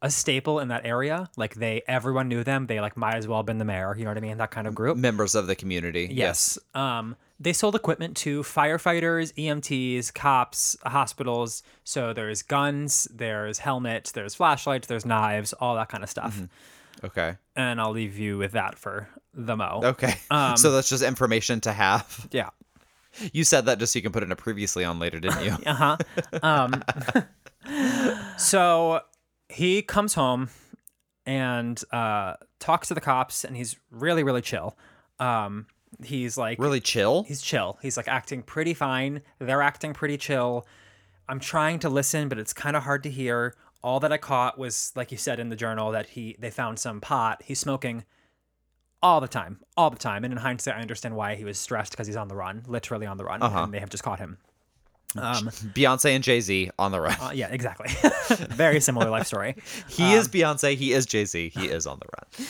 a 0.00 0.10
staple 0.10 0.60
in 0.60 0.68
that 0.68 0.86
area. 0.86 1.28
Like 1.36 1.56
they, 1.56 1.82
everyone 1.88 2.28
knew 2.28 2.44
them. 2.44 2.66
They 2.66 2.80
like 2.80 2.96
might 2.96 3.16
as 3.16 3.26
well 3.26 3.38
have 3.38 3.46
been 3.46 3.58
the 3.58 3.64
mayor. 3.64 3.94
You 3.96 4.04
know 4.04 4.10
what 4.10 4.18
I 4.18 4.20
mean? 4.20 4.38
That 4.38 4.50
kind 4.50 4.66
of 4.66 4.74
group. 4.74 4.96
Members 4.96 5.34
of 5.34 5.46
the 5.46 5.56
community. 5.56 6.08
Yes. 6.10 6.58
Um, 6.74 7.16
they 7.40 7.52
sold 7.52 7.74
equipment 7.74 8.16
to 8.18 8.42
firefighters, 8.42 9.32
EMTs, 9.34 10.12
cops, 10.14 10.76
hospitals. 10.84 11.62
So 11.84 12.12
there's 12.12 12.42
guns, 12.42 13.08
there's 13.12 13.58
helmets, 13.58 14.12
there's 14.12 14.34
flashlights, 14.34 14.86
there's 14.88 15.06
knives, 15.06 15.52
all 15.54 15.74
that 15.76 15.88
kind 15.88 16.02
of 16.02 16.10
stuff. 16.10 16.42
Okay. 17.02 17.36
And 17.54 17.80
I'll 17.80 17.92
leave 17.92 18.18
you 18.18 18.38
with 18.38 18.52
that 18.52 18.78
for 18.78 19.08
the 19.34 19.56
mo. 19.56 19.80
Okay. 19.84 20.14
Um, 20.30 20.56
so 20.56 20.70
that's 20.72 20.88
just 20.88 21.02
information 21.02 21.60
to 21.62 21.72
have. 21.72 22.28
Yeah. 22.30 22.50
You 23.32 23.44
said 23.44 23.66
that 23.66 23.78
just 23.78 23.92
so 23.92 23.98
you 23.98 24.02
can 24.02 24.12
put 24.12 24.22
it 24.22 24.26
in 24.26 24.32
a 24.32 24.36
previously 24.36 24.84
on 24.84 24.98
later, 24.98 25.18
didn't 25.20 25.44
you? 25.44 25.56
Uh 25.66 25.74
huh. 25.74 25.96
um, 26.42 26.82
so 28.38 29.00
he 29.48 29.82
comes 29.82 30.14
home 30.14 30.50
and 31.26 31.82
uh, 31.92 32.34
talks 32.58 32.88
to 32.88 32.94
the 32.94 33.00
cops, 33.00 33.44
and 33.44 33.56
he's 33.56 33.76
really, 33.90 34.22
really 34.22 34.42
chill. 34.42 34.76
Um, 35.18 35.66
he's 36.02 36.36
like, 36.38 36.58
really 36.58 36.80
chill. 36.80 37.24
He's 37.24 37.42
chill. 37.42 37.78
He's 37.82 37.96
like 37.96 38.08
acting 38.08 38.42
pretty 38.42 38.74
fine. 38.74 39.22
They're 39.38 39.62
acting 39.62 39.92
pretty 39.94 40.16
chill. 40.16 40.66
I'm 41.28 41.40
trying 41.40 41.78
to 41.80 41.88
listen, 41.88 42.28
but 42.28 42.38
it's 42.38 42.52
kind 42.52 42.76
of 42.76 42.84
hard 42.84 43.02
to 43.02 43.10
hear. 43.10 43.54
all 43.82 44.00
that 44.00 44.12
I 44.12 44.16
caught 44.18 44.58
was, 44.58 44.92
like 44.96 45.12
you 45.12 45.18
said 45.18 45.38
in 45.40 45.48
the 45.50 45.56
journal, 45.56 45.90
that 45.92 46.06
he 46.10 46.36
they 46.38 46.50
found 46.50 46.78
some 46.78 47.00
pot. 47.00 47.42
He's 47.44 47.58
smoking 47.58 48.04
all 49.02 49.20
the 49.20 49.28
time, 49.28 49.60
all 49.76 49.90
the 49.90 49.96
time. 49.98 50.24
And 50.24 50.32
in 50.32 50.38
hindsight, 50.38 50.76
I 50.76 50.80
understand 50.80 51.14
why 51.16 51.34
he 51.36 51.44
was 51.44 51.58
stressed 51.58 51.92
because 51.92 52.06
he's 52.06 52.16
on 52.16 52.28
the 52.28 52.34
run, 52.36 52.64
literally 52.66 53.06
on 53.06 53.16
the 53.16 53.24
run, 53.24 53.42
Uh-huh. 53.42 53.64
and 53.64 53.72
they 53.74 53.80
have 53.80 53.90
just 53.90 54.02
caught 54.02 54.18
him. 54.18 54.38
Um, 55.16 55.48
Beyonce 55.74 56.14
and 56.14 56.22
Jay 56.22 56.40
Z 56.40 56.70
on 56.78 56.92
the 56.92 57.00
run. 57.00 57.16
uh, 57.20 57.30
yeah, 57.34 57.48
exactly. 57.48 57.88
Very 58.50 58.78
similar 58.80 59.08
life 59.08 59.26
story. 59.26 59.56
he 59.88 60.12
is 60.12 60.28
Beyonce. 60.28 60.74
He 60.76 60.92
is 60.92 61.06
Jay 61.06 61.24
Z. 61.24 61.48
He 61.54 61.66
is 61.68 61.86
on 61.86 61.98
the 61.98 62.06
run. 62.18 62.48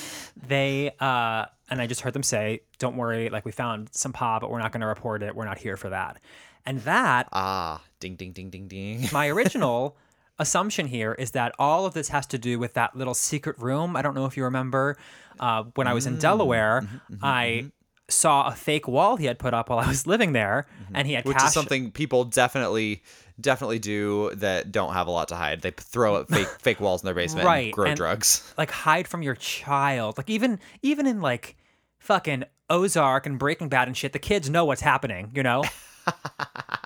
They 0.48 0.90
uh, 0.98 1.44
and 1.70 1.80
I 1.80 1.86
just 1.86 2.00
heard 2.00 2.14
them 2.14 2.24
say, 2.24 2.62
"Don't 2.78 2.96
worry, 2.96 3.28
like 3.30 3.44
we 3.44 3.52
found 3.52 3.90
some 3.92 4.12
pot, 4.12 4.40
but 4.40 4.50
we're 4.50 4.58
not 4.58 4.72
going 4.72 4.80
to 4.80 4.86
report 4.88 5.22
it. 5.22 5.36
We're 5.36 5.44
not 5.44 5.58
here 5.58 5.76
for 5.76 5.90
that." 5.90 6.18
And 6.66 6.80
that 6.80 7.28
Ah, 7.32 7.80
ding, 8.00 8.16
ding, 8.16 8.32
ding, 8.32 8.50
ding, 8.50 8.66
ding. 8.66 9.08
my 9.12 9.28
original 9.28 9.96
assumption 10.38 10.86
here 10.86 11.12
is 11.14 11.32
that 11.32 11.54
all 11.58 11.86
of 11.86 11.94
this 11.94 12.08
has 12.08 12.26
to 12.28 12.38
do 12.38 12.58
with 12.58 12.74
that 12.74 12.94
little 12.96 13.14
secret 13.14 13.58
room. 13.58 13.96
I 13.96 14.02
don't 14.02 14.14
know 14.14 14.24
if 14.26 14.36
you 14.36 14.44
remember 14.44 14.96
uh, 15.40 15.64
when 15.74 15.86
I 15.86 15.94
was 15.94 16.06
in 16.06 16.18
Delaware, 16.18 16.82
mm-hmm, 16.82 17.24
I 17.24 17.70
saw 18.10 18.48
a 18.48 18.52
fake 18.52 18.88
wall 18.88 19.16
he 19.16 19.26
had 19.26 19.38
put 19.38 19.52
up 19.52 19.68
while 19.68 19.78
I 19.78 19.86
was 19.86 20.06
living 20.06 20.32
there, 20.32 20.66
and 20.94 21.06
he 21.06 21.12
had 21.14 21.22
Mm-hmm. 21.24 21.28
Which 21.28 21.38
cash. 21.38 21.48
is 21.48 21.54
something 21.54 21.90
people 21.90 22.24
definitely, 22.24 23.02
definitely 23.40 23.78
do 23.78 24.30
that 24.36 24.72
don't 24.72 24.94
have 24.94 25.06
a 25.06 25.10
lot 25.10 25.28
to 25.28 25.36
hide. 25.36 25.60
They 25.60 25.70
throw 25.72 26.16
up 26.16 26.28
fake, 26.30 26.48
fake 26.60 26.80
walls 26.80 27.02
in 27.02 27.06
their 27.06 27.14
basement 27.14 27.44
Right, 27.46 27.66
and 27.66 27.72
grow 27.72 27.86
and- 27.88 27.96
drugs. 27.96 28.52
like 28.56 28.70
hide 28.70 29.06
from 29.06 29.22
your 29.22 29.34
child. 29.34 30.16
Like 30.18 30.30
even 30.30 30.58
even 30.82 31.06
in 31.06 31.20
like 31.20 31.56
fucking 31.98 32.44
Ozark 32.70 33.26
and 33.26 33.38
Breaking 33.38 33.68
Bad 33.68 33.88
and 33.88 33.96
shit, 33.96 34.12
the 34.12 34.18
kids 34.18 34.48
know 34.48 34.64
what's 34.64 34.80
happening. 34.82 35.30
You 35.34 35.42
know. 35.42 35.64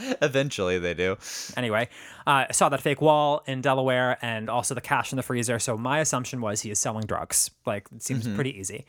Eventually, 0.22 0.78
they 0.78 0.94
do. 0.94 1.16
Anyway, 1.56 1.88
uh, 2.26 2.46
I 2.48 2.52
saw 2.52 2.68
that 2.68 2.80
fake 2.80 3.00
wall 3.00 3.42
in 3.46 3.60
Delaware 3.60 4.18
and 4.22 4.48
also 4.48 4.74
the 4.74 4.80
cash 4.80 5.12
in 5.12 5.16
the 5.16 5.22
freezer. 5.22 5.58
So 5.58 5.76
my 5.76 6.00
assumption 6.00 6.40
was 6.40 6.60
he 6.62 6.70
is 6.70 6.78
selling 6.78 7.06
drugs. 7.06 7.50
Like 7.66 7.86
it 7.94 8.02
seems 8.02 8.26
pretty 8.28 8.58
easy. 8.58 8.86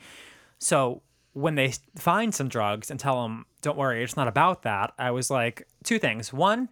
So 0.58 1.02
when 1.32 1.54
they 1.54 1.74
find 1.96 2.34
some 2.34 2.48
drugs 2.48 2.90
and 2.90 2.98
tell 3.00 3.24
him, 3.24 3.46
"Don't 3.62 3.76
worry, 3.76 4.02
it's 4.02 4.16
not 4.16 4.28
about 4.28 4.62
that," 4.62 4.92
I 4.98 5.10
was 5.10 5.30
like, 5.30 5.66
two 5.84 5.98
things. 5.98 6.32
One. 6.32 6.68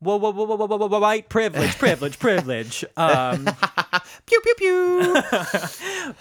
Whoa, 0.00 0.16
whoa, 0.16 0.32
whoa, 0.32 0.44
whoa, 0.44 0.56
whoa, 0.56 0.66
whoa, 0.66 0.88
whoa, 0.88 0.98
white 0.98 1.28
privilege, 1.28 1.78
privilege, 1.78 2.18
privilege. 2.18 2.84
Um, 2.96 3.44
Pew 4.26 4.40
pew 4.40 4.54
pew. 4.56 5.22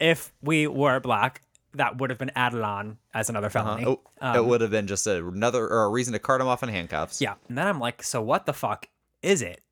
if 0.00 0.32
we 0.42 0.66
were 0.66 1.00
black, 1.00 1.42
that 1.78 1.98
would 1.98 2.10
have 2.10 2.18
been 2.18 2.32
added 2.34 2.60
on 2.60 2.98
as 3.14 3.30
another 3.30 3.50
felony. 3.50 3.84
oh, 3.86 4.00
it 4.20 4.44
would 4.44 4.60
have 4.60 4.70
been 4.70 4.86
just 4.86 5.06
another 5.06 5.66
or 5.66 5.84
a 5.84 5.88
reason 5.88 6.12
to 6.12 6.18
cart 6.18 6.40
him 6.40 6.48
off 6.48 6.62
in 6.62 6.68
handcuffs. 6.68 7.20
Yeah. 7.20 7.34
And 7.48 7.56
then 7.56 7.66
I'm 7.66 7.78
like, 7.78 8.02
so 8.02 8.20
what 8.20 8.46
the 8.46 8.52
fuck 8.52 8.88
is 9.22 9.42
it? 9.42 9.62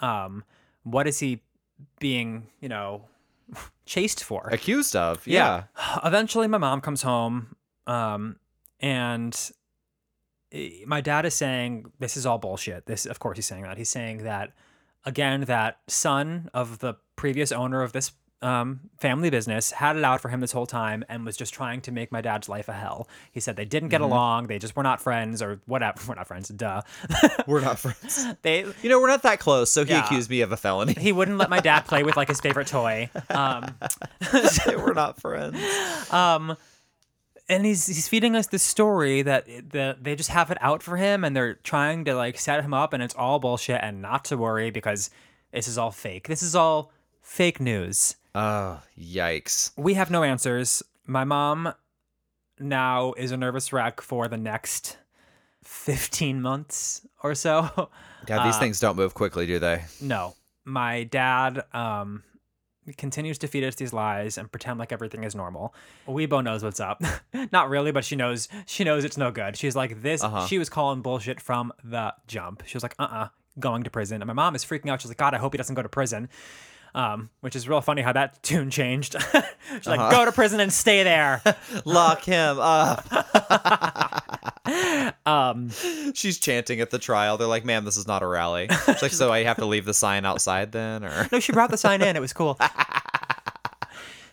Um, 0.00 0.44
what 0.82 1.06
is 1.06 1.18
he 1.18 1.40
being, 1.98 2.48
you 2.60 2.68
know, 2.68 3.06
chased 3.86 4.22
for? 4.22 4.48
Accused 4.52 4.94
of. 4.94 5.26
Yeah. 5.26 5.64
Eventually, 6.04 6.46
my 6.46 6.58
mom 6.58 6.80
comes 6.80 7.02
home, 7.02 7.56
um, 7.86 8.36
and 8.80 9.50
eh, 10.52 10.70
my 10.86 11.00
dad 11.00 11.24
is 11.24 11.34
saying 11.34 11.90
this 11.98 12.16
is 12.16 12.26
all 12.26 12.38
bullshit. 12.38 12.86
This, 12.86 13.06
of 13.06 13.18
course, 13.18 13.38
he's 13.38 13.46
saying 13.46 13.62
that. 13.62 13.78
He's 13.78 13.88
saying 13.88 14.24
that 14.24 14.52
again, 15.04 15.42
that 15.42 15.78
son 15.88 16.50
of 16.52 16.80
the 16.80 16.94
previous 17.16 17.52
owner 17.52 17.82
of 17.82 17.92
this 17.92 18.12
um, 18.44 18.80
family 18.98 19.30
business 19.30 19.70
had 19.70 19.96
it 19.96 20.04
out 20.04 20.20
for 20.20 20.28
him 20.28 20.40
this 20.40 20.52
whole 20.52 20.66
time 20.66 21.04
and 21.08 21.24
was 21.24 21.36
just 21.36 21.54
trying 21.54 21.80
to 21.80 21.90
make 21.92 22.12
my 22.12 22.20
dad's 22.20 22.48
life 22.48 22.68
a 22.68 22.72
hell. 22.74 23.08
He 23.32 23.40
said 23.40 23.56
they 23.56 23.64
didn't 23.64 23.88
get 23.88 24.00
along. 24.02 24.48
They 24.48 24.58
just 24.58 24.76
were 24.76 24.82
not 24.82 25.00
friends 25.00 25.40
or 25.40 25.60
whatever. 25.66 25.98
We're 26.08 26.14
not 26.14 26.26
friends. 26.28 26.48
Duh. 26.50 26.82
We're 27.46 27.60
not 27.62 27.78
friends. 27.78 28.24
they 28.42 28.66
You 28.82 28.88
know, 28.90 29.00
we're 29.00 29.08
not 29.08 29.22
that 29.22 29.40
close. 29.40 29.70
So 29.70 29.84
he 29.84 29.92
Yeah. 29.92 30.04
accused 30.04 30.28
me 30.28 30.42
of 30.42 30.52
a 30.52 30.56
felony. 30.56 30.92
he 30.94 31.10
wouldn't 31.10 31.38
let 31.38 31.48
my 31.50 31.60
dad 31.60 31.86
play 31.86 32.02
with 32.04 32.16
like 32.16 32.28
his 32.28 32.40
favorite 32.40 32.66
toy. 32.66 33.08
Um, 33.30 33.74
we're 34.66 34.92
not 34.92 35.20
friends. 35.20 35.58
um, 36.12 36.56
and 37.48 37.64
he's 37.66 37.86
he's 37.86 38.08
feeding 38.08 38.36
us 38.36 38.46
this 38.48 38.62
story 38.62 39.22
that 39.22 39.46
that 39.70 40.02
they 40.04 40.14
just 40.16 40.30
have 40.30 40.50
it 40.50 40.58
out 40.60 40.82
for 40.82 40.96
him 40.96 41.24
and 41.24 41.36
they're 41.36 41.54
trying 41.54 42.04
to 42.06 42.14
like 42.14 42.38
set 42.38 42.62
him 42.64 42.72
up 42.72 42.92
and 42.92 43.02
it's 43.02 43.14
all 43.14 43.38
bullshit 43.38 43.80
and 43.82 44.00
not 44.00 44.24
to 44.26 44.36
worry 44.36 44.70
because 44.70 45.10
this 45.52 45.68
is 45.68 45.76
all 45.78 45.90
fake. 45.90 46.26
This 46.28 46.42
is 46.42 46.54
all 46.54 46.90
fake 47.22 47.60
news. 47.60 48.16
Oh, 48.34 48.80
yikes. 48.98 49.70
We 49.76 49.94
have 49.94 50.10
no 50.10 50.22
answers. 50.22 50.82
My 51.06 51.24
mom 51.24 51.72
now 52.58 53.12
is 53.16 53.30
a 53.30 53.36
nervous 53.36 53.72
wreck 53.72 54.00
for 54.00 54.26
the 54.28 54.36
next 54.36 54.96
15 55.64 56.40
months 56.42 57.06
or 57.22 57.34
so. 57.34 57.90
Yeah, 58.26 58.42
these 58.46 58.56
things 58.56 58.80
don't 58.80 58.96
move 58.96 59.12
quickly, 59.12 59.44
do 59.46 59.58
they? 59.58 59.84
No. 60.00 60.34
My 60.64 61.04
dad 61.04 61.62
um 61.74 62.22
continues 62.96 63.36
to 63.40 63.46
feed 63.48 63.64
us 63.64 63.74
these 63.74 63.92
lies 63.92 64.38
and 64.38 64.50
pretend 64.50 64.78
like 64.78 64.92
everything 64.92 65.24
is 65.24 65.34
normal. 65.34 65.74
Weibo 66.08 66.42
knows 66.42 66.64
what's 66.64 66.80
up. 66.80 67.02
Not 67.52 67.68
really, 67.68 67.92
but 67.92 68.02
she 68.02 68.16
knows 68.16 68.48
she 68.64 68.82
knows 68.82 69.04
it's 69.04 69.18
no 69.18 69.30
good. 69.30 69.58
She's 69.58 69.76
like 69.76 70.00
this 70.00 70.24
Uh-huh. 70.24 70.46
she 70.46 70.58
was 70.58 70.70
calling 70.70 71.02
bullshit 71.02 71.38
from 71.38 71.70
the 71.84 72.14
jump. 72.26 72.62
She 72.64 72.78
was 72.78 72.82
like, 72.82 72.94
uh-uh, 72.98 73.28
going 73.60 73.82
to 73.84 73.90
prison. 73.90 74.22
And 74.22 74.26
my 74.26 74.32
mom 74.32 74.54
is 74.54 74.64
freaking 74.64 74.88
out. 74.88 75.02
She's 75.02 75.10
like, 75.10 75.18
God, 75.18 75.34
I 75.34 75.36
hope 75.36 75.52
he 75.52 75.58
doesn't 75.58 75.74
go 75.74 75.82
to 75.82 75.88
prison. 75.90 76.30
Um, 76.94 77.30
which 77.40 77.56
is 77.56 77.68
real 77.68 77.80
funny 77.80 78.02
how 78.02 78.12
that 78.12 78.40
tune 78.44 78.70
changed. 78.70 79.16
She's 79.72 79.86
like, 79.86 80.12
go 80.12 80.24
to 80.24 80.30
prison 80.32 80.60
and 80.60 80.72
stay 80.72 81.02
there. 81.02 81.42
Lock 81.84 82.22
him 82.22 82.58
up. 82.60 83.04
Um, 85.26 85.70
She's 86.14 86.38
chanting 86.38 86.80
at 86.80 86.90
the 86.90 86.98
trial. 86.98 87.36
They're 87.36 87.48
like, 87.48 87.64
"Ma'am, 87.64 87.84
this 87.84 87.96
is 87.96 88.06
not 88.06 88.22
a 88.22 88.26
rally." 88.26 88.68
She's 88.86 89.02
like, 89.02 89.12
"So 89.12 89.32
I 89.32 89.42
have 89.42 89.56
to 89.58 89.66
leave 89.66 89.84
the 89.84 89.94
sign 89.94 90.24
outside 90.24 90.72
then?" 90.72 91.04
Or 91.04 91.28
No, 91.32 91.40
she 91.40 91.52
brought 91.52 91.70
the 91.70 91.76
sign 91.76 92.00
in. 92.02 92.16
It 92.16 92.20
was 92.20 92.32
cool. 92.32 92.58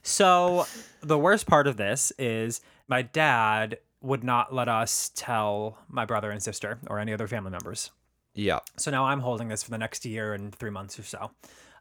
so 0.03 0.65
the 1.01 1.17
worst 1.17 1.47
part 1.47 1.67
of 1.67 1.77
this 1.77 2.11
is 2.17 2.61
my 2.87 3.01
dad 3.01 3.79
would 4.01 4.23
not 4.23 4.53
let 4.53 4.67
us 4.67 5.11
tell 5.15 5.77
my 5.87 6.05
brother 6.05 6.31
and 6.31 6.41
sister 6.41 6.79
or 6.87 6.99
any 6.99 7.13
other 7.13 7.27
family 7.27 7.51
members. 7.51 7.91
yeah, 8.33 8.59
So 8.77 8.89
now 8.91 9.05
I'm 9.05 9.19
holding 9.19 9.47
this 9.47 9.63
for 9.63 9.69
the 9.71 9.77
next 9.77 10.05
year 10.05 10.33
and 10.33 10.53
three 10.55 10.71
months 10.71 10.97
or 10.97 11.03
so. 11.03 11.31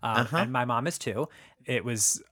Um, 0.03 0.29
And 0.33 0.53
my 0.53 0.65
mom 0.65 0.87
is 0.87 0.99
too. 0.99 1.29
It 1.67 1.85
was, 1.85 2.23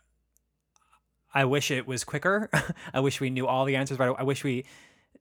I 1.35 1.44
wish 1.44 1.70
it 1.70 1.87
was 1.87 2.04
quicker. 2.04 2.48
I 2.94 3.00
wish 3.00 3.20
we 3.20 3.31
knew 3.31 3.46
all 3.46 3.64
the 3.64 3.76
answers, 3.76 3.98
but 3.98 4.18
I 4.18 4.22
wish 4.22 4.44
we 4.44 4.64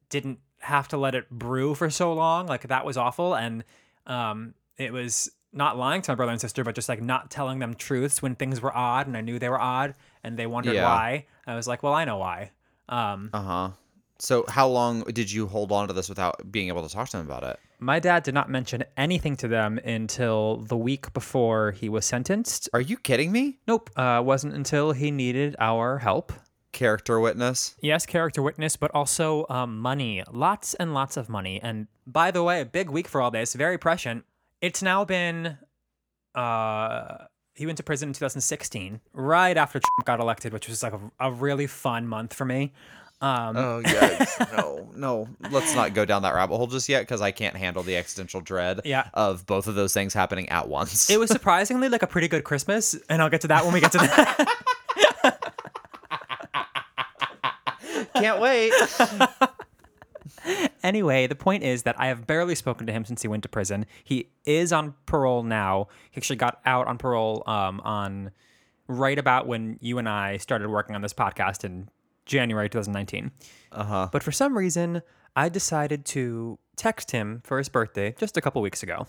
didn't 0.10 0.40
have 0.60 0.88
to 0.90 0.98
let 0.98 1.16
it 1.16 1.30
brew 1.30 1.76
for 1.76 1.90
so 1.90 2.14
long. 2.14 2.48
Like 2.48 2.68
that 2.68 2.86
was 2.86 2.98
awful. 2.98 3.36
And 3.36 3.64
um, 4.06 4.54
it 4.78 4.94
was 4.94 5.30
not 5.54 5.78
lying 5.78 6.02
to 6.04 6.12
my 6.12 6.16
brother 6.16 6.32
and 6.32 6.42
sister, 6.42 6.64
but 6.64 6.76
just 6.76 6.90
like 6.90 7.02
not 7.02 7.30
telling 7.30 7.60
them 7.60 7.74
truths 7.76 8.22
when 8.22 8.36
things 8.36 8.62
were 8.62 8.76
odd 8.76 9.08
and 9.08 9.18
I 9.18 9.22
knew 9.22 9.40
they 9.40 9.50
were 9.50 9.60
odd 9.60 9.96
and 10.24 10.38
they 10.38 10.48
wondered 10.48 10.76
Yeah. 10.76 10.86
why. 10.86 11.26
I 11.46 11.56
was 11.56 11.68
like, 11.68 11.84
well, 11.84 11.94
I 11.94 12.06
know 12.06 12.18
why. 12.18 12.52
Um, 12.90 13.30
uh 13.34 13.42
huh. 13.42 13.70
So 14.20 14.46
how 14.48 14.68
long 14.68 15.04
did 15.04 15.32
you 15.32 15.46
hold 15.48 15.72
on 15.72 15.88
to 15.88 15.94
this 15.94 16.10
without 16.10 16.52
being 16.52 16.70
able 16.70 16.88
to 16.88 16.94
talk 16.94 17.10
to 17.10 17.18
them 17.18 17.26
about 17.26 17.44
it? 17.44 17.60
My 17.80 18.00
dad 18.00 18.24
did 18.24 18.34
not 18.34 18.50
mention 18.50 18.84
anything 18.96 19.36
to 19.38 19.48
them 19.48 19.78
until 19.80 20.58
the 20.58 20.78
week 20.78 21.14
before 21.14 21.72
he 21.72 21.90
was 21.90 22.06
sentenced. 22.06 22.70
Are 22.74 22.82
you 22.82 22.98
kidding 22.98 23.32
me? 23.32 23.60
Nope. 23.68 23.90
Uh, 23.96 24.22
wasn't 24.24 24.54
until 24.54 24.92
he 24.92 25.12
needed 25.12 25.56
our 25.60 26.00
help. 26.00 26.34
Character 26.72 27.20
witness. 27.20 27.76
Yes, 27.82 28.06
character 28.06 28.42
witness, 28.42 28.76
but 28.76 28.92
also 28.94 29.46
um, 29.50 29.80
money. 29.80 30.24
Lots 30.32 30.74
and 30.76 30.94
lots 30.94 31.18
of 31.18 31.30
money. 31.30 31.60
And 31.62 31.88
by 32.06 32.32
the 32.32 32.44
way, 32.44 32.62
a 32.62 32.66
big 32.66 32.90
week 32.90 33.08
for 33.08 33.22
all 33.22 33.32
this. 33.32 33.54
Very 33.54 33.78
prescient. 33.78 34.26
It's 34.62 34.82
now 34.82 35.06
been. 35.06 35.58
Uh, 36.36 37.26
he 37.56 37.66
went 37.66 37.78
to 37.78 37.84
prison 37.84 38.10
in 38.10 38.14
2016, 38.14 39.02
right 39.14 39.58
after 39.58 39.80
Trump 39.80 40.06
got 40.06 40.20
elected, 40.20 40.54
which 40.54 40.68
was 40.68 40.84
like 40.84 40.94
a, 40.94 41.00
a 41.20 41.32
really 41.32 41.66
fun 41.66 42.08
month 42.08 42.34
for 42.34 42.46
me. 42.46 42.74
Um, 43.20 43.58
Oh 43.58 43.80
yes. 43.86 44.38
no, 44.56 44.90
no. 44.96 45.28
Let's 45.50 45.74
not 45.74 45.94
go 45.96 46.06
down 46.06 46.22
that 46.22 46.36
rabbit 46.36 46.56
hole 46.58 46.68
just 46.68 46.88
yet 46.88 47.02
because 47.02 47.22
I 47.22 47.32
can't 47.32 47.56
handle 47.56 47.82
the 47.84 47.98
existential 47.98 48.42
dread 48.42 48.82
Yeah. 48.86 49.10
of 49.14 49.46
both 49.46 49.68
of 49.68 49.76
those 49.76 49.94
things 49.94 50.14
happening 50.14 50.50
at 50.50 50.68
once. 50.68 51.10
it 51.10 51.20
was 51.20 51.30
surprisingly 51.32 51.90
like 51.90 52.04
a 52.04 52.08
pretty 52.08 52.28
good 52.28 52.44
Christmas, 52.44 52.96
and 53.10 53.22
I'll 53.22 53.30
get 53.30 53.42
to 53.42 53.48
that 53.48 53.64
when 53.66 53.74
we 53.74 53.80
get 53.80 53.92
to 53.94 53.98
that. 53.98 54.54
can't 58.14 58.40
wait. 58.40 58.74
Anyway, 60.82 61.28
the 61.28 61.36
point 61.36 61.64
is 61.64 61.84
that 61.84 62.00
I 62.00 62.08
have 62.08 62.26
barely 62.26 62.56
spoken 62.56 62.88
to 62.88 62.94
him 62.94 63.04
since 63.04 63.22
he 63.22 63.28
went 63.28 63.44
to 63.44 63.50
prison. 63.50 63.86
He 64.06 64.30
is 64.46 64.72
on 64.72 64.94
parole 65.06 65.44
now. 65.44 65.88
He 66.12 66.20
actually 66.20 66.38
got 66.38 66.62
out 66.66 66.88
on 66.88 66.98
parole 66.98 67.44
um, 67.48 67.82
on 67.82 68.32
right 68.88 69.20
about 69.20 69.48
when 69.48 69.78
you 69.82 69.98
and 69.98 70.08
I 70.08 70.38
started 70.38 70.70
working 70.70 70.96
on 70.96 71.02
this 71.02 71.14
podcast 71.14 71.66
in 71.66 71.90
January 72.28 72.70
2019. 72.70 73.32
Uh 73.72 73.84
huh. 73.84 74.10
But 74.12 74.22
for 74.24 74.32
some 74.32 74.56
reason, 74.58 75.02
I 75.36 75.50
decided 75.50 76.06
to 76.08 76.60
text 76.76 77.12
him 77.12 77.42
for 77.44 77.58
his 77.58 77.70
birthday 77.70 78.14
just 78.20 78.38
a 78.38 78.42
couple 78.42 78.62
weeks 78.62 78.84
ago. 78.84 79.08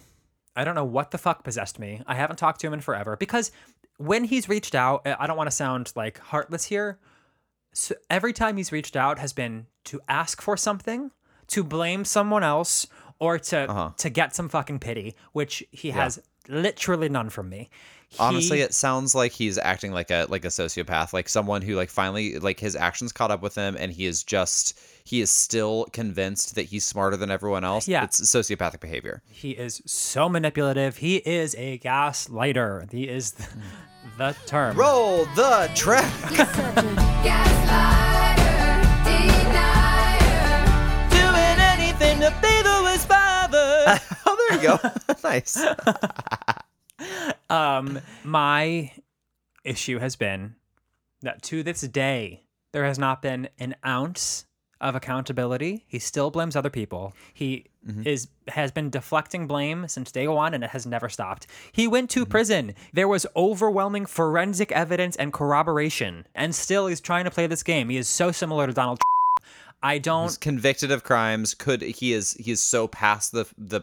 I 0.57 0.65
don't 0.65 0.75
know 0.75 0.85
what 0.85 1.11
the 1.11 1.19
fuck 1.19 1.45
possessed 1.45 1.79
me. 1.79 2.03
I 2.07 2.15
haven't 2.15 2.37
talked 2.37 2.61
to 2.63 2.67
him 2.67 2.73
in 2.73 2.81
forever 2.81 3.17
because 3.17 3.53
when 3.99 4.25
he's 4.25 4.49
reached 4.49 4.75
out, 4.75 5.07
I 5.07 5.27
don't 5.27 5.37
want 5.37 5.49
to 5.51 5.55
sound 5.57 5.93
like 5.95 6.19
heartless 6.19 6.65
here. 6.65 6.99
So 7.73 7.95
every 8.11 8.33
time 8.33 8.57
he's 8.57 8.73
reached 8.73 8.97
out 8.97 9.19
has 9.19 9.33
been 9.33 9.67
to 9.85 10.01
ask 10.09 10.41
for 10.43 10.57
something, 10.57 11.11
to 11.49 11.63
blame 11.63 12.05
someone 12.05 12.43
else, 12.43 12.87
or 13.21 13.39
to 13.39 13.71
Uh-huh. 13.71 13.91
to 13.99 14.11
get 14.11 14.35
some 14.35 14.49
fucking 14.49 14.79
pity, 14.81 15.15
which 15.33 15.63
he 15.71 15.91
has 15.91 16.21
literally 16.49 17.09
none 17.09 17.31
from 17.31 17.49
me. 17.49 17.69
Honestly, 18.19 18.59
He- 18.59 18.63
it 18.63 18.75
sounds 18.75 19.15
like 19.15 19.33
he's 19.33 19.59
acting 19.59 19.93
like 19.93 20.11
a 20.11 20.27
like 20.29 20.45
a 20.45 20.49
sociopath, 20.49 21.13
like 21.13 21.29
someone 21.29 21.63
who 21.63 21.75
like 21.77 21.91
finally 21.91 22.39
like 22.39 22.59
his 22.59 22.75
actions 22.75 23.13
caught 23.13 23.31
up 23.31 23.43
with 23.43 23.55
him, 23.55 23.77
and 23.79 23.93
he 23.93 24.07
is 24.07 24.23
just 24.25 24.79
he 25.05 25.21
is 25.21 25.31
still 25.31 25.87
convinced 25.93 26.55
that 26.55 26.65
he's 26.67 26.85
smarter 26.85 27.17
than 27.17 27.31
everyone 27.31 27.65
else. 27.65 27.87
Yeah. 27.89 28.05
it's 28.05 28.21
sociopathic 28.21 28.81
behavior. 28.81 29.23
He 29.31 29.51
is 29.53 29.83
so 29.87 30.29
manipulative. 30.29 30.97
He 30.99 31.17
is 31.17 31.55
a 31.57 31.79
gaslighter. 31.79 32.91
He 32.93 33.09
is 33.09 33.33
the, 33.33 33.47
the 34.19 34.37
term. 34.47 34.77
Roll 34.77 35.25
the 35.37 35.71
track. 35.75 36.13
Doing 41.11 41.59
anything 41.73 42.21
to 42.21 42.31
be 42.43 42.63
the 42.63 42.81
worst 42.85 43.09
father. 43.09 43.99
oh, 44.27 44.47
there 44.51 44.57
you 44.61 44.69
go. 44.69 44.79
nice. 45.25 45.59
Um, 47.51 48.01
my 48.25 48.93
issue 49.65 49.99
has 50.01 50.17
been 50.17 50.57
that 51.23 51.41
to 51.45 51.63
this 51.63 51.81
day, 51.81 52.43
there 52.73 52.85
has 52.85 52.99
not 52.99 53.23
been 53.23 53.49
an 53.59 53.75
ounce 53.87 54.45
of 54.81 54.95
accountability. 54.95 55.85
He 55.89 55.99
still 55.99 56.31
blames 56.31 56.57
other 56.57 56.71
people. 56.71 57.15
He 57.33 57.65
is 58.05 58.29
has 58.49 58.71
been 58.71 58.91
deflecting 58.91 59.47
blame 59.47 59.89
since 59.89 60.13
day 60.13 60.29
one, 60.29 60.53
and 60.55 60.63
it 60.63 60.71
has 60.71 60.87
never 60.87 61.09
stopped. 61.09 61.47
He 61.73 61.89
went 61.89 62.11
to 62.11 62.27
prison. 62.27 62.75
There 62.93 63.09
was 63.09 63.27
overwhelming 63.35 64.07
forensic 64.07 64.71
evidence 64.73 65.17
and 65.17 65.33
corroboration, 65.33 66.27
and 66.35 66.55
still 66.55 66.87
he's 66.87 67.01
trying 67.01 67.25
to 67.25 67.31
play 67.31 67.47
this 67.47 67.63
game. 67.63 67.89
He 67.89 67.97
is 67.97 68.09
so 68.09 68.31
similar 68.31 68.67
to 68.67 68.73
Donald. 68.73 69.01
I 69.83 69.99
don't. 69.99 70.25
He's 70.25 70.37
convicted 70.37 70.91
of 70.91 71.03
crimes. 71.03 71.55
Could 71.55 71.83
he 71.83 72.13
is 72.13 72.35
he 72.35 72.51
is 72.51 72.61
so 72.61 72.89
past 72.89 73.33
the 73.33 73.47
the 73.57 73.83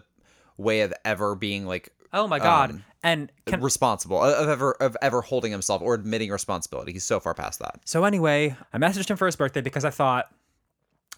way 0.58 0.82
of 0.82 0.94
ever 1.04 1.36
being 1.36 1.66
like 1.66 1.92
Oh 2.14 2.28
my 2.28 2.40
god! 2.40 2.72
um, 2.72 2.84
and 3.06 3.32
can, 3.46 3.62
responsible 3.62 4.22
of 4.22 4.50
ever 4.50 4.72
of 4.74 4.98
ever 5.02 5.22
holding 5.22 5.52
himself 5.52 5.82
or 5.82 5.94
admitting 5.94 6.32
responsibility. 6.32 6.92
He's 6.92 7.06
so 7.06 7.20
far 7.20 7.36
past 7.36 7.60
that. 7.60 7.80
So 7.86 8.04
anyway, 8.04 8.58
I 8.74 8.78
messaged 8.80 9.10
him 9.10 9.16
for 9.16 9.28
his 9.28 9.36
birthday 9.36 9.62
because 9.62 9.86
I 9.86 9.92
thought 9.92 10.34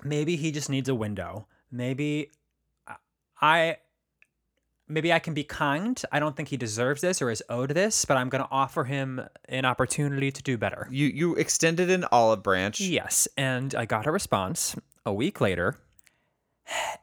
maybe 0.03 0.35
he 0.35 0.51
just 0.51 0.69
needs 0.69 0.89
a 0.89 0.95
window. 0.95 1.47
Maybe 1.71 2.29
I 3.41 3.77
maybe 4.89 5.13
I 5.13 5.19
can 5.19 5.33
be 5.33 5.45
kind. 5.45 5.99
I 6.11 6.19
don't 6.19 6.35
think 6.35 6.49
he 6.49 6.57
deserves 6.57 7.01
this 7.01 7.21
or 7.21 7.31
is 7.31 7.41
owed 7.49 7.69
this, 7.69 8.03
but 8.03 8.17
I'm 8.17 8.27
going 8.27 8.43
to 8.43 8.49
offer 8.51 8.83
him 8.83 9.21
an 9.47 9.63
opportunity 9.63 10.29
to 10.29 10.43
do 10.43 10.57
better. 10.57 10.89
You 10.91 11.07
you 11.07 11.35
extended 11.35 11.89
an 11.89 12.03
olive 12.11 12.43
branch. 12.43 12.81
Yes, 12.81 13.29
and 13.37 13.73
I 13.73 13.85
got 13.85 14.05
a 14.05 14.11
response 14.11 14.75
a 15.05 15.13
week 15.13 15.39
later. 15.39 15.77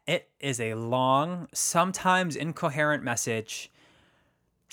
It 0.07 0.29
is 0.41 0.61
a 0.61 0.75
long, 0.75 1.49
sometimes 1.55 2.37
incoherent 2.37 3.03
message 3.03 3.71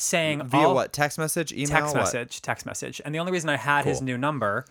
saying 0.01 0.43
Via 0.45 0.67
all- 0.67 0.75
what? 0.75 0.93
Text 0.93 1.17
message? 1.17 1.51
Email? 1.53 1.67
text 1.67 1.93
What? 1.93 2.01
message, 2.01 2.41
text 2.41 2.65
message. 2.65 3.01
And 3.05 3.13
the 3.13 3.19
only 3.19 3.31
reason 3.31 3.49
I 3.49 3.57
had 3.57 3.85
his 3.85 4.01
new 4.01 4.17
number 4.17 4.65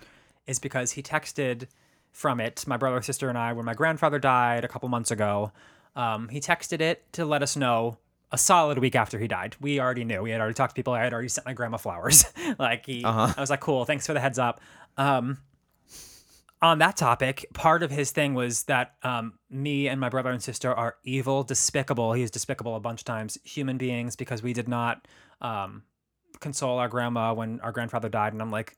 is 0.47 0.59
because 0.59 0.93
he 0.93 1.03
texted 1.03 1.67
from 2.13 2.41
it. 2.41 2.65
My 2.67 2.77
brother, 2.77 3.01
sister, 3.03 3.29
and 3.29 3.39
I, 3.39 3.53
when 3.53 3.65
my 3.65 3.75
grandfather 3.75 4.19
died 4.19 4.65
a 4.65 4.69
couple 4.69 4.89
months 4.89 5.11
ago, 5.11 5.53
um, 5.97 6.29
he 6.29 6.41
texted 6.41 6.81
it 6.81 7.05
to 7.13 7.25
let 7.25 7.43
us 7.43 7.57
know 7.57 7.99
a 8.33 8.39
solid 8.39 8.79
week 8.79 8.95
after 8.95 9.19
he 9.19 9.27
died. 9.29 9.57
We 9.61 9.81
already 9.81 10.05
knew. 10.05 10.23
We 10.23 10.31
had 10.31 10.41
already 10.41 10.55
talked 10.55 10.73
to 10.73 10.75
people. 10.75 10.93
I 10.93 11.03
had 11.03 11.13
already 11.13 11.29
sent 11.29 11.47
my 11.47 11.53
grandma 11.53 11.77
flowers. 11.79 12.25
like 12.59 12.87
he, 12.87 13.05
Uh-huh. 13.05 13.33
I 13.37 13.41
was 13.41 13.51
like, 13.51 13.61
cool. 13.61 13.85
Thanks 13.85 14.07
for 14.07 14.13
the 14.13 14.21
heads 14.21 14.39
up. 14.39 14.61
Um, 14.97 15.39
on 16.63 16.79
that 16.79 16.97
topic, 16.97 17.47
part 17.55 17.83
of 17.83 17.91
his 17.91 18.11
thing 18.11 18.35
was 18.35 18.65
that 18.65 18.95
um, 19.03 19.35
me 19.49 19.89
and 19.89 19.99
my 20.01 20.09
brother 20.09 20.31
and 20.31 20.43
sister 20.43 20.73
are 20.73 20.97
evil, 21.05 21.43
despicable. 21.43 22.13
He's 22.13 22.31
despicable 22.31 22.77
a 22.77 22.81
bunch 22.81 23.01
of 23.01 23.05
times, 23.05 23.39
human 23.45 23.79
beings, 23.79 24.15
because 24.15 24.43
we 24.43 24.53
did 24.53 24.69
not 24.69 25.09
um, 25.41 25.85
console 26.41 26.79
our 26.79 26.89
grandma 26.89 27.33
when 27.33 27.61
our 27.61 27.73
grandfather 27.73 28.09
died. 28.09 28.35
And 28.35 28.43
I'm 28.43 28.51
like, 28.51 28.77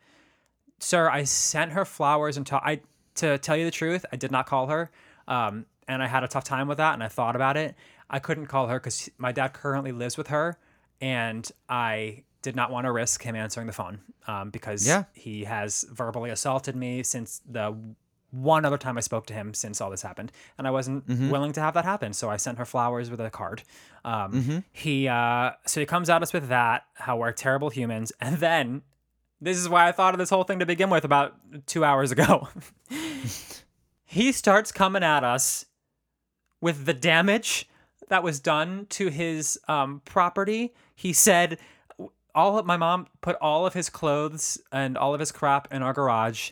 sir, 0.78 1.10
I 1.10 1.24
sent 1.24 1.72
her 1.72 1.84
flowers 1.84 2.36
and 2.36 2.46
ta- 2.46 2.62
I 2.64 2.80
to 3.16 3.38
tell 3.38 3.56
you 3.56 3.64
the 3.64 3.70
truth, 3.70 4.06
I 4.12 4.16
did 4.16 4.30
not 4.30 4.46
call 4.46 4.68
her. 4.68 4.90
Um, 5.28 5.66
and 5.88 6.02
I 6.02 6.06
had 6.06 6.24
a 6.24 6.28
tough 6.28 6.44
time 6.44 6.68
with 6.68 6.78
that 6.78 6.94
and 6.94 7.02
I 7.02 7.08
thought 7.08 7.36
about 7.36 7.56
it. 7.56 7.74
I 8.08 8.18
couldn't 8.18 8.46
call 8.46 8.68
her 8.68 8.78
because 8.78 9.10
my 9.18 9.32
dad 9.32 9.52
currently 9.52 9.92
lives 9.92 10.16
with 10.16 10.28
her 10.28 10.56
and 11.00 11.50
I 11.68 12.22
did 12.42 12.56
not 12.56 12.70
want 12.70 12.84
to 12.86 12.92
risk 12.92 13.22
him 13.22 13.34
answering 13.36 13.66
the 13.66 13.72
phone 13.72 14.00
um, 14.26 14.50
because 14.50 14.86
Yeah. 14.86 15.04
he 15.12 15.44
has 15.44 15.84
verbally 15.90 16.30
assaulted 16.30 16.76
me 16.76 17.02
since 17.02 17.40
the 17.48 17.76
one 18.30 18.64
other 18.64 18.78
time 18.78 18.96
I 18.96 19.02
spoke 19.02 19.26
to 19.26 19.34
him 19.34 19.52
since 19.52 19.80
all 19.80 19.90
this 19.90 20.00
happened, 20.02 20.32
and 20.56 20.66
I 20.66 20.70
wasn't 20.70 21.06
willing 21.30 21.52
to 21.52 21.60
have 21.60 21.74
that 21.74 21.84
happen. 21.84 22.12
So 22.14 22.30
I 22.30 22.38
sent 22.38 22.56
her 22.58 22.64
flowers 22.64 23.10
with 23.10 23.20
a 23.20 23.28
card. 23.30 23.62
Um, 24.04 24.64
He 24.72 25.06
uh, 25.06 25.50
so 25.66 25.80
he 25.80 25.86
comes 25.86 26.08
at 26.08 26.22
us 26.22 26.32
with 26.32 26.48
that, 26.48 26.84
how 26.94 27.18
we're 27.18 27.32
terrible 27.32 27.68
humans, 27.70 28.10
and 28.20 28.38
then 28.38 28.82
this 29.40 29.58
is 29.58 29.68
why 29.68 29.86
I 29.88 29.92
thought 29.92 30.14
of 30.14 30.18
this 30.18 30.30
whole 30.30 30.44
thing 30.44 30.60
to 30.60 30.66
begin 30.66 30.88
with 30.88 31.04
about 31.04 31.34
two 31.66 31.84
hours 31.84 32.10
ago. 32.10 32.48
he 34.04 34.32
starts 34.32 34.72
coming 34.72 35.02
at 35.02 35.24
us 35.24 35.66
with 36.60 36.86
the 36.86 36.94
damage 36.94 37.68
that 38.08 38.22
was 38.22 38.40
done 38.40 38.86
to 38.90 39.08
his 39.08 39.58
um, 39.68 40.00
property. 40.04 40.72
He 40.94 41.12
said 41.12 41.58
all 42.34 42.58
of 42.58 42.66
my 42.66 42.76
mom 42.76 43.06
put 43.20 43.36
all 43.40 43.66
of 43.66 43.74
his 43.74 43.90
clothes 43.90 44.60
and 44.72 44.96
all 44.96 45.12
of 45.14 45.20
his 45.20 45.32
crap 45.32 45.72
in 45.72 45.82
our 45.82 45.92
garage 45.92 46.50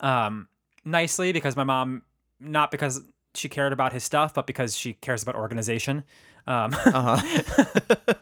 um, 0.00 0.48
nicely 0.84 1.32
because 1.32 1.56
my 1.56 1.64
mom 1.64 2.02
not 2.40 2.70
because 2.70 3.00
she 3.34 3.48
cared 3.48 3.72
about 3.72 3.92
his 3.92 4.04
stuff 4.04 4.34
but 4.34 4.46
because 4.46 4.76
she 4.76 4.92
cares 4.94 5.22
about 5.22 5.34
organization 5.34 6.04
um, 6.46 6.74
Uh-huh. 6.74 8.04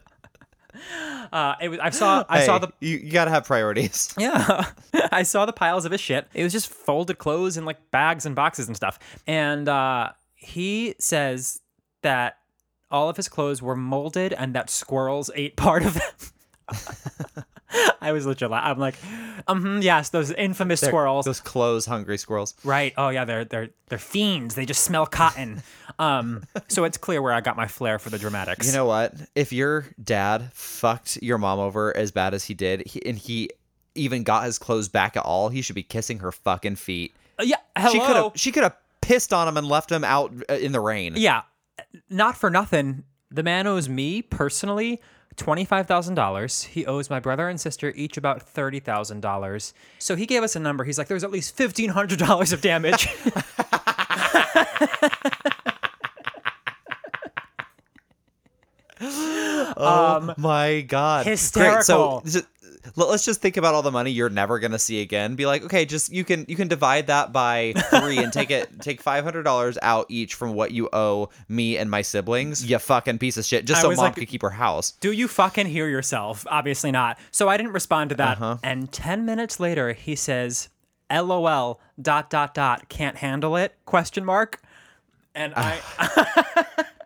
uh, 1.33 1.55
it 1.61 1.69
was 1.69 1.79
i 1.81 1.91
saw 1.91 2.25
i 2.29 2.45
saw 2.45 2.59
the 2.59 2.69
you, 2.81 2.99
you 2.99 3.11
gotta 3.13 3.31
have 3.31 3.45
priorities. 3.45 4.15
yeah. 4.19 4.67
I 5.13 5.23
saw 5.25 5.45
the 5.47 5.53
piles 5.53 5.85
of 5.85 5.93
his 5.93 6.01
shit. 6.01 6.27
It 6.35 6.43
was 6.43 6.53
just 6.53 6.69
folded 6.69 7.19
clothes 7.19 7.57
in 7.57 7.65
like 7.65 7.91
bags 7.91 8.25
and 8.25 8.35
boxes 8.35 8.67
and 8.67 8.77
stuff. 8.77 8.99
And 9.27 9.69
uh, 9.69 10.13
he 10.35 10.95
says 10.99 11.61
that 12.03 12.39
all 12.91 13.09
of 13.11 13.17
his 13.17 13.29
clothes 13.29 13.61
were 13.61 13.77
molded 13.77 14.33
and 14.33 14.55
that 14.55 14.71
squirrels 14.71 15.31
ate 15.35 15.57
part 15.57 15.85
of 15.85 15.95
them. 15.95 16.03
I 18.01 18.13
was 18.13 18.27
literally, 18.27 18.55
I'm 18.55 18.79
like, 18.79 18.97
um, 19.47 19.81
yes, 19.83 20.11
those 20.11 20.31
infamous 20.31 20.81
squirrels. 20.81 21.25
Those 21.25 21.41
clothes 21.41 21.87
hungry 21.87 22.19
squirrels. 22.19 22.55
Right. 22.65 22.93
Oh 22.97 23.09
yeah, 23.09 23.25
they're 23.25 23.45
they're 23.45 23.71
they're 23.89 23.99
fiends. 23.99 24.55
They 24.55 24.67
just 24.67 24.85
smell 24.85 25.07
cotton. 25.07 25.63
Um, 25.99 26.45
so 26.69 26.85
it's 26.85 26.97
clear 26.97 27.21
where 27.21 27.35
I 27.35 27.43
got 27.43 27.55
my 27.55 27.67
flair 27.69 27.99
for 27.99 28.09
the 28.09 28.19
dramatics. 28.19 28.67
You 28.67 28.73
know 28.73 28.87
what? 28.87 29.15
If 29.35 29.53
your 29.53 29.85
dad 30.03 30.51
fucked 30.55 31.19
your 31.21 31.37
mom 31.37 31.59
over 31.59 31.95
as 31.95 32.11
bad 32.11 32.33
as 32.33 32.45
he 32.45 32.55
did, 32.55 32.87
he, 32.87 33.05
and 33.05 33.17
he 33.19 33.51
even 33.95 34.23
got 34.23 34.45
his 34.45 34.59
clothes 34.59 34.89
back 34.89 35.19
at 35.19 35.23
all, 35.25 35.51
he 35.51 35.61
should 35.61 35.77
be 35.77 35.83
kissing 35.83 36.21
her 36.21 36.33
fucking 36.33 36.77
feet. 36.77 37.15
Uh, 37.39 37.43
yeah. 37.45 37.57
Hello. 37.77 37.93
She 37.93 38.01
could 38.01 38.17
have 38.17 38.33
she 38.37 38.53
could 38.53 38.63
have 38.63 38.77
pissed 39.03 39.35
on 39.35 39.47
him 39.47 39.59
and 39.59 39.69
left 39.69 39.93
him 39.93 40.03
out 40.03 40.33
uh, 40.49 40.55
in 40.55 40.73
the 40.73 40.81
rain. 40.81 41.13
Yeah, 41.15 41.43
not 42.09 42.39
for 42.39 42.49
nothing. 42.49 43.05
The 43.31 43.43
man 43.43 43.67
owes 43.67 43.89
me 43.89 44.23
personally 44.23 45.01
twenty-five 45.37 45.87
thousand 45.87 46.15
dollars. 46.15 46.63
He 46.65 46.87
owes 46.87 47.11
my 47.11 47.21
brother 47.21 47.49
and 47.49 47.61
sister 47.61 47.93
each 47.97 48.17
about 48.17 48.43
thirty 48.43 48.81
thousand 48.81 49.21
dollars. 49.21 49.75
So 49.99 50.17
he 50.17 50.27
gave 50.27 50.43
us 50.43 50.57
a 50.57 50.61
number. 50.61 50.85
He's 50.85 50.99
like, 50.99 51.09
"There's 51.09 51.25
at 51.25 51.31
least 51.31 51.57
fifteen 51.57 51.91
hundred 51.91 52.19
dollars 52.19 52.53
of 52.53 52.61
damage." 52.61 53.09
Oh 59.75 60.17
um, 60.17 60.35
my 60.39 60.83
god. 60.83 61.25
Great. 61.25 61.39
So 61.39 62.23
Hysterical. 62.83 62.91
just, 62.91 62.99
l- 62.99 63.11
let's 63.11 63.25
just 63.25 63.41
think 63.41 63.57
about 63.57 63.75
all 63.75 63.83
the 63.83 63.91
money 63.91 64.11
you're 64.11 64.29
never 64.31 64.59
gonna 64.59 64.79
see 64.79 65.01
again. 65.01 65.35
Be 65.35 65.47
like, 65.47 65.63
okay, 65.65 65.85
just 65.85 66.13
you 66.13 66.25
can 66.25 66.45
you 66.49 66.57
can 66.57 66.69
divide 66.69 67.07
that 67.07 67.33
by 67.33 67.73
three 67.91 68.19
and 68.19 68.33
take 68.33 68.51
it 68.51 68.81
take 68.81 69.01
five 69.01 69.25
hundred 69.25 69.45
dollars 69.45 69.79
out 69.83 70.07
each 70.09 70.35
from 70.35 70.55
what 70.55 70.73
you 70.73 70.89
owe 70.93 71.29
me 71.49 71.77
and 71.79 71.91
my 71.91 72.03
siblings. 72.03 72.65
You 72.65 72.79
fucking 72.79 73.19
piece 73.19 73.37
of 73.37 73.45
shit. 73.45 73.65
Just 73.65 73.79
I 73.79 73.83
so 73.83 73.89
mom 73.91 73.97
like- 73.99 74.15
could 74.17 74.29
keep 74.29 74.43
her 74.43 74.51
house. 74.51 74.93
Do 74.93 75.13
you 75.13 75.29
fucking 75.29 75.67
hear 75.67 75.89
yourself? 75.89 76.47
Obviously 76.51 76.91
not. 76.91 77.19
So 77.31 77.49
I 77.49 77.57
didn't 77.57 77.73
respond 77.73 78.11
to 78.11 78.17
that. 78.17 78.37
Uh-huh. 78.41 78.59
And 78.63 78.91
10 78.93 79.25
minutes 79.25 79.61
later, 79.61 79.93
he 79.93 80.15
says, 80.17 80.69
LOL, 81.11 81.81
dot, 82.01 82.31
dot, 82.31 82.55
dot, 82.55 82.89
can't 82.89 83.17
handle 83.19 83.57
it, 83.57 83.75
question 83.85 84.25
mark. 84.25 84.61
And 85.35 85.53
I, 85.57 85.81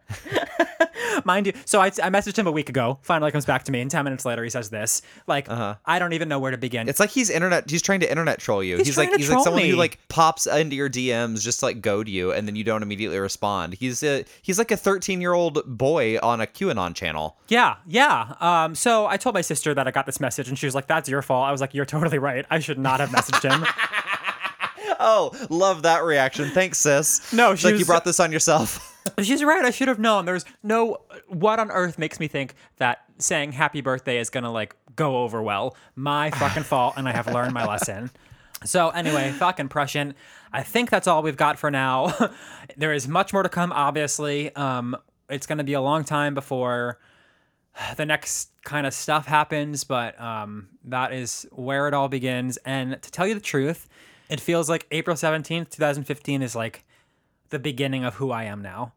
mind 1.25 1.47
you, 1.47 1.53
so 1.65 1.81
I, 1.81 1.87
I 1.87 2.11
messaged 2.11 2.39
him 2.39 2.47
a 2.47 2.53
week 2.53 2.69
ago, 2.69 2.99
finally 3.03 3.31
comes 3.31 3.45
back 3.45 3.65
to 3.65 3.73
me, 3.73 3.81
and 3.81 3.91
10 3.91 4.05
minutes 4.05 4.25
later 4.25 4.43
he 4.45 4.51
says 4.51 4.71
this. 4.71 5.03
Like, 5.27 5.49
I 5.49 5.99
don't 5.99 6.13
even 6.13 6.29
know 6.29 6.39
where 6.39 6.51
to 6.51 6.59
begin. 6.59 6.89
It's 6.89 7.01
like 7.01 7.11
he's 7.11 7.31
internet. 7.31 7.69
He's 7.71 7.83
trying 7.83 8.01
to 8.01 8.11
internet 8.11 8.39
troll 8.39 8.63
you. 8.63 8.79
He's 8.79 8.97
like 8.97 9.15
he's 9.15 9.31
like 9.31 9.43
someone 9.45 9.63
me. 9.63 9.71
who 9.71 9.77
like 9.77 9.99
pops 10.09 10.47
into 10.47 10.77
your 10.77 10.89
DMs 10.89 11.43
just 11.43 11.61
to, 11.61 11.67
like 11.67 11.81
goad 11.81 12.09
you, 12.09 12.33
and 12.33 12.47
then 12.47 12.57
you 12.57 12.65
don't 12.65 12.83
immediately 12.83 13.19
respond. 13.19 13.75
He's 13.75 14.03
a 14.03 14.25
he's 14.43 14.59
like 14.59 14.71
a 14.71 14.77
13 14.77 15.21
year 15.21 15.33
old 15.33 15.63
boy 15.67 16.19
on 16.23 16.41
a 16.41 16.47
QAnon 16.47 16.95
channel. 16.95 17.37
Yeah, 17.49 17.77
yeah. 17.87 18.35
Um, 18.41 18.75
so 18.75 19.07
I 19.07 19.17
told 19.17 19.35
my 19.35 19.41
sister 19.41 19.75
that 19.75 19.87
I 19.87 19.91
got 19.91 20.07
this 20.07 20.21
message, 20.21 20.49
and 20.49 20.59
she 20.59 20.67
was 20.67 20.75
like, 20.75 20.87
"That's 20.87 21.09
your 21.09 21.23
fault." 21.23 21.47
I 21.47 21.53
was 21.53 21.61
like, 21.61 21.75
"You're 21.75 21.85
totally 21.85 22.19
right. 22.19 22.47
I 22.51 22.59
should 22.59 22.79
not 22.79 23.01
have 23.01 23.11
messaged 23.11 23.43
him." 23.51 23.65
Oh, 24.99 25.31
love 25.51 25.83
that 25.83 26.05
reaction. 26.05 26.49
Thanks, 26.51 26.79
sis. 26.79 27.31
No, 27.33 27.53
It's 27.53 27.61
she 27.61 27.69
like 27.69 27.79
you 27.79 27.85
brought 27.85 28.05
this 28.05 28.19
on 28.19 28.33
yourself. 28.33 28.93
She's 29.23 29.43
right. 29.45 29.65
I 29.65 29.71
should 29.71 29.89
have 29.89 29.99
known. 29.99 30.25
There's 30.25 30.45
no. 30.63 30.99
What 31.29 31.59
on 31.59 31.71
earth 31.71 31.99
makes 31.99 32.21
me 32.21 32.29
think 32.29 32.55
that 32.77 33.05
saying 33.19 33.53
happy 33.53 33.81
birthday 33.81 34.19
is 34.19 34.31
gonna 34.31 34.53
like 34.53 34.77
go 34.95 35.19
over 35.19 35.43
well. 35.43 35.77
My 35.95 36.31
fucking 36.31 36.63
fault, 36.65 36.95
and 36.97 37.09
I 37.09 37.13
have 37.13 37.33
learned 37.33 37.53
my 37.53 37.67
lesson. 37.67 38.11
So 38.65 38.89
anyway, 38.91 39.33
fucking 39.33 39.69
Prussian. 39.69 40.15
I 40.53 40.63
think 40.63 40.91
that's 40.91 41.07
all 41.07 41.23
we've 41.23 41.37
got 41.37 41.59
for 41.59 41.71
now. 41.71 42.15
there 42.77 42.93
is 42.93 43.07
much 43.07 43.33
more 43.33 43.43
to 43.43 43.49
come, 43.49 43.73
obviously. 43.73 44.55
Um, 44.57 44.97
it's 45.29 45.47
going 45.47 45.59
to 45.59 45.65
be 45.65 45.75
a 45.75 45.81
long 45.81 46.05
time 46.05 46.35
before 46.35 46.99
the 47.97 48.07
next 48.07 48.51
kind 48.65 48.87
of 48.87 48.95
stuff 48.95 49.27
happens, 49.27 49.85
but 49.85 50.19
um, 50.21 50.69
that 50.85 51.13
is 51.13 51.47
where 51.53 51.89
it 51.89 51.95
all 51.95 52.09
begins. 52.09 52.57
And 52.59 53.01
to 53.03 53.11
tell 53.11 53.27
you 53.27 53.35
the 53.35 53.41
truth, 53.41 53.89
it 54.29 54.41
feels 54.41 54.69
like 54.69 54.87
April 54.91 55.17
17th, 55.17 55.71
2015 55.71 56.43
is 56.43 56.57
like 56.57 56.85
the 57.51 57.59
beginning 57.59 58.05
of 58.05 58.15
who 58.15 58.31
I 58.31 58.45
am 58.45 58.63
now. 58.63 58.93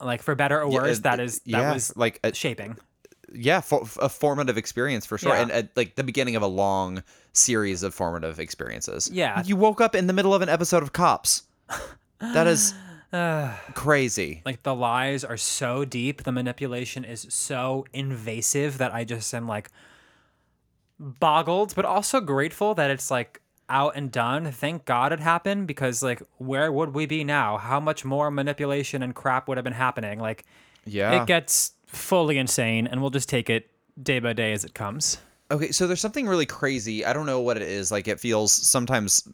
Like 0.00 0.22
for 0.22 0.34
better 0.34 0.60
or 0.60 0.68
worse, 0.68 0.98
uh, 0.98 1.02
that 1.02 1.20
is 1.20 1.38
that 1.40 1.46
yeah, 1.50 1.72
was 1.72 1.96
like 1.96 2.18
a, 2.24 2.34
shaping. 2.34 2.76
yeah, 3.32 3.60
for, 3.60 3.86
a 4.00 4.08
formative 4.08 4.58
experience 4.58 5.06
for 5.06 5.16
sure, 5.18 5.32
Yeah. 5.34 5.42
and 5.42 5.52
uh, 5.52 5.62
like 5.76 5.94
the 5.94 6.02
beginning 6.02 6.34
of 6.34 6.42
a 6.42 6.46
long 6.48 7.04
series 7.32 7.82
of 7.84 7.94
formative 7.94 8.40
experiences. 8.40 9.08
Yeah. 9.12 9.42
you 9.44 9.56
woke 9.56 9.80
up 9.80 9.94
in 9.94 10.06
the 10.08 10.12
middle 10.12 10.34
of 10.34 10.42
an 10.42 10.48
episode 10.48 10.82
of 10.82 10.92
Cops. 10.92 11.44
That 12.20 12.46
is 12.46 12.74
crazy. 13.74 14.42
Like 14.44 14.62
the 14.62 14.74
lies 14.74 15.22
are 15.24 15.36
so 15.36 15.84
deep, 15.84 16.24
the 16.24 16.32
manipulation 16.32 17.04
is 17.04 17.26
so 17.30 17.86
invasive 17.92 18.78
that 18.78 18.92
I 18.94 19.04
just 19.04 19.32
am 19.34 19.46
like 19.46 19.70
boggled, 20.98 21.74
but 21.74 21.84
also 21.84 22.20
grateful 22.20 22.74
that 22.74 22.90
it's 22.90 23.10
like 23.10 23.40
out 23.72 23.96
and 23.96 24.12
done. 24.12 24.52
Thank 24.52 24.84
God 24.84 25.12
it 25.12 25.18
happened 25.20 25.66
because 25.66 26.02
like 26.02 26.22
where 26.36 26.70
would 26.70 26.94
we 26.94 27.06
be 27.06 27.24
now? 27.24 27.56
How 27.56 27.80
much 27.80 28.04
more 28.04 28.30
manipulation 28.30 29.02
and 29.02 29.14
crap 29.14 29.48
would 29.48 29.56
have 29.56 29.64
been 29.64 29.72
happening? 29.72 30.20
Like 30.20 30.44
Yeah. 30.84 31.22
it 31.22 31.26
gets 31.26 31.72
fully 31.86 32.38
insane 32.38 32.86
and 32.86 33.00
we'll 33.00 33.10
just 33.10 33.28
take 33.28 33.50
it 33.50 33.70
day 34.00 34.18
by 34.20 34.32
day 34.34 34.52
as 34.52 34.64
it 34.64 34.74
comes. 34.74 35.18
Okay, 35.50 35.70
so 35.72 35.86
there's 35.86 36.00
something 36.00 36.26
really 36.26 36.46
crazy. 36.46 37.04
I 37.04 37.12
don't 37.12 37.26
know 37.26 37.40
what 37.40 37.56
it 37.56 37.62
is. 37.62 37.90
Like 37.90 38.08
it 38.08 38.20
feels 38.20 38.52
sometimes 38.52 39.26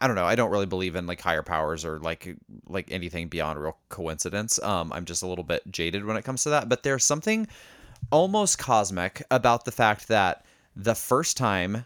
I 0.00 0.06
don't 0.06 0.16
know. 0.16 0.24
I 0.24 0.34
don't 0.36 0.50
really 0.50 0.66
believe 0.66 0.96
in 0.96 1.06
like 1.06 1.20
higher 1.20 1.42
powers 1.42 1.84
or 1.84 1.98
like 2.00 2.34
like 2.66 2.90
anything 2.90 3.28
beyond 3.28 3.60
real 3.60 3.76
coincidence. 3.88 4.60
Um 4.62 4.92
I'm 4.92 5.04
just 5.04 5.22
a 5.22 5.26
little 5.26 5.44
bit 5.44 5.62
jaded 5.70 6.04
when 6.04 6.16
it 6.16 6.24
comes 6.24 6.42
to 6.42 6.50
that, 6.50 6.68
but 6.68 6.82
there's 6.82 7.04
something 7.04 7.46
almost 8.10 8.58
cosmic 8.58 9.22
about 9.30 9.64
the 9.64 9.72
fact 9.72 10.08
that 10.08 10.44
the 10.76 10.94
first 10.94 11.36
time 11.36 11.84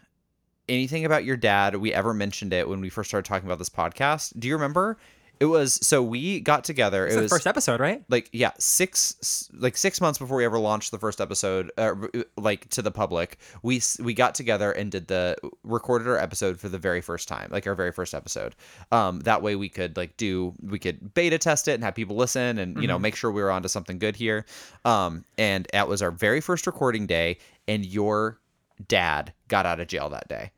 anything 0.71 1.05
about 1.05 1.25
your 1.25 1.37
dad 1.37 1.75
we 1.75 1.93
ever 1.93 2.13
mentioned 2.13 2.53
it 2.53 2.67
when 2.67 2.81
we 2.81 2.89
first 2.89 3.09
started 3.09 3.27
talking 3.27 3.47
about 3.47 3.59
this 3.59 3.69
podcast. 3.69 4.39
Do 4.39 4.47
you 4.47 4.55
remember? 4.55 4.97
It 5.39 5.45
was 5.45 5.73
so 5.73 6.03
we 6.03 6.39
got 6.39 6.63
together. 6.63 7.03
It's 7.07 7.15
it 7.15 7.17
the 7.17 7.21
was 7.23 7.31
first 7.31 7.47
episode, 7.47 7.79
right? 7.79 8.03
like 8.09 8.29
yeah 8.31 8.51
six 8.59 9.49
like 9.53 9.75
six 9.75 9.99
months 9.99 10.19
before 10.19 10.37
we 10.37 10.45
ever 10.45 10.59
launched 10.59 10.91
the 10.91 10.99
first 10.99 11.19
episode 11.19 11.71
uh, 11.79 11.95
like 12.37 12.69
to 12.69 12.83
the 12.83 12.91
public 12.91 13.39
we 13.63 13.81
we 13.99 14.13
got 14.13 14.35
together 14.35 14.71
and 14.71 14.91
did 14.91 15.07
the 15.07 15.35
recorded 15.63 16.07
our 16.07 16.17
episode 16.17 16.59
for 16.59 16.69
the 16.69 16.77
very 16.77 17.01
first 17.01 17.27
time 17.27 17.49
like 17.51 17.65
our 17.65 17.73
very 17.73 17.91
first 17.91 18.13
episode 18.13 18.55
um 18.91 19.19
that 19.21 19.41
way 19.41 19.55
we 19.55 19.67
could 19.67 19.97
like 19.97 20.15
do 20.15 20.53
we 20.61 20.77
could 20.77 21.11
beta 21.15 21.39
test 21.39 21.67
it 21.67 21.73
and 21.73 21.83
have 21.83 21.95
people 21.95 22.15
listen 22.15 22.59
and 22.59 22.79
you 22.79 22.87
know 22.87 22.99
make 22.99 23.15
sure 23.15 23.31
we 23.31 23.41
were 23.41 23.51
onto 23.51 23.67
something 23.67 23.97
good 23.97 24.15
here 24.15 24.45
um 24.85 25.25
and 25.39 25.67
that 25.73 25.87
was 25.87 26.03
our 26.03 26.11
very 26.11 26.39
first 26.39 26.67
recording 26.67 27.07
day 27.07 27.35
and 27.67 27.83
your 27.83 28.39
dad 28.87 29.33
got 29.47 29.65
out 29.65 29.79
of 29.79 29.87
jail 29.87 30.07
that 30.09 30.27
day 30.27 30.51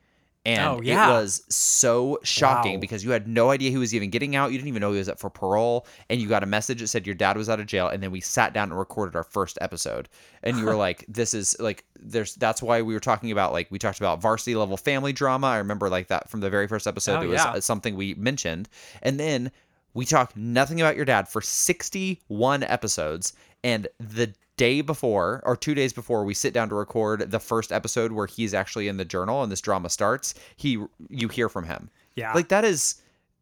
and 0.46 0.60
Oh, 0.62 0.82
yeah. 0.82 1.10
it 1.10 1.14
was 1.14 1.44
so 1.50 2.20
shocking 2.24 2.74
Wow. 2.74 2.80
because 2.80 3.04
you 3.04 3.12
had 3.12 3.28
no 3.28 3.50
idea 3.50 3.70
he 3.72 3.78
was 3.78 3.96
even 3.96 4.10
getting 4.10 4.36
out. 4.36 4.52
You 4.52 4.58
didn't 4.58 4.68
even 4.68 4.82
know 4.82 4.92
he 4.92 4.98
was 4.98 5.08
up 5.08 5.20
for 5.20 5.30
parole. 5.30 5.88
And 6.10 6.20
you 6.20 6.28
got 6.28 6.44
a 6.44 6.46
message 6.46 6.82
that 6.82 6.88
said 6.88 7.06
your 7.06 7.16
dad 7.16 7.38
was 7.38 7.50
out 7.50 7.62
of 7.62 7.66
jail. 7.66 7.88
And 7.88 8.04
then 8.04 8.12
we 8.12 8.20
sat 8.20 8.54
down 8.54 8.70
and 8.70 8.78
recorded 8.78 9.16
our 9.16 9.24
first 9.24 9.58
episode. 9.62 10.10
And 10.44 10.58
you 10.58 10.66
were 10.66 10.76
like, 10.88 11.06
this 11.08 11.34
is 11.34 11.56
like, 11.60 11.86
there's, 11.98 12.36
that's 12.36 12.62
why 12.62 12.82
we 12.82 12.94
were 12.94 13.00
talking 13.00 13.32
about, 13.32 13.54
like, 13.54 13.72
we 13.72 13.80
talked 13.80 14.00
about 14.00 14.22
varsity 14.22 14.56
level 14.56 14.76
family 14.76 15.14
drama. 15.14 15.48
I 15.48 15.58
remember 15.60 15.90
like 15.90 16.08
that 16.08 16.30
from 16.30 16.42
the 16.42 16.50
very 16.50 16.68
first 16.68 16.88
episode. 16.88 17.20
Oh, 17.20 17.24
it 17.24 17.28
was 17.28 17.40
yeah. 17.44 17.52
uh, 17.52 17.62
something 17.62 17.96
we 17.96 18.14
mentioned. 18.16 18.68
And 19.02 19.18
then 19.20 19.50
we 19.94 20.06
talked 20.06 20.36
nothing 20.36 20.82
about 20.82 20.98
your 20.98 21.06
dad 21.06 21.30
for 21.30 21.40
61 21.40 22.64
episodes. 22.64 23.34
And 23.64 23.88
the 24.00 24.34
day 24.58 24.82
before 24.82 25.42
or 25.46 25.56
two 25.56 25.74
days 25.74 25.94
before 25.94 26.24
we 26.24 26.34
sit 26.34 26.54
down 26.54 26.70
to 26.70 26.76
record 26.76 27.32
the 27.32 27.40
first 27.40 27.72
episode 27.72 28.12
where 28.12 28.28
he's 28.28 28.54
actually 28.54 28.88
in 28.88 28.98
the 28.98 29.06
journal 29.06 29.42
and 29.44 29.52
this 29.52 29.62
drama 29.62 29.90
starts, 29.90 30.34
he 30.56 30.84
you 31.10 31.28
hear 31.28 31.50
from 31.50 31.66
him. 31.66 31.90
Yeah. 32.16 32.34
Like 32.34 32.50
that 32.50 32.64
is 32.66 33.02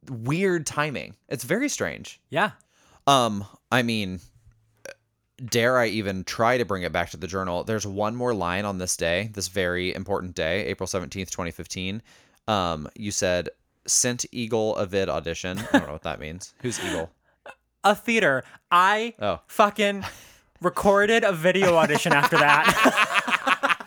weird 0.09 0.66
timing. 0.66 1.16
It's 1.30 1.43
very 1.43 1.68
strange. 1.70 2.20
Yeah. 2.30 2.51
Um, 3.07 3.43
I 3.72 3.82
mean, 3.84 4.20
dare 5.43 5.78
I 5.78 5.88
even 5.88 6.24
try 6.24 6.57
to 6.57 6.66
bring 6.66 6.84
it 6.84 6.91
back 6.91 7.09
to 7.12 7.18
the 7.18 7.28
journal? 7.28 7.64
There's 7.64 7.86
one 7.88 8.16
more 8.16 8.34
line 8.34 8.64
on 8.66 8.78
this 8.78 8.95
day, 8.95 9.32
this 9.34 9.47
very 9.47 9.93
important 9.93 10.36
day, 10.36 10.66
April 10.68 10.88
17th, 10.88 11.30
2015. 11.32 12.01
Um, 12.47 12.88
you 12.95 13.12
said 13.12 13.49
sent 13.88 14.26
Eagle 14.32 14.76
a 14.76 14.86
vid 14.86 15.09
audition. 15.09 15.57
I 15.74 15.80
don't 15.80 15.88
know 15.88 15.93
what 15.93 16.03
that 16.03 16.20
means. 16.20 16.53
Who's 16.62 16.80
Eagle? 16.84 17.09
A 17.84 17.95
theater. 17.95 18.43
I 18.70 19.16
Oh. 19.20 19.39
fucking 19.47 20.05
recorded 20.62 21.24
a 21.24 21.34
video 21.34 21.76
audition 21.76 22.14
after 22.14 22.38
that. 22.38 23.78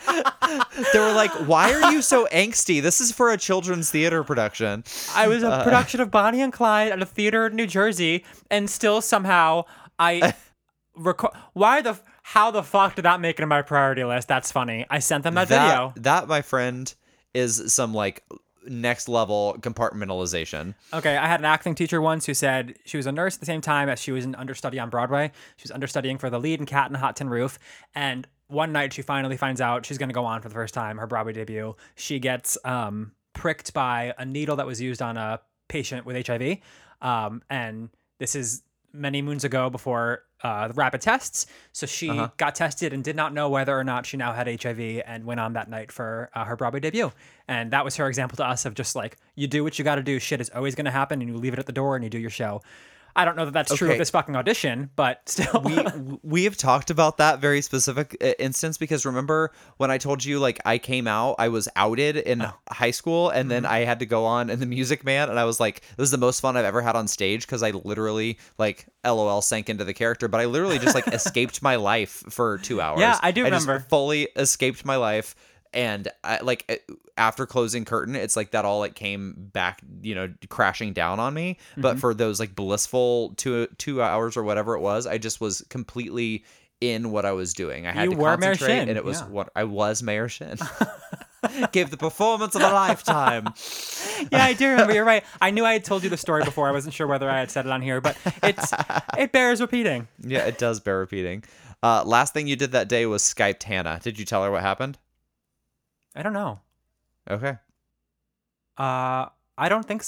They 0.93 0.99
were 0.99 1.13
like, 1.13 1.31
"Why 1.49 1.73
are 1.73 1.93
you 1.93 2.03
so 2.03 2.27
angsty? 2.33 2.83
This 2.83 3.01
is 3.01 3.11
for 3.11 3.31
a 3.31 3.37
children's 3.37 3.91
theater 3.91 4.23
production." 4.23 4.85
I 5.15 5.27
was 5.29 5.43
a 5.43 5.51
uh, 5.51 5.65
production 5.65 6.01
of 6.01 6.11
Bonnie 6.11 6.41
and 6.41 6.53
Clyde 6.53 6.93
at 6.93 7.01
a 7.01 7.07
theater 7.07 7.47
in 7.47 7.57
New 7.57 7.67
Jersey, 7.67 8.25
and 8.51 8.69
still 8.69 9.01
somehow 9.01 9.65
I 9.99 10.35
record. 10.97 11.33
Why 11.53 11.81
the? 11.81 11.99
How 12.23 12.51
the 12.51 12.63
fuck 12.63 12.95
did 12.95 13.05
that 13.05 13.21
make 13.21 13.39
it 13.39 13.43
in 13.43 13.49
my 13.49 13.63
priority 13.63 14.03
list? 14.05 14.29
That's 14.29 14.51
funny. 14.51 14.87
I 14.89 14.99
sent 15.01 15.25
them 15.25 15.35
that, 15.35 15.49
video. 15.49 15.93
That, 15.97 16.03
that, 16.05 16.29
my 16.29 16.41
friend, 16.41 16.93
is 17.35 17.73
some 17.73 17.93
like 17.93 18.25
next 18.67 19.09
level 19.09 19.57
compartmentalization. 19.61 20.75
Okay, 20.93 21.17
I 21.17 21.27
had 21.27 21.41
an 21.41 21.47
acting 21.47 21.75
teacher 21.75 22.01
once 22.01 22.27
who 22.27 22.35
said 22.35 22.77
she 22.85 22.97
was 22.97 23.07
a 23.07 23.13
nurse 23.13 23.35
at 23.35 23.41
the 23.41 23.47
same 23.47 23.61
time 23.61 23.89
as 23.89 24.01
she 24.01 24.13
was 24.13 24.25
an 24.25 24.35
understudy 24.35 24.79
on 24.79 24.91
Broadway. 24.91 25.33
She 25.57 25.65
was 25.65 25.71
understudying 25.71 26.19
for 26.19 26.31
the 26.31 26.39
lead 26.39 26.61
in 26.61 26.67
Cat 26.67 26.91
in 26.91 26.97
a 26.97 26.99
Hot 26.99 27.17
Tin 27.17 27.29
Roof. 27.29 27.59
And 27.95 28.27
one 28.49 28.73
night 28.73 28.93
she 28.93 29.03
finally 29.03 29.37
finds 29.37 29.61
out 29.61 29.87
she's 29.87 29.99
going 29.99 30.09
to 30.09 30.15
go 30.15 30.25
on 30.25 30.43
for 30.43 30.49
the 30.49 30.55
first 30.55 30.75
time, 30.75 30.99
her 30.99 31.07
Broadway 31.07 31.33
debut. 31.33 31.77
She 31.95 32.19
gets 32.19 32.59
um, 32.65 33.13
pricked 33.33 33.73
by 33.73 34.15
a 34.19 34.25
needle 34.25 34.57
that 34.57 34.67
was 34.67 34.81
used 34.81 35.03
on 35.03 35.17
a 35.17 35.41
patient 35.69 36.07
with 36.07 36.27
HIV. 36.27 36.59
Um, 37.01 37.43
and 37.51 37.91
this 38.19 38.35
is 38.35 38.63
many 38.95 39.21
moons 39.21 39.45
ago 39.45 39.69
before 39.69 40.23
uh, 40.43 40.69
the 40.69 40.75
rapid 40.75 41.01
tests. 41.01 41.47
So 41.73 41.87
she 41.87 42.09
got 42.37 42.55
tested 42.55 42.93
and 42.93 43.03
did 43.03 43.17
not 43.17 43.35
know 43.35 43.49
whether 43.49 43.77
or 43.77 43.85
not 43.85 44.07
she 44.07 44.17
now 44.17 44.33
had 44.33 44.47
HIV 44.63 45.03
and 45.07 45.25
went 45.25 45.41
on 45.41 45.55
that 45.55 45.69
night 45.69 45.91
for 45.91 46.31
uh, 46.35 46.45
her 46.45 46.57
Broadway 46.57 46.81
debut. 46.81 47.13
And 47.49 47.71
that 47.73 47.85
was 47.85 47.97
her 47.97 48.09
example 48.09 48.37
to 48.37 48.47
us 48.47 48.65
of 48.65 48.75
just 48.75 48.95
like, 48.95 49.17
you 49.35 49.47
do 49.47 49.65
what 49.65 49.79
you 49.79 49.85
got 49.85 49.97
to 49.97 50.03
do. 50.03 50.19
Shit 50.19 50.41
is 50.41 50.51
always 50.51 50.75
going 50.75 50.85
to 50.85 50.91
happen 50.91 51.21
and 51.21 51.31
you 51.31 51.37
leave 51.37 51.53
it 51.53 51.59
at 51.59 51.67
the 51.67 51.73
door 51.73 51.97
and 51.97 52.05
you 52.05 52.11
do 52.11 52.19
your 52.19 52.31
show. 52.31 52.63
I 53.17 53.25
don't 53.25 53.37
know 53.37 53.45
that 53.45 53.53
that's 53.55 53.75
true 53.75 53.93
of 53.93 53.99
this 53.99 54.11
fucking 54.11 54.35
audition, 54.35 54.91
but 54.97 55.21
still. 55.29 55.63
we 55.65 56.19
we 56.23 56.45
have 56.45 56.57
talked 56.57 56.91
about 56.91 57.19
that 57.19 57.39
very 57.41 57.61
specific 57.63 58.17
uh, 58.21 58.33
instance 58.39 58.77
because 58.77 59.07
remember 59.07 59.53
when 59.77 59.91
I 59.91 59.99
told 59.99 60.25
you 60.25 60.39
like 60.41 60.61
I 60.65 60.79
came 60.79 61.07
out, 61.07 61.37
I 61.39 61.49
was 61.49 61.69
outed 61.77 62.17
in 62.17 62.43
Oh. 62.43 62.53
high 62.71 62.91
school, 62.91 63.31
and 63.31 63.43
Mm-hmm. 63.45 63.49
then 63.51 63.67
I 63.67 63.81
had 63.85 64.01
to 64.01 64.07
go 64.07 64.25
on 64.25 64.51
in 64.51 64.59
the 64.61 64.67
Music 64.67 65.05
Man, 65.05 65.31
and 65.31 65.39
I 65.39 65.45
was 65.45 65.61
like, 65.61 65.81
this 65.83 65.99
was 65.99 66.11
the 66.11 66.19
most 66.19 66.41
fun 66.41 66.57
I've 66.57 66.65
ever 66.65 66.83
had 66.83 66.97
on 66.97 67.07
stage 67.09 67.47
because 67.47 67.63
I 67.63 67.71
literally 67.71 68.39
like 68.59 68.87
LOL 69.05 69.43
sank 69.43 69.69
into 69.69 69.85
the 69.85 69.95
character, 69.95 70.27
but 70.29 70.41
I 70.41 70.47
literally 70.47 70.79
just 70.79 70.95
like 70.95 71.07
escaped 71.13 71.63
my 71.63 71.77
life 71.77 72.25
for 72.31 72.59
two 72.59 72.81
hours. 72.81 73.01
Yeah, 73.01 73.19
I 73.23 73.31
do 73.31 73.49
just 73.49 73.67
remember. 73.67 73.87
fully 73.89 74.29
escaped 74.37 74.85
my 74.85 74.97
life. 74.97 75.37
And 75.75 76.09
I, 76.23 76.41
like 76.41 76.65
uh, 76.69 76.95
after 77.19 77.47
closing 77.47 77.85
curtain, 77.85 78.15
it's 78.15 78.37
like 78.37 78.53
that 78.53 78.65
all 78.65 78.79
like 78.79 78.95
came 78.95 79.35
back, 79.53 79.83
you 80.03 80.15
know, 80.15 80.33
crashing 80.49 80.93
down 80.93 81.21
on 81.21 81.35
me. 81.35 81.59
Mm-hmm. 81.73 81.81
But 81.81 81.99
for 81.99 82.15
those 82.15 82.41
like 82.41 82.55
blissful 82.55 83.35
two 83.37 83.67
two 83.79 84.01
hours 84.01 84.37
or 84.37 84.45
whatever 84.45 84.75
it 84.75 84.81
was, 84.81 85.07
I 85.07 85.19
just 85.19 85.41
was 85.41 85.65
completely 85.69 86.45
in 86.81 87.11
what 87.11 87.25
I 87.25 87.33
was 87.33 87.55
doing. 87.55 87.87
I 87.87 87.93
had 87.93 88.05
You 88.05 88.11
to 88.13 88.17
were 88.17 88.37
Mayor 88.37 88.51
concentrate, 88.51 88.89
and 88.89 88.97
it 88.97 89.05
was 89.05 89.21
yeah. 89.21 89.29
what 89.29 89.51
I 89.57 89.65
was 89.65 90.03
Mayor 90.03 90.29
Shinn. 90.29 90.59
Gave 91.73 91.91
the 91.91 91.99
performance 91.99 92.55
of 92.55 92.63
a 92.63 92.73
lifetime. 92.73 93.49
yeah, 94.33 94.45
I 94.45 94.55
do 94.55 94.71
remember. 94.71 94.95
You're 94.95 95.05
right. 95.05 95.25
I 95.43 95.51
knew 95.51 95.65
I 95.65 95.75
had 95.75 95.85
told 95.85 96.03
you 96.03 96.09
the 96.09 96.17
story 96.17 96.43
before. 96.43 96.69
I 96.69 96.73
wasn't 96.73 96.95
sure 96.95 97.07
whether 97.07 97.29
I 97.29 97.39
had 97.39 97.51
said 97.51 97.67
it 97.67 97.73
on 97.73 97.83
here, 97.83 98.01
but 98.01 98.17
it's 98.43 98.73
it 99.19 99.33
bears 99.33 99.61
repeating. 99.61 100.09
Yeah, 100.21 100.47
it 100.47 100.57
does 100.57 100.81
bear 100.81 100.99
repeating. 100.99 101.45
Uh, 101.83 102.03
last 102.05 102.33
thing 102.33 102.47
you 102.47 102.57
did 102.57 102.73
that 102.73 102.89
day 102.89 103.05
was 103.05 103.23
Skyped 103.23 103.63
Hannah. 103.65 104.01
Did 104.03 104.19
you 104.19 104.25
tell 104.25 104.43
her 104.43 104.51
what 104.51 104.63
happened? 104.63 104.97
I 106.15 106.23
don't 106.23 106.33
know. 106.33 106.61
Okay. 107.31 107.57
Uh, 108.77 109.27
I 109.57 109.69
don't 109.69 109.87
think 109.87 110.05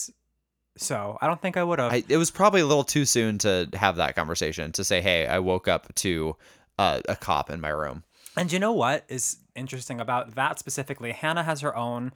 so. 0.77 1.19
I 1.21 1.27
don't 1.27 1.41
think 1.41 1.57
I 1.57 1.65
would 1.65 1.79
have. 1.79 1.93
It 2.09 2.17
was 2.17 2.31
probably 2.31 2.61
a 2.61 2.67
little 2.67 2.85
too 2.85 3.05
soon 3.05 3.39
to 3.39 3.69
have 3.75 3.97
that 3.97 4.15
conversation 4.15 4.73
to 4.73 4.85
say, 4.85 5.01
"Hey, 5.01 5.27
I 5.27 5.39
woke 5.39 5.69
up 5.69 5.95
to 5.97 6.37
uh, 6.79 7.01
a 7.09 7.17
cop 7.17 7.51
in 7.51 7.61
my 7.61 7.71
room." 7.71 8.05
And 8.37 8.53
you 8.53 8.59
know 8.59 8.73
what 8.73 9.05
is 9.09 9.39
interesting 9.55 10.01
about 10.01 10.35
that 10.35 10.59
specifically? 10.59 11.13
Hannah 11.13 11.43
has 11.43 11.63
her 11.63 11.75
own 11.75 12.13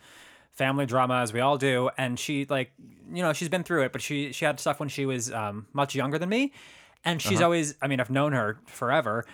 family 0.53 0.85
drama, 0.85 1.21
as 1.21 1.33
we 1.33 1.41
all 1.41 1.57
do, 1.57 1.91
and 1.97 2.19
she 2.19 2.45
like 2.47 2.73
you 3.13 3.23
know 3.23 3.33
she's 3.33 3.49
been 3.49 3.63
through 3.63 3.85
it, 3.85 3.93
but 3.93 4.03
she 4.03 4.33
she 4.33 4.45
had 4.45 4.61
stuff 4.61 4.81
when 4.81 4.89
she 4.89 5.07
was 5.07 5.33
um, 5.33 5.67
much 5.73 5.95
younger 5.95 6.19
than 6.19 6.29
me, 6.29 6.53
and 7.05 7.23
she's 7.23 7.41
always 7.41 7.75
I 7.81 7.87
mean 7.87 8.01
I've 8.01 8.11
known 8.11 8.33
her 8.33 8.59
forever. 8.67 9.25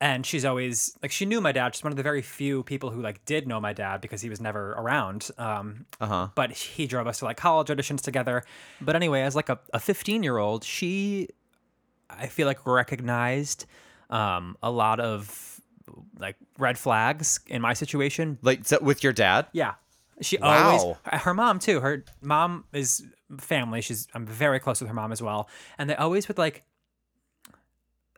And 0.00 0.24
she's 0.24 0.44
always 0.44 0.96
like 1.02 1.10
she 1.10 1.24
knew 1.26 1.40
my 1.40 1.52
dad. 1.52 1.74
She's 1.74 1.82
one 1.82 1.92
of 1.92 1.96
the 1.96 2.02
very 2.02 2.22
few 2.22 2.62
people 2.62 2.90
who 2.90 3.00
like 3.02 3.24
did 3.24 3.46
know 3.48 3.60
my 3.60 3.72
dad 3.72 4.00
because 4.00 4.20
he 4.22 4.28
was 4.30 4.40
never 4.40 4.72
around. 4.72 5.30
Um, 5.38 5.86
Uh-huh. 6.00 6.28
But 6.34 6.52
he 6.52 6.86
drove 6.86 7.06
us 7.06 7.18
to 7.20 7.24
like 7.24 7.36
college 7.36 7.68
auditions 7.68 8.00
together. 8.00 8.44
But 8.80 8.94
anyway, 8.96 9.22
as 9.22 9.34
like 9.34 9.48
a 9.48 9.58
a 9.74 9.80
15 9.80 10.22
year 10.22 10.38
old, 10.38 10.64
she 10.64 11.28
I 12.10 12.26
feel 12.28 12.46
like 12.46 12.64
recognized 12.66 13.66
um, 14.10 14.56
a 14.62 14.70
lot 14.70 15.00
of 15.00 15.60
like 16.18 16.36
red 16.58 16.78
flags 16.78 17.40
in 17.46 17.60
my 17.60 17.72
situation. 17.74 18.38
Like 18.42 18.66
so 18.66 18.78
with 18.80 19.02
your 19.02 19.12
dad? 19.12 19.46
Yeah. 19.52 19.74
She 20.20 20.36
Wow. 20.38 20.70
always 20.70 20.96
her 21.22 21.34
mom 21.34 21.58
too. 21.58 21.80
Her 21.80 22.04
mom 22.22 22.64
is 22.72 23.04
family. 23.38 23.80
She's 23.82 24.08
I'm 24.14 24.26
very 24.26 24.58
close 24.58 24.80
with 24.80 24.88
her 24.88 24.94
mom 24.94 25.12
as 25.12 25.20
well. 25.22 25.48
And 25.76 25.88
they 25.90 25.94
always 25.96 26.28
would 26.28 26.38
like 26.38 26.62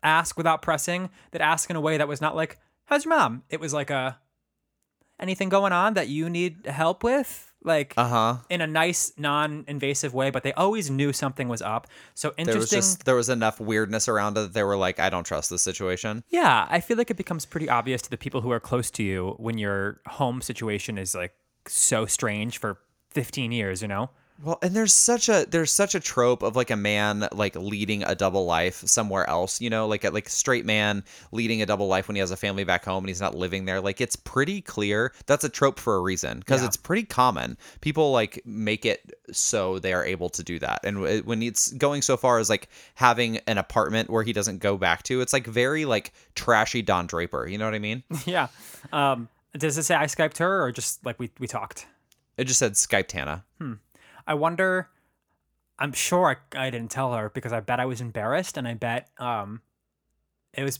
ask 0.03 0.37
without 0.37 0.63
pressing, 0.63 1.11
that 1.33 1.41
ask 1.41 1.69
in 1.71 1.77
a 1.77 1.81
way 1.81 1.97
that 1.97 2.09
was 2.09 2.21
not 2.21 2.35
like, 2.37 2.59
How's 2.87 3.05
your 3.05 3.15
mom? 3.17 3.45
It 3.51 3.61
was 3.61 3.73
like 3.73 3.91
a 3.91 4.19
anything 5.19 5.49
going 5.49 5.73
on 5.73 5.95
that 5.95 6.09
you 6.09 6.29
need 6.31 6.67
help 6.67 7.05
with? 7.05 7.47
Like 7.63 7.93
Uh-huh. 7.97 8.39
in 8.49 8.63
a 8.63 8.67
nice, 8.67 9.13
non-invasive 9.19 10.15
way, 10.15 10.31
but 10.31 10.43
they 10.43 10.53
always 10.55 10.91
knew 10.91 11.13
something 11.13 11.47
was 11.47 11.61
up. 11.61 11.87
So 12.15 12.29
There 12.31 12.47
was 12.47 12.49
interesting. 12.73 12.79
just 12.79 13.05
there 13.05 13.15
was 13.15 13.29
enough 13.29 13.61
weirdness 13.61 14.09
around 14.09 14.39
it 14.39 14.41
that 14.41 14.53
they 14.55 14.63
were 14.63 14.79
like, 14.79 14.99
I 14.99 15.11
don't 15.11 15.25
trust 15.25 15.51
this 15.51 15.61
situation. 15.63 16.25
Yeah, 16.31 16.67
I 16.71 16.81
feel 16.81 16.97
like 16.97 17.11
it 17.11 17.19
becomes 17.19 17.45
pretty 17.45 17.69
obvious 17.69 18.01
to 18.03 18.11
the 18.11 18.17
people 18.17 18.41
who 18.41 18.51
are 18.51 18.61
close 18.61 18.91
to 18.93 19.03
you 19.03 19.35
when 19.37 19.59
your 19.59 20.01
home 20.07 20.41
situation 20.41 20.97
is 20.97 21.15
like 21.15 21.35
so 21.67 22.07
strange 22.07 22.57
for 22.59 22.79
15 23.11 23.53
years, 23.53 23.83
you 23.83 23.89
know? 23.89 24.09
Well, 24.43 24.59
and 24.63 24.75
there's 24.75 24.95
such 24.95 25.29
a 25.29 25.45
there's 25.49 25.71
such 25.71 25.95
a 25.95 26.01
trope 26.01 26.43
of 26.43 26.57
like 26.57 26.71
a 26.71 26.77
man 26.77 27.29
like 27.33 27.57
leading 27.57 28.03
a 28.05 28.15
double 28.15 28.47
life 28.47 28.77
somewhere 28.87 29.29
else, 29.29 29.61
you 29.61 29.69
know, 29.69 29.87
like 29.87 30.03
a 30.05 30.11
like 30.11 30.31
straight 30.31 30.65
man 30.65 31.05
leading 31.31 31.61
a 31.61 31.67
double 31.67 31.89
life 31.89 32.09
when 32.09 32.15
he 32.15 32.21
has 32.21 32.31
a 32.31 32.37
family 32.37 32.65
back 32.65 32.85
home 32.87 33.05
and 33.05 33.09
he's 33.09 33.21
not 33.21 33.35
living 33.35 33.67
there. 33.67 33.81
Like 33.83 34.01
it's 34.01 34.17
pretty 34.17 34.63
clear 34.63 35.13
that's 35.27 35.45
a 35.45 35.49
trope 35.51 35.79
for 35.79 35.97
a 35.97 36.01
reason 36.01 36.39
because 36.39 36.63
Yeah. 36.63 36.69
it's 36.69 36.77
pretty 36.79 37.03
common. 37.03 37.59
People 37.83 38.13
like 38.13 38.41
make 38.47 38.87
it 38.87 39.13
so 39.31 39.79
they 39.79 39.93
are 39.93 40.05
able 40.07 40.31
to 40.31 40.43
do 40.43 40.59
that. 40.61 40.81
And 40.85 41.27
when 41.27 41.43
it's 41.43 41.73
going 41.73 42.01
so 42.01 42.17
far 42.17 42.39
as 42.39 42.49
like 42.49 42.69
having 42.95 43.39
an 43.47 43.59
apartment 43.59 44.09
where 44.09 44.23
he 44.23 44.33
doesn't 44.33 44.59
go 44.59 44.79
back 44.79 45.03
to, 45.05 45.21
it's 45.21 45.35
like 45.35 45.47
very 45.47 45.85
like 45.85 46.15
trashy 46.35 46.81
Don 46.81 47.07
Draper, 47.07 47.47
you 47.47 47.59
know 47.59 47.67
what 47.67 47.75
I 47.75 47.79
mean? 47.79 48.05
yeah. 48.25 48.49
Um, 48.91 49.29
does 49.59 49.77
it 49.77 49.83
say 49.83 49.95
I 49.97 50.05
Skyped 50.05 50.39
her 50.39 50.63
or 50.63 50.73
just 50.73 51.05
like 51.05 51.19
we, 51.19 51.31
we 51.39 51.47
talked? 51.47 51.87
It 52.39 52.45
just 52.45 52.59
said 52.59 52.73
Skype 52.73 53.11
Hannah. 53.13 53.45
I 54.31 54.35
wonder. 54.35 54.89
I'm 55.79 55.93
sure 55.93 56.37
I, 56.55 56.67
I 56.67 56.71
didn't 56.71 56.91
tell 56.91 57.13
her 57.15 57.31
because 57.31 57.53
I 57.53 57.61
bet 57.61 57.81
I 57.81 57.87
was 57.87 58.01
embarrassed, 58.01 58.57
and 58.57 58.69
I 58.69 58.75
bet 58.75 59.09
um, 59.19 59.61
it 60.55 60.63
was 60.63 60.79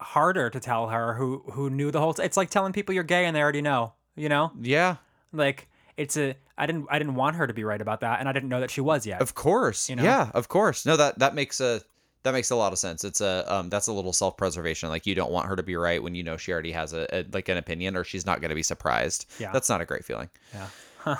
harder 0.00 0.50
to 0.50 0.60
tell 0.60 0.88
her 0.88 1.14
who 1.14 1.42
who 1.52 1.70
knew 1.70 1.90
the 1.90 2.00
whole. 2.00 2.12
T- 2.14 2.22
it's 2.22 2.36
like 2.36 2.50
telling 2.50 2.72
people 2.72 2.94
you're 2.94 3.04
gay 3.04 3.24
and 3.24 3.34
they 3.34 3.40
already 3.40 3.62
know. 3.62 3.92
You 4.14 4.28
know, 4.28 4.52
Yeah. 4.60 4.96
like 5.32 5.68
it's 5.96 6.16
a. 6.16 6.34
I 6.58 6.66
didn't 6.66 6.86
I 6.90 6.98
didn't 6.98 7.14
want 7.16 7.36
her 7.36 7.46
to 7.46 7.52
be 7.54 7.64
right 7.64 7.80
about 7.80 8.00
that, 8.00 8.18
and 8.20 8.28
I 8.28 8.32
didn't 8.32 8.48
know 8.48 8.60
that 8.60 8.70
she 8.70 8.80
was 8.80 9.06
yet. 9.06 9.20
Of 9.20 9.34
course. 9.34 9.88
You 9.90 9.96
know? 9.96 10.02
Yeah, 10.04 10.30
of 10.34 10.48
course. 10.48 10.84
No, 10.86 10.96
that 10.96 11.18
that 11.18 11.34
makes 11.34 11.60
a 11.60 11.80
that 12.24 12.32
makes 12.32 12.50
a 12.50 12.56
lot 12.56 12.72
of 12.72 12.78
sense. 12.78 13.04
It's 13.04 13.20
a 13.20 13.44
um 13.52 13.68
that's 13.70 13.86
a 13.86 13.92
little 13.92 14.12
self-preservation. 14.12 14.88
Like 14.88 15.06
you 15.06 15.14
don't 15.14 15.30
want 15.30 15.46
her 15.48 15.54
to 15.56 15.62
be 15.62 15.76
right 15.76 16.02
when 16.02 16.14
you 16.14 16.24
know 16.24 16.36
she 16.36 16.50
already 16.52 16.72
has 16.72 16.92
a, 16.94 17.06
a 17.14 17.24
like 17.32 17.48
an 17.48 17.58
opinion 17.58 17.96
or 17.96 18.04
she's 18.04 18.26
not 18.26 18.40
going 18.40 18.48
to 18.48 18.54
be 18.54 18.62
surprised. 18.62 19.26
Yeah. 19.38 19.52
That's 19.52 19.68
not 19.68 19.80
a 19.80 19.84
great 19.84 20.04
feeling. 20.04 20.30
Yeah. 20.54 21.16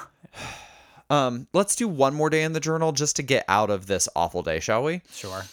Um 1.10 1.46
let's 1.52 1.76
do 1.76 1.86
one 1.88 2.14
more 2.14 2.30
day 2.30 2.42
in 2.42 2.52
the 2.52 2.60
journal 2.60 2.92
just 2.92 3.16
to 3.16 3.22
get 3.22 3.44
out 3.48 3.70
of 3.70 3.86
this 3.86 4.08
awful 4.16 4.42
day, 4.42 4.60
shall 4.60 4.82
we? 4.82 5.02
Sure. 5.12 5.44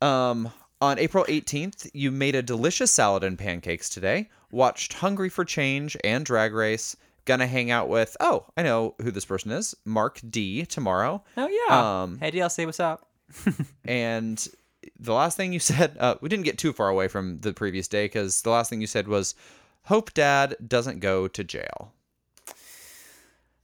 Um 0.00 0.52
on 0.80 0.98
April 0.98 1.24
18th, 1.28 1.88
you 1.94 2.10
made 2.10 2.34
a 2.34 2.42
delicious 2.42 2.90
salad 2.90 3.22
and 3.22 3.38
pancakes 3.38 3.88
today. 3.88 4.28
Watched 4.50 4.94
Hungry 4.94 5.28
for 5.28 5.44
Change 5.44 5.96
and 6.02 6.24
Drag 6.24 6.52
Race. 6.52 6.96
Gonna 7.24 7.46
hang 7.46 7.70
out 7.70 7.88
with 7.88 8.16
Oh, 8.18 8.46
I 8.56 8.62
know 8.64 8.96
who 9.00 9.12
this 9.12 9.24
person 9.24 9.52
is. 9.52 9.76
Mark 9.84 10.20
D 10.28 10.66
tomorrow. 10.66 11.22
Oh 11.36 11.48
yeah. 11.48 12.02
Um, 12.02 12.18
hey 12.18 12.32
DLC, 12.32 12.66
what's 12.66 12.80
up? 12.80 13.06
And 13.84 14.46
the 14.98 15.12
last 15.12 15.36
thing 15.36 15.52
you 15.52 15.60
said, 15.60 15.96
uh, 16.00 16.16
we 16.20 16.28
didn't 16.28 16.44
get 16.44 16.58
too 16.58 16.72
far 16.72 16.88
away 16.88 17.06
from 17.08 17.38
the 17.40 17.52
previous 17.52 17.86
day 17.88 18.06
because 18.06 18.42
the 18.42 18.50
last 18.50 18.68
thing 18.70 18.80
you 18.80 18.86
said 18.88 19.06
was, 19.06 19.34
"Hope 19.84 20.12
Dad 20.14 20.56
doesn't 20.66 20.98
go 21.00 21.28
to 21.28 21.44
jail." 21.44 21.92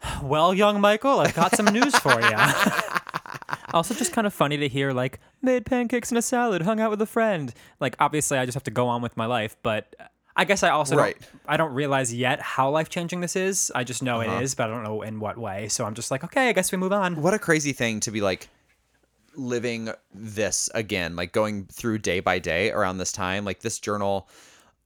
Well, 0.23 0.55
young 0.55 0.81
Michael, 0.81 1.21
I've 1.21 1.35
got 1.35 1.57
some 1.57 1.67
news 1.67 1.95
for 1.97 2.21
you. 2.21 2.33
also, 3.73 3.95
just 3.95 4.13
kind 4.13 4.27
of 4.27 4.35
funny 4.35 4.57
to 4.57 4.69
hear 4.69 4.93
like 4.93 5.21
made 5.43 5.65
pancakes 5.67 6.11
and 6.11 6.19
a 6.19 6.23
salad, 6.23 6.63
hung 6.63 6.81
out 6.81 6.91
with 6.91 7.01
a 7.03 7.07
friend. 7.07 7.53
Like, 7.81 7.97
obviously, 8.01 8.39
I 8.39 8.45
just 8.45 8.55
have 8.55 8.65
to 8.65 8.71
go 8.71 8.89
on 8.89 9.03
with 9.03 9.17
my 9.17 9.27
life, 9.27 9.57
but 9.63 9.95
I 10.39 10.45
guess 10.45 10.63
I 10.63 10.71
also 10.71 10.97
Right. 10.97 11.19
don't, 11.19 11.43
I 11.49 11.57
don't 11.57 11.75
realize 11.75 12.15
yet 12.15 12.41
how 12.41 12.71
life 12.71 12.89
changing 12.89 13.21
this 13.21 13.35
is. 13.35 13.73
I 13.75 13.83
just 13.83 14.03
know 14.05 14.21
it 14.21 14.29
uh-huh. 14.29 14.43
is, 14.43 14.55
but 14.55 14.71
I 14.71 14.73
don't 14.73 14.85
know 14.85 15.03
in 15.03 15.19
what 15.19 15.37
way. 15.37 15.69
So 15.69 15.85
I'm 15.85 15.95
just 15.95 16.13
like, 16.13 16.23
okay, 16.23 16.49
I 16.49 16.53
guess 16.53 16.71
we 16.71 16.79
move 16.79 16.93
on. 16.93 17.21
What 17.21 17.35
a 17.35 17.41
crazy 17.41 17.73
thing 17.73 17.99
to 18.01 18.13
be 18.13 18.21
like 18.21 18.49
living 19.35 19.91
this 20.15 20.71
again, 20.75 21.17
like 21.17 21.33
going 21.33 21.67
through 21.67 21.99
day 21.99 22.21
by 22.21 22.39
day 22.39 22.71
around 22.71 22.99
this 22.99 23.11
time. 23.11 23.45
Like 23.45 23.61
this 23.61 23.81
journal, 23.81 24.29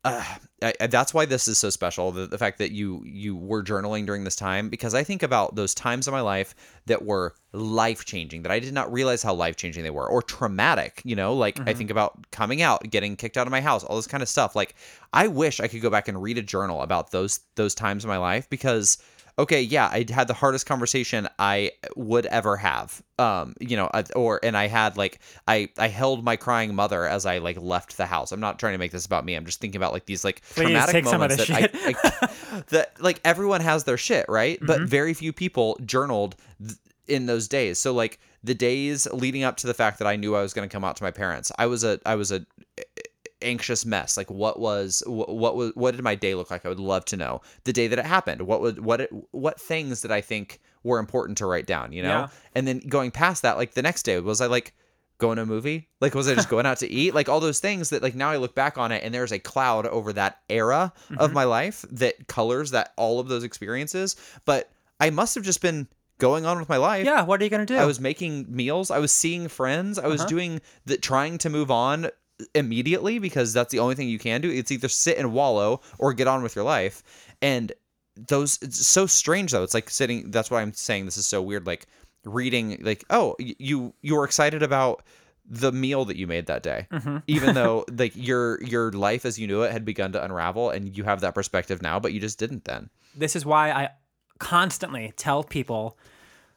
uh, 0.04 0.24
I, 0.62 0.86
that's 0.86 1.14
why 1.14 1.26
this 1.26 1.48
is 1.48 1.58
so 1.58 1.70
special. 1.70 2.12
The, 2.12 2.26
the 2.26 2.38
fact 2.38 2.58
that 2.58 2.72
you 2.72 3.02
you 3.04 3.36
were 3.36 3.62
journaling 3.62 4.06
during 4.06 4.24
this 4.24 4.36
time, 4.36 4.68
because 4.68 4.94
I 4.94 5.04
think 5.04 5.22
about 5.22 5.54
those 5.54 5.74
times 5.74 6.06
in 6.08 6.12
my 6.12 6.20
life 6.20 6.54
that 6.86 7.04
were 7.04 7.34
life 7.52 8.04
changing, 8.04 8.42
that 8.42 8.52
I 8.52 8.58
did 8.58 8.74
not 8.74 8.92
realize 8.92 9.22
how 9.22 9.34
life 9.34 9.56
changing 9.56 9.82
they 9.82 9.90
were, 9.90 10.08
or 10.08 10.22
traumatic. 10.22 11.02
You 11.04 11.16
know, 11.16 11.34
like 11.34 11.60
I 11.68 11.74
think 11.74 11.90
about 11.90 12.30
coming 12.30 12.62
out, 12.62 12.82
getting 12.90 13.16
kicked 13.16 13.36
out 13.36 13.46
of 13.46 13.50
my 13.50 13.60
house, 13.60 13.84
all 13.84 13.96
this 13.96 14.06
kind 14.06 14.22
of 14.22 14.28
stuff. 14.28 14.56
Like 14.56 14.74
I 15.12 15.28
wish 15.28 15.60
I 15.60 15.68
could 15.68 15.82
go 15.82 15.90
back 15.90 16.08
and 16.08 16.20
read 16.20 16.38
a 16.38 16.42
journal 16.42 16.82
about 16.82 17.10
those 17.10 17.40
those 17.54 17.74
times 17.74 18.04
in 18.04 18.08
my 18.08 18.18
life 18.18 18.48
because 18.50 18.98
okay, 19.38 19.62
yeah, 19.62 19.86
I 19.86 20.04
had 20.10 20.28
the 20.28 20.34
hardest 20.34 20.66
conversation 20.66 21.28
I 21.38 21.72
would 21.96 22.26
ever 22.26 22.56
have. 22.56 23.02
Um, 23.18 23.54
you 23.60 23.76
know, 23.76 23.90
or 24.14 24.40
and 24.42 24.56
I 24.56 24.66
had 24.66 24.96
like 24.96 25.20
I 25.46 25.68
I 25.78 25.88
held 25.88 26.24
my 26.24 26.36
crying 26.36 26.74
mother 26.74 27.06
as 27.06 27.26
I 27.26 27.38
like 27.38 27.60
left 27.60 27.96
the 27.96 28.06
house. 28.06 28.32
I'm 28.32 28.40
not 28.40 28.58
trying 28.58 28.74
to 28.74 28.78
make 28.78 28.92
this 28.92 29.06
about 29.06 29.24
me. 29.24 29.34
I'm 29.34 29.44
just 29.44 29.60
thinking 29.60 29.78
about 29.78 29.92
like 29.92 30.06
these 30.06 30.24
like 30.24 30.42
Please, 30.54 30.66
traumatic 30.66 30.92
take 30.92 31.04
some 31.04 31.22
of 31.22 31.30
moments 31.30 31.46
that 31.46 31.72
I, 31.74 31.88
I 31.88 32.62
that 32.68 33.00
like 33.00 33.20
everyone 33.24 33.60
has 33.60 33.84
their 33.84 33.96
shit, 33.98 34.26
right? 34.28 34.58
But 34.60 34.82
very 34.82 35.14
few 35.14 35.32
people 35.32 35.78
journaled 35.84 36.36
th- 36.60 36.78
in 37.06 37.26
those 37.26 37.48
days. 37.48 37.78
So 37.78 37.92
like 37.92 38.18
the 38.44 38.54
days 38.54 39.06
leading 39.12 39.44
up 39.44 39.56
to 39.58 39.66
the 39.66 39.74
fact 39.74 39.98
that 39.98 40.08
I 40.08 40.16
knew 40.16 40.34
I 40.34 40.42
was 40.42 40.52
going 40.52 40.68
to 40.68 40.72
come 40.72 40.84
out 40.84 40.96
to 40.96 41.04
my 41.04 41.10
parents, 41.10 41.52
I 41.58 41.66
was 41.66 41.84
a 41.84 42.00
I 42.04 42.16
was 42.16 42.32
a 42.32 42.44
anxious 43.42 43.84
mess 43.84 44.16
like 44.16 44.30
what 44.30 44.58
was 44.58 45.02
wh- 45.06 45.28
what 45.28 45.56
was 45.56 45.72
what 45.74 45.92
did 45.92 46.02
my 46.02 46.14
day 46.14 46.34
look 46.34 46.50
like? 46.50 46.64
I 46.64 46.68
would 46.68 46.80
love 46.80 47.04
to 47.06 47.16
know 47.16 47.42
the 47.64 47.72
day 47.72 47.88
that 47.88 47.98
it 47.98 48.04
happened. 48.04 48.42
What 48.42 48.60
would 48.60 48.84
what 48.84 49.02
it, 49.02 49.10
what 49.30 49.60
things 49.60 50.00
did 50.00 50.10
i 50.10 50.20
think 50.20 50.60
were 50.82 50.98
important 50.98 51.38
to 51.38 51.46
write 51.46 51.66
down 51.66 51.92
you 51.92 52.02
know? 52.02 52.08
Yeah. 52.08 52.28
and 52.54 52.66
then 52.66 52.78
going 52.80 53.10
past 53.10 53.42
that 53.42 53.56
like 53.56 53.74
the 53.74 53.82
next 53.82 54.02
day 54.04 54.18
was 54.20 54.40
i 54.40 54.46
like 54.46 54.74
going 55.18 55.36
to 55.36 55.42
a 55.42 55.46
movie? 55.46 55.88
Like 56.00 56.14
was 56.14 56.28
i 56.28 56.34
just 56.34 56.48
going 56.54 56.66
out 56.66 56.78
to 56.78 56.90
eat? 56.90 57.14
Like 57.14 57.28
all 57.28 57.40
those 57.40 57.60
things 57.60 57.90
that 57.90 58.02
like 58.02 58.14
now 58.14 58.30
i 58.30 58.36
look 58.36 58.54
back 58.54 58.78
on 58.78 58.92
it 58.92 59.02
and 59.04 59.14
there's 59.14 59.32
a 59.32 59.38
cloud 59.38 59.86
over 59.86 60.12
that 60.14 60.40
era 60.48 60.92
of 61.10 61.16
mm-hmm. 61.16 61.34
my 61.34 61.44
life 61.44 61.84
that 61.90 62.26
colors 62.28 62.72
that 62.72 62.92
all 62.96 63.20
of 63.20 63.28
those 63.28 63.44
experiences. 63.44 64.16
But 64.44 64.70
i 65.00 65.10
must 65.10 65.34
have 65.34 65.44
just 65.44 65.62
been 65.62 65.88
going 66.22 66.46
on 66.46 66.56
with 66.56 66.68
my 66.68 66.76
life. 66.76 67.04
Yeah, 67.04 67.22
what 67.22 67.40
are 67.40 67.44
you 67.44 67.50
gonna 67.50 67.66
do? 67.66 67.76
I 67.76 67.84
was 67.84 67.98
making 67.98 68.46
meals. 68.48 68.92
I 68.92 69.00
was 69.00 69.10
seeing 69.10 69.48
friends. 69.48 69.98
I 69.98 70.06
was 70.06 70.20
uh-huh. 70.20 70.28
doing 70.28 70.60
the 70.84 70.96
trying 70.96 71.38
to 71.38 71.50
move 71.50 71.70
on 71.70 72.10
immediately 72.54 73.18
because 73.18 73.52
that's 73.52 73.72
the 73.72 73.78
only 73.78 73.94
thing 73.94 74.08
you 74.08 74.18
can 74.18 74.40
do. 74.40 74.50
It's 74.50 74.70
either 74.70 74.88
sit 74.88 75.18
and 75.18 75.32
wallow 75.32 75.80
or 75.98 76.12
get 76.12 76.28
on 76.28 76.42
with 76.42 76.56
your 76.56 76.64
life. 76.64 77.02
And 77.40 77.72
those 78.16 78.58
it's 78.62 78.86
so 78.86 79.06
strange 79.06 79.52
though. 79.52 79.62
It's 79.62 79.74
like 79.74 79.90
sitting. 79.90 80.30
That's 80.30 80.50
why 80.50 80.62
I'm 80.62 80.72
saying 80.72 81.04
this 81.04 81.16
is 81.16 81.26
so 81.26 81.40
weird. 81.42 81.66
Like 81.66 81.86
reading. 82.24 82.78
Like 82.82 83.04
oh, 83.10 83.36
you 83.38 83.94
you 84.02 84.16
were 84.16 84.24
excited 84.24 84.62
about 84.62 85.02
the 85.48 85.72
meal 85.72 86.04
that 86.04 86.16
you 86.16 86.26
made 86.26 86.46
that 86.46 86.62
day 86.62 86.86
mm-hmm. 86.90 87.18
even 87.26 87.54
though 87.54 87.84
like 87.98 88.12
your 88.14 88.62
your 88.62 88.92
life 88.92 89.24
as 89.26 89.38
you 89.40 89.46
knew 89.48 89.62
it 89.62 89.72
had 89.72 89.84
begun 89.84 90.12
to 90.12 90.24
unravel 90.24 90.70
and 90.70 90.96
you 90.96 91.02
have 91.02 91.20
that 91.20 91.34
perspective 91.34 91.82
now 91.82 91.98
but 91.98 92.12
you 92.12 92.20
just 92.20 92.38
didn't 92.38 92.64
then 92.64 92.88
this 93.16 93.34
is 93.34 93.44
why 93.44 93.72
I 93.72 93.90
constantly 94.38 95.12
tell 95.16 95.42
people 95.42 95.98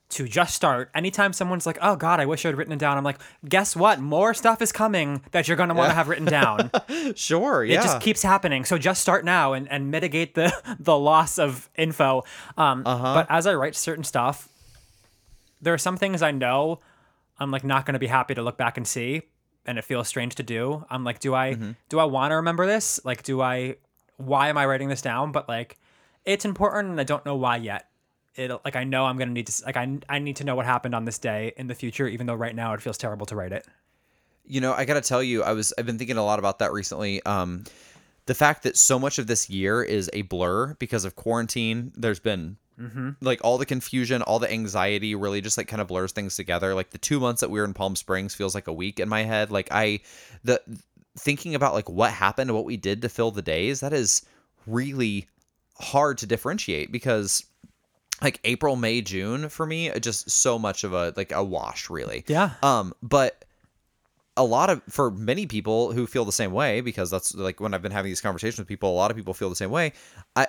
to 0.10 0.28
just 0.28 0.53
start. 0.56 0.91
Anytime 0.93 1.34
someone's 1.34 1.66
like, 1.66 1.78
"Oh 1.82 1.95
God, 1.95 2.20
I 2.20 2.26
wish 2.26 2.45
I'd 2.45 2.56
written 2.56 2.72
it 2.74 2.80
down," 2.80 2.97
I'm 2.97 3.03
like, 3.03 3.20
"Guess 3.47 3.76
what? 3.76 3.99
More 3.99 4.34
stuff 4.34 4.62
is 4.62 4.72
coming 4.72 5.22
that 5.32 5.47
you're 5.47 5.58
gonna 5.58 5.74
want 5.74 5.89
to 5.89 5.95
have 5.95 6.08
written 6.08 6.26
down. 6.26 6.70
sure 7.16 7.64
yeah. 7.64 7.80
It 7.80 7.84
just 7.84 7.99
keeps 8.01 8.22
happening. 8.22 8.66
So 8.66 8.78
just 8.78 9.01
start 9.01 9.26
now 9.26 9.53
and, 9.53 9.70
and 9.72 9.89
mitigate 9.91 10.36
the 10.36 10.53
the 10.80 10.97
loss 10.97 11.39
of 11.39 11.70
info. 11.76 12.24
Um, 12.58 12.84
Uh-huh. 12.86 13.14
But 13.16 13.28
as 13.30 13.47
I 13.47 13.56
write 13.56 13.76
certain 13.76 14.03
stuff, 14.03 14.47
there 15.62 15.74
are 15.74 15.78
some 15.80 15.97
things 15.97 16.22
I 16.22 16.32
know 16.32 16.80
I'm 17.39 17.51
like 17.51 17.64
not 17.64 17.86
gonna 17.86 17.99
be 17.99 18.08
happy 18.08 18.36
to 18.36 18.41
look 18.41 18.58
back 18.58 18.78
and 18.78 18.88
see, 18.88 19.24
and 19.66 19.78
it 19.78 19.84
feels 19.84 20.08
strange 20.08 20.36
to 20.36 20.43
do. 20.43 20.86
I'm 20.89 21.03
like, 21.03 21.20
do 21.20 21.34
I 21.34 21.56
Mm-hmm. 21.56 21.72
do 21.89 21.99
I 21.99 22.06
want 22.06 22.32
to 22.32 22.36
remember 22.38 22.66
this? 22.68 22.99
Like, 23.03 23.24
do 23.24 23.41
I? 23.41 23.76
Why 24.18 24.47
am 24.49 24.58
I 24.58 24.66
writing 24.66 24.88
this 24.88 25.01
down? 25.01 25.32
But 25.34 25.49
like, 25.49 25.78
it's 26.24 26.45
important, 26.45 26.91
and 26.91 26.99
I 27.01 27.03
don't 27.03 27.26
know 27.26 27.36
why 27.36 27.58
yet. 27.58 27.89
It 28.36 28.51
like 28.65 28.75
I 28.75 28.83
know 28.83 29.05
I'm 29.05 29.17
gonna 29.17 29.31
need 29.31 29.47
to 29.47 29.65
like 29.65 29.77
I 29.77 29.97
I 30.09 30.19
need 30.19 30.36
to 30.38 30.43
know 30.43 30.55
what 30.55 30.65
happened 30.65 30.93
on 30.93 31.05
this 31.05 31.17
day 31.17 31.53
in 31.57 31.67
the 31.67 31.75
future, 31.75 32.07
even 32.07 32.27
though 32.27 32.36
right 32.36 32.55
now 32.55 32.73
it 32.73 32.81
feels 32.81 32.97
terrible 32.97 33.25
to 33.27 33.36
write 33.36 33.51
it. 33.51 33.65
You 34.45 34.61
know, 34.61 34.73
I 34.73 34.86
got 34.86 34.93
to 34.93 35.01
tell 35.01 35.23
you, 35.23 35.41
I 35.41 35.53
was 35.53 35.73
I've 35.77 35.86
been 35.86 35.97
thinking 35.97 36.17
a 36.17 36.25
lot 36.25 36.39
about 36.39 36.59
that 36.59 36.71
recently. 36.71 37.23
Um 37.25 37.63
the 38.25 38.36
fact 38.36 38.63
that 38.63 38.75
so 38.75 38.97
much 38.97 39.19
of 39.19 39.27
this 39.27 39.49
year 39.49 39.83
is 39.83 40.09
a 40.11 40.23
blur 40.23 40.73
because 40.75 41.05
of 41.05 41.15
quarantine. 41.15 41.93
There's 41.95 42.19
been 42.19 42.57
like 43.21 43.39
all 43.41 43.57
the 43.57 43.65
confusion, 43.65 44.21
all 44.23 44.38
the 44.39 44.51
anxiety 44.51 45.15
really 45.15 45.39
just 45.39 45.57
like 45.57 45.69
kind 45.69 45.81
of 45.81 45.88
blurs 45.88 46.11
things 46.11 46.36
together. 46.36 46.73
Like 46.75 46.89
the 46.89 46.97
2 46.97 47.21
months 47.21 47.39
that 47.39 47.49
we 47.49 47.59
were 47.59 47.65
in 47.65 47.73
Palm 47.73 47.95
Springs 47.95 48.36
feels 48.36 48.53
like 48.53 48.67
a 48.67 48.73
week 48.73 48.99
in 48.99 49.07
my 49.07 49.23
head. 49.23 49.49
Like 49.49 49.69
I 49.71 50.01
the 50.43 50.61
thinking 51.17 51.55
about 51.55 51.73
like 51.73 51.88
what 51.88 52.11
happened, 52.11 52.53
what 52.53 52.65
we 52.65 52.75
did 52.75 53.01
to 53.03 53.09
fill 53.09 53.31
the 53.31 53.41
days, 53.41 53.79
that 53.79 53.93
is 53.93 54.25
really 54.67 55.27
hard 55.79 56.17
to 56.17 56.25
differentiate 56.25 56.91
because 56.91 57.45
like 58.22 58.39
April, 58.43 58.76
May, 58.76 59.01
June 59.01 59.49
for 59.49 59.66
me, 59.66 59.91
just 59.99 60.30
so 60.30 60.57
much 60.57 60.84
of 60.84 60.93
a 60.93 61.13
like 61.16 61.32
a 61.32 61.43
wash 61.43 61.89
really. 61.89 62.24
Yeah. 62.28 62.51
Um, 62.63 62.93
but 63.01 63.45
a 64.38 64.43
lot 64.43 64.70
of 64.70 64.82
for 64.89 65.11
many 65.11 65.45
people 65.45 65.91
who 65.93 66.05
feel 66.07 66.26
the 66.26 66.32
same 66.32 66.51
way 66.51 66.82
because 66.82 67.09
that's 67.09 67.34
like 67.36 67.59
when 67.59 67.74
I've 67.74 67.82
been 67.82 67.91
having 67.91 68.09
these 68.09 68.22
conversations 68.22 68.59
with 68.59 68.68
people, 68.68 68.89
a 68.91 68.95
lot 68.95 69.11
of 69.11 69.18
people 69.18 69.34
feel 69.34 69.49
the 69.49 69.55
same 69.55 69.72
way. 69.72 69.93
I 70.36 70.47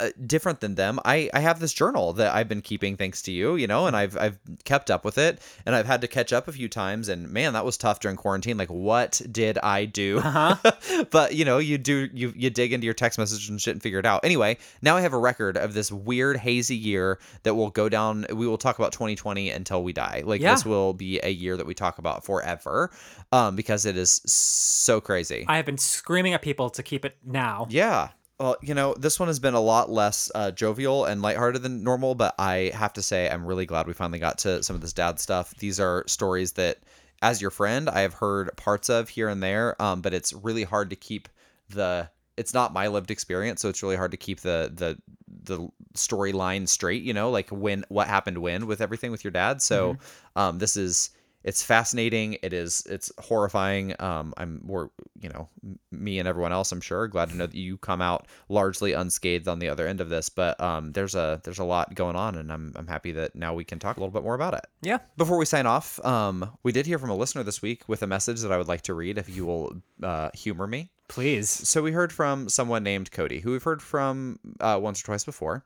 uh, 0.00 0.10
different 0.26 0.60
than 0.60 0.74
them. 0.76 0.98
I 1.04 1.28
I 1.34 1.40
have 1.40 1.60
this 1.60 1.72
journal 1.72 2.12
that 2.14 2.34
I've 2.34 2.48
been 2.48 2.62
keeping 2.62 2.96
thanks 2.96 3.22
to 3.22 3.32
you, 3.32 3.56
you 3.56 3.66
know, 3.66 3.86
and 3.86 3.96
I've 3.96 4.16
I've 4.16 4.38
kept 4.64 4.90
up 4.90 5.04
with 5.04 5.18
it, 5.18 5.40
and 5.66 5.74
I've 5.74 5.86
had 5.86 6.00
to 6.02 6.08
catch 6.08 6.32
up 6.32 6.46
a 6.48 6.52
few 6.52 6.68
times, 6.68 7.08
and 7.08 7.30
man, 7.30 7.52
that 7.54 7.64
was 7.64 7.76
tough 7.76 8.00
during 8.00 8.16
quarantine. 8.16 8.56
Like, 8.56 8.68
what 8.70 9.20
did 9.30 9.58
I 9.58 9.84
do? 9.86 10.20
but 11.10 11.34
you 11.34 11.44
know, 11.44 11.58
you 11.58 11.78
do 11.78 12.08
you 12.12 12.32
you 12.36 12.50
dig 12.50 12.72
into 12.72 12.84
your 12.84 12.94
text 12.94 13.18
message 13.18 13.48
and 13.48 13.60
shit 13.60 13.74
and 13.74 13.82
figure 13.82 13.98
it 13.98 14.06
out. 14.06 14.24
Anyway, 14.24 14.58
now 14.82 14.96
I 14.96 15.00
have 15.00 15.12
a 15.12 15.18
record 15.18 15.56
of 15.56 15.74
this 15.74 15.90
weird 15.90 16.36
hazy 16.36 16.76
year 16.76 17.18
that 17.42 17.54
will 17.54 17.70
go 17.70 17.88
down. 17.88 18.26
We 18.30 18.46
will 18.46 18.58
talk 18.58 18.78
about 18.78 18.92
2020 18.92 19.50
until 19.50 19.82
we 19.82 19.92
die. 19.92 20.22
Like 20.24 20.40
Yeah. 20.40 20.54
this 20.54 20.64
will 20.64 20.92
be 20.94 21.18
a 21.22 21.30
year 21.30 21.56
that 21.56 21.66
we 21.66 21.74
talk 21.74 21.98
about 21.98 22.24
forever, 22.24 22.90
um, 23.32 23.56
because 23.56 23.84
it 23.86 23.96
is 23.96 24.20
so 24.26 25.00
crazy. 25.00 25.44
I 25.48 25.56
have 25.56 25.66
been 25.66 25.78
screaming 25.78 26.34
at 26.34 26.42
people 26.42 26.70
to 26.70 26.82
keep 26.82 27.04
it 27.04 27.16
now. 27.24 27.66
Yeah. 27.70 28.10
Well, 28.38 28.56
you 28.62 28.74
know, 28.74 28.94
this 28.94 29.18
one 29.18 29.28
has 29.28 29.40
been 29.40 29.54
a 29.54 29.60
lot 29.60 29.90
less 29.90 30.30
uh, 30.32 30.52
jovial 30.52 31.04
and 31.04 31.20
lighthearted 31.22 31.62
than 31.62 31.82
normal, 31.82 32.14
but 32.14 32.36
I 32.38 32.70
have 32.72 32.92
to 32.92 33.02
say, 33.02 33.28
I'm 33.28 33.44
really 33.44 33.66
glad 33.66 33.88
we 33.88 33.94
finally 33.94 34.20
got 34.20 34.38
to 34.38 34.62
some 34.62 34.76
of 34.76 34.80
this 34.80 34.92
dad 34.92 35.18
stuff. 35.18 35.54
These 35.56 35.80
are 35.80 36.04
stories 36.06 36.52
that, 36.52 36.78
as 37.20 37.42
your 37.42 37.50
friend, 37.50 37.90
I 37.90 38.00
have 38.02 38.14
heard 38.14 38.56
parts 38.56 38.88
of 38.90 39.08
here 39.08 39.28
and 39.28 39.42
there, 39.42 39.80
um, 39.82 40.02
but 40.02 40.14
it's 40.14 40.32
really 40.32 40.62
hard 40.62 40.90
to 40.90 40.96
keep 40.96 41.28
the. 41.68 42.10
It's 42.36 42.54
not 42.54 42.72
my 42.72 42.86
lived 42.86 43.10
experience, 43.10 43.60
so 43.60 43.68
it's 43.68 43.82
really 43.82 43.96
hard 43.96 44.12
to 44.12 44.16
keep 44.16 44.40
the 44.40 44.70
the 44.72 44.96
the 45.42 45.68
storyline 45.94 46.68
straight. 46.68 47.02
You 47.02 47.14
know, 47.14 47.30
like 47.30 47.48
when 47.50 47.84
what 47.88 48.06
happened 48.06 48.38
when 48.38 48.68
with 48.68 48.80
everything 48.80 49.10
with 49.10 49.24
your 49.24 49.32
dad. 49.32 49.60
So, 49.60 49.96
um, 50.36 50.58
this 50.60 50.76
is 50.76 51.10
it's 51.44 51.62
fascinating. 51.62 52.36
It 52.42 52.52
is 52.52 52.84
it's 52.88 53.12
horrifying. 53.18 53.94
Um, 54.00 54.34
I'm 54.36 54.60
more 54.64 54.90
you 55.20 55.28
know 55.28 55.48
me 55.90 56.18
and 56.18 56.28
everyone 56.28 56.52
else. 56.52 56.72
I'm 56.72 56.80
sure 56.80 57.06
glad 57.06 57.30
to 57.30 57.36
know 57.36 57.46
that 57.46 57.56
you 57.56 57.78
come 57.78 58.02
out 58.02 58.26
largely 58.48 58.92
unscathed 58.92 59.48
on 59.48 59.58
the 59.58 59.68
other 59.68 59.86
end 59.86 60.00
of 60.00 60.08
this. 60.08 60.28
But 60.28 60.60
um, 60.60 60.92
there's 60.92 61.14
a 61.14 61.40
there's 61.44 61.58
a 61.58 61.64
lot 61.64 61.94
going 61.94 62.16
on, 62.16 62.34
and 62.34 62.52
I'm 62.52 62.72
I'm 62.76 62.86
happy 62.86 63.12
that 63.12 63.34
now 63.34 63.54
we 63.54 63.64
can 63.64 63.78
talk 63.78 63.96
a 63.96 64.00
little 64.00 64.12
bit 64.12 64.22
more 64.22 64.34
about 64.34 64.54
it. 64.54 64.66
Yeah. 64.82 64.98
Before 65.16 65.38
we 65.38 65.44
sign 65.44 65.66
off, 65.66 66.04
um, 66.04 66.50
we 66.62 66.72
did 66.72 66.86
hear 66.86 66.98
from 66.98 67.10
a 67.10 67.16
listener 67.16 67.42
this 67.42 67.62
week 67.62 67.88
with 67.88 68.02
a 68.02 68.06
message 68.06 68.40
that 68.40 68.52
I 68.52 68.58
would 68.58 68.68
like 68.68 68.82
to 68.82 68.94
read. 68.94 69.18
If 69.18 69.34
you 69.34 69.46
will 69.46 69.76
uh, 70.02 70.30
humor 70.34 70.66
me. 70.66 70.90
Please. 71.08 71.48
So 71.48 71.82
we 71.82 71.92
heard 71.92 72.12
from 72.12 72.50
someone 72.50 72.82
named 72.82 73.10
Cody, 73.10 73.40
who 73.40 73.52
we've 73.52 73.62
heard 73.62 73.80
from 73.80 74.38
uh, 74.60 74.78
once 74.80 75.00
or 75.00 75.06
twice 75.06 75.24
before. 75.24 75.64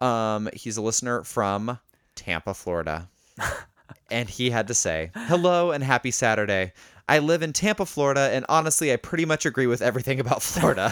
Um, 0.00 0.50
he's 0.52 0.76
a 0.76 0.82
listener 0.82 1.24
from 1.24 1.78
Tampa, 2.14 2.52
Florida. 2.52 3.08
and 4.10 4.28
he 4.28 4.50
had 4.50 4.68
to 4.68 4.74
say, 4.74 5.10
Hello 5.14 5.70
and 5.70 5.82
happy 5.84 6.10
Saturday. 6.10 6.72
I 7.10 7.20
live 7.20 7.42
in 7.42 7.54
Tampa, 7.54 7.86
Florida, 7.86 8.28
and 8.34 8.44
honestly, 8.50 8.92
I 8.92 8.96
pretty 8.96 9.24
much 9.24 9.46
agree 9.46 9.66
with 9.66 9.80
everything 9.80 10.20
about 10.20 10.42
Florida. 10.42 10.90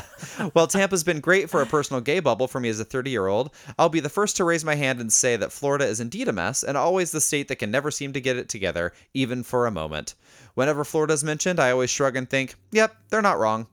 While 0.55 0.67
Tampa's 0.67 1.05
been 1.05 1.21
great 1.21 1.51
for 1.51 1.61
a 1.61 1.67
personal 1.67 2.01
gay 2.01 2.21
bubble 2.21 2.49
for 2.49 2.59
me 2.59 2.71
as 2.71 2.81
a 2.81 2.85
30 2.85 3.11
year 3.11 3.27
old, 3.27 3.51
I'll 3.79 3.91
be 3.91 4.01
the 4.01 4.09
first 4.09 4.37
to 4.39 4.45
raise 4.45 4.65
my 4.65 4.77
hand 4.77 4.99
and 4.99 5.13
say 5.13 5.37
that 5.37 5.53
Florida 5.53 5.87
is 5.87 6.01
indeed 6.01 6.29
a 6.29 6.33
mess 6.33 6.63
and 6.63 6.79
always 6.79 7.11
the 7.11 7.21
state 7.21 7.49
that 7.49 7.57
can 7.57 7.71
never 7.71 7.91
seem 7.91 8.15
to 8.15 8.21
get 8.21 8.39
it 8.39 8.49
together, 8.49 8.95
even 9.13 9.43
for 9.43 9.67
a 9.67 9.71
moment. 9.71 10.15
Whenever 10.55 10.85
Florida's 10.85 11.23
mentioned, 11.23 11.61
I 11.61 11.71
always 11.71 11.91
shrug 11.91 12.17
and 12.17 12.29
think, 12.29 12.55
yep, 12.73 12.97
they're 13.11 13.21
not 13.21 13.39
wrong. 13.39 13.67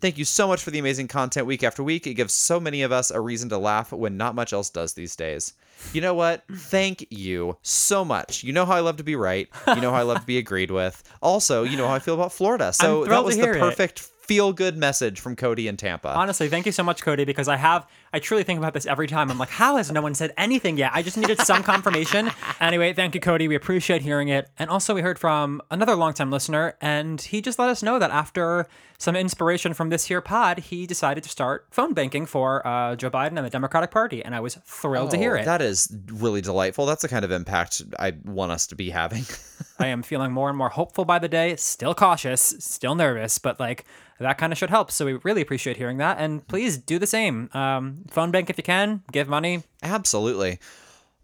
Thank 0.00 0.16
you 0.16 0.24
so 0.24 0.46
much 0.46 0.62
for 0.62 0.70
the 0.70 0.78
amazing 0.78 1.08
content 1.08 1.46
week 1.46 1.64
after 1.64 1.82
week. 1.82 2.06
It 2.06 2.14
gives 2.14 2.32
so 2.32 2.60
many 2.60 2.82
of 2.82 2.92
us 2.92 3.10
a 3.10 3.20
reason 3.20 3.48
to 3.48 3.58
laugh 3.58 3.92
when 3.92 4.16
not 4.16 4.34
much 4.34 4.52
else 4.52 4.70
does 4.70 4.92
these 4.92 5.16
days. 5.16 5.54
You 5.92 6.00
know 6.00 6.14
what? 6.14 6.44
Thank 6.52 7.06
you 7.10 7.56
so 7.62 8.04
much. 8.04 8.44
You 8.44 8.52
know 8.52 8.64
how 8.64 8.74
I 8.74 8.80
love 8.80 8.96
to 8.98 9.04
be 9.04 9.16
right. 9.16 9.48
You 9.66 9.80
know 9.80 9.90
how 9.90 9.98
I 9.98 10.02
love 10.02 10.20
to 10.20 10.26
be 10.26 10.38
agreed 10.38 10.70
with. 10.70 11.02
Also, 11.20 11.64
you 11.64 11.76
know 11.76 11.88
how 11.88 11.94
I 11.94 11.98
feel 11.98 12.14
about 12.14 12.32
Florida. 12.32 12.72
So 12.72 13.04
that 13.06 13.24
was 13.24 13.36
the 13.36 13.46
perfect. 13.46 14.00
it. 14.00 14.10
Feel 14.28 14.52
good 14.52 14.76
message 14.76 15.18
from 15.20 15.34
Cody 15.34 15.66
in 15.66 15.76
Tampa. 15.76 16.10
Honestly, 16.14 16.48
thank 16.48 16.66
you 16.66 16.72
so 16.72 16.82
much, 16.84 17.02
Cody, 17.02 17.24
because 17.24 17.48
I 17.48 17.56
have, 17.56 17.86
I 18.12 18.18
truly 18.18 18.44
think 18.44 18.58
about 18.58 18.74
this 18.74 18.86
every 18.86 19.06
time. 19.08 19.30
I'm 19.30 19.38
like, 19.38 19.48
how 19.48 19.76
has 19.76 19.90
no 19.90 20.02
one 20.02 20.14
said 20.14 20.32
anything 20.36 20.76
yet? 20.76 20.92
I 20.94 21.02
just 21.02 21.16
needed 21.16 21.40
some 21.40 21.62
confirmation. 21.62 22.30
Anyway, 22.60 22.92
thank 22.92 23.14
you, 23.14 23.20
Cody. 23.20 23.46
We 23.46 23.54
appreciate 23.54 24.02
hearing 24.02 24.28
it. 24.28 24.50
And 24.58 24.68
also, 24.68 24.92
we 24.92 25.00
heard 25.00 25.16
from 25.18 25.62
another 25.70 25.94
longtime 25.94 26.30
listener, 26.32 26.74
and 26.80 27.20
he 27.20 27.40
just 27.40 27.56
let 27.56 27.68
us 27.68 27.84
know 27.84 28.00
that 28.00 28.10
after 28.10 28.66
some 28.98 29.14
inspiration 29.14 29.74
from 29.74 29.90
this 29.90 30.06
here 30.06 30.20
pod, 30.20 30.58
he 30.58 30.86
decided 30.88 31.22
to 31.22 31.30
start 31.30 31.66
phone 31.70 31.94
banking 31.94 32.26
for 32.26 32.66
uh, 32.66 32.96
Joe 32.96 33.10
Biden 33.10 33.36
and 33.36 33.46
the 33.46 33.50
Democratic 33.50 33.92
Party. 33.92 34.24
And 34.24 34.34
I 34.34 34.40
was 34.40 34.56
thrilled 34.64 35.12
to 35.12 35.16
hear 35.16 35.36
Oh, 35.36 35.40
it. 35.40 35.44
That 35.44 35.62
is 35.62 35.94
really 36.12 36.40
delightful. 36.40 36.84
That's 36.84 37.02
the 37.02 37.08
kind 37.08 37.24
of 37.24 37.30
impact 37.30 37.80
I 37.96 38.14
want 38.24 38.50
us 38.50 38.66
to 38.68 38.74
be 38.74 38.90
having. 38.90 39.24
I 39.78 39.86
am 39.86 40.02
feeling 40.02 40.32
more 40.32 40.48
and 40.48 40.58
more 40.58 40.70
hopeful 40.70 41.04
by 41.04 41.20
the 41.20 41.28
day, 41.28 41.54
still 41.56 41.94
cautious, 41.94 42.56
still 42.58 42.96
nervous, 42.96 43.38
but 43.38 43.60
like 43.60 43.84
that 44.20 44.38
kind 44.38 44.52
of 44.52 44.58
should 44.58 44.70
help. 44.70 44.90
So 44.90 45.04
we 45.06 45.14
really 45.22 45.42
appreciate 45.42 45.76
hearing 45.76 45.98
that. 45.98 46.18
And 46.18 46.46
please 46.48 46.76
do 46.76 46.98
the 46.98 47.06
same. 47.06 47.50
Um, 47.52 48.04
phone 48.10 48.30
bank 48.30 48.50
if 48.50 48.58
you 48.58 48.64
can, 48.64 49.02
give 49.12 49.28
money. 49.28 49.62
Absolutely. 49.82 50.58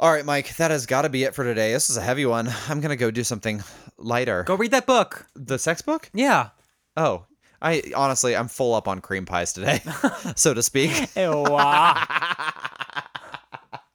All 0.01 0.13
right, 0.13 0.25
Mike, 0.25 0.57
that 0.57 0.71
has 0.71 0.87
got 0.87 1.03
to 1.03 1.09
be 1.09 1.23
it 1.25 1.35
for 1.35 1.45
today. 1.45 1.73
This 1.73 1.89
is 1.89 1.97
a 1.97 2.01
heavy 2.01 2.27
one. 2.27 2.53
I'm 2.69 2.81
going 2.81 2.91
to 2.91 2.97
go 2.97 3.11
do 3.11 3.23
something 3.23 3.63
lighter. 3.97 4.43
Go 4.43 4.57
read 4.57 4.73
that 4.73 4.87
book. 4.87 5.27
The 5.35 5.59
sex 5.59 5.83
book? 5.83 6.11
Yeah. 6.13 6.51
Oh, 6.97 7.27
I 7.63 7.83
honestly, 7.97 8.37
I'm 8.37 8.49
full 8.49 8.75
up 8.75 8.89
on 8.89 9.01
cream 9.01 9.25
pies 9.25 9.53
today, 9.53 9.81
so 10.37 10.53
to 10.53 10.63
speak. 10.63 10.91
Ew. 11.17 11.45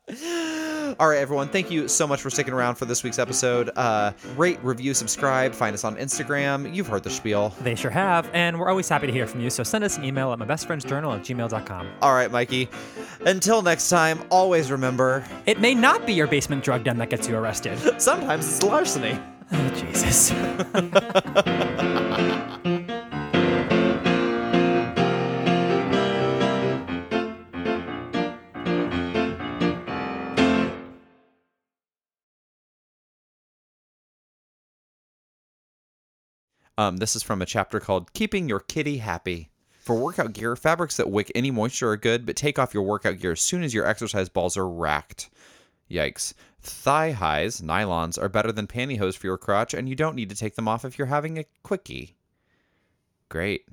All 0.97 1.07
right, 1.09 1.19
everyone. 1.19 1.49
Thank 1.49 1.69
you 1.69 1.87
so 1.87 2.07
much 2.07 2.21
for 2.21 2.29
sticking 2.29 2.53
around 2.53 2.75
for 2.75 2.85
this 2.85 3.03
week's 3.03 3.19
episode. 3.19 3.69
Uh, 3.75 4.11
rate, 4.37 4.59
review, 4.63 4.93
subscribe. 4.93 5.53
Find 5.53 5.73
us 5.73 5.83
on 5.83 5.95
Instagram. 5.97 6.73
You've 6.73 6.87
heard 6.87 7.03
the 7.03 7.09
spiel. 7.09 7.53
they 7.61 7.75
sure 7.75 7.91
have. 7.91 8.29
And 8.33 8.59
we're 8.59 8.69
always 8.69 8.87
happy 8.89 9.07
to 9.07 9.13
hear 9.13 9.27
from 9.27 9.41
you. 9.41 9.49
So 9.49 9.63
send 9.63 9.83
us 9.83 9.97
an 9.97 10.05
email 10.05 10.31
at 10.33 10.39
mybestfriendsjournal 10.39 11.15
at 11.15 11.23
gmail.com. 11.23 11.87
All 12.01 12.13
right, 12.13 12.31
Mikey. 12.31 12.69
Until 13.25 13.61
next 13.61 13.89
time, 13.89 14.19
always 14.29 14.71
remember 14.71 15.23
It 15.45 15.59
may 15.59 15.75
not 15.75 16.05
be 16.05 16.13
your 16.13 16.27
basement 16.27 16.63
drug 16.63 16.83
den 16.83 16.97
that 16.97 17.09
gets 17.09 17.27
you 17.27 17.35
arrested. 17.37 17.77
sometimes 18.01 18.47
it's 18.47 18.63
larceny. 18.63 19.19
oh, 19.51 19.69
Jesus. 19.69 20.31
Um, 36.79 36.95
this 36.95 37.13
is 37.13 37.23
from 37.23 37.41
a 37.41 37.45
chapter 37.45 37.81
called 37.81 38.13
Keeping 38.13 38.47
Your 38.47 38.61
Kitty 38.61 38.99
Happy. 38.99 39.49
For 39.81 39.97
workout 39.97 40.31
gear, 40.31 40.55
fabrics 40.55 40.95
that 40.95 41.09
wick 41.09 41.29
any 41.35 41.51
moisture 41.51 41.89
are 41.89 41.97
good, 41.97 42.25
but 42.25 42.37
take 42.37 42.57
off 42.57 42.73
your 42.73 42.83
workout 42.83 43.19
gear 43.19 43.33
as 43.33 43.41
soon 43.41 43.63
as 43.63 43.73
your 43.73 43.85
exercise 43.85 44.29
balls 44.29 44.55
are 44.55 44.69
racked. 44.69 45.29
Yikes. 45.91 46.33
Thigh 46.61 47.11
highs, 47.11 47.59
nylons, 47.59 48.17
are 48.17 48.29
better 48.29 48.53
than 48.53 48.65
pantyhose 48.65 49.17
for 49.17 49.27
your 49.27 49.37
crotch, 49.37 49.73
and 49.73 49.89
you 49.89 49.95
don't 49.95 50.15
need 50.15 50.29
to 50.29 50.37
take 50.37 50.55
them 50.55 50.69
off 50.69 50.85
if 50.85 50.97
you're 50.97 51.07
having 51.07 51.37
a 51.37 51.43
quickie. 51.63 52.15
Great. 53.27 53.65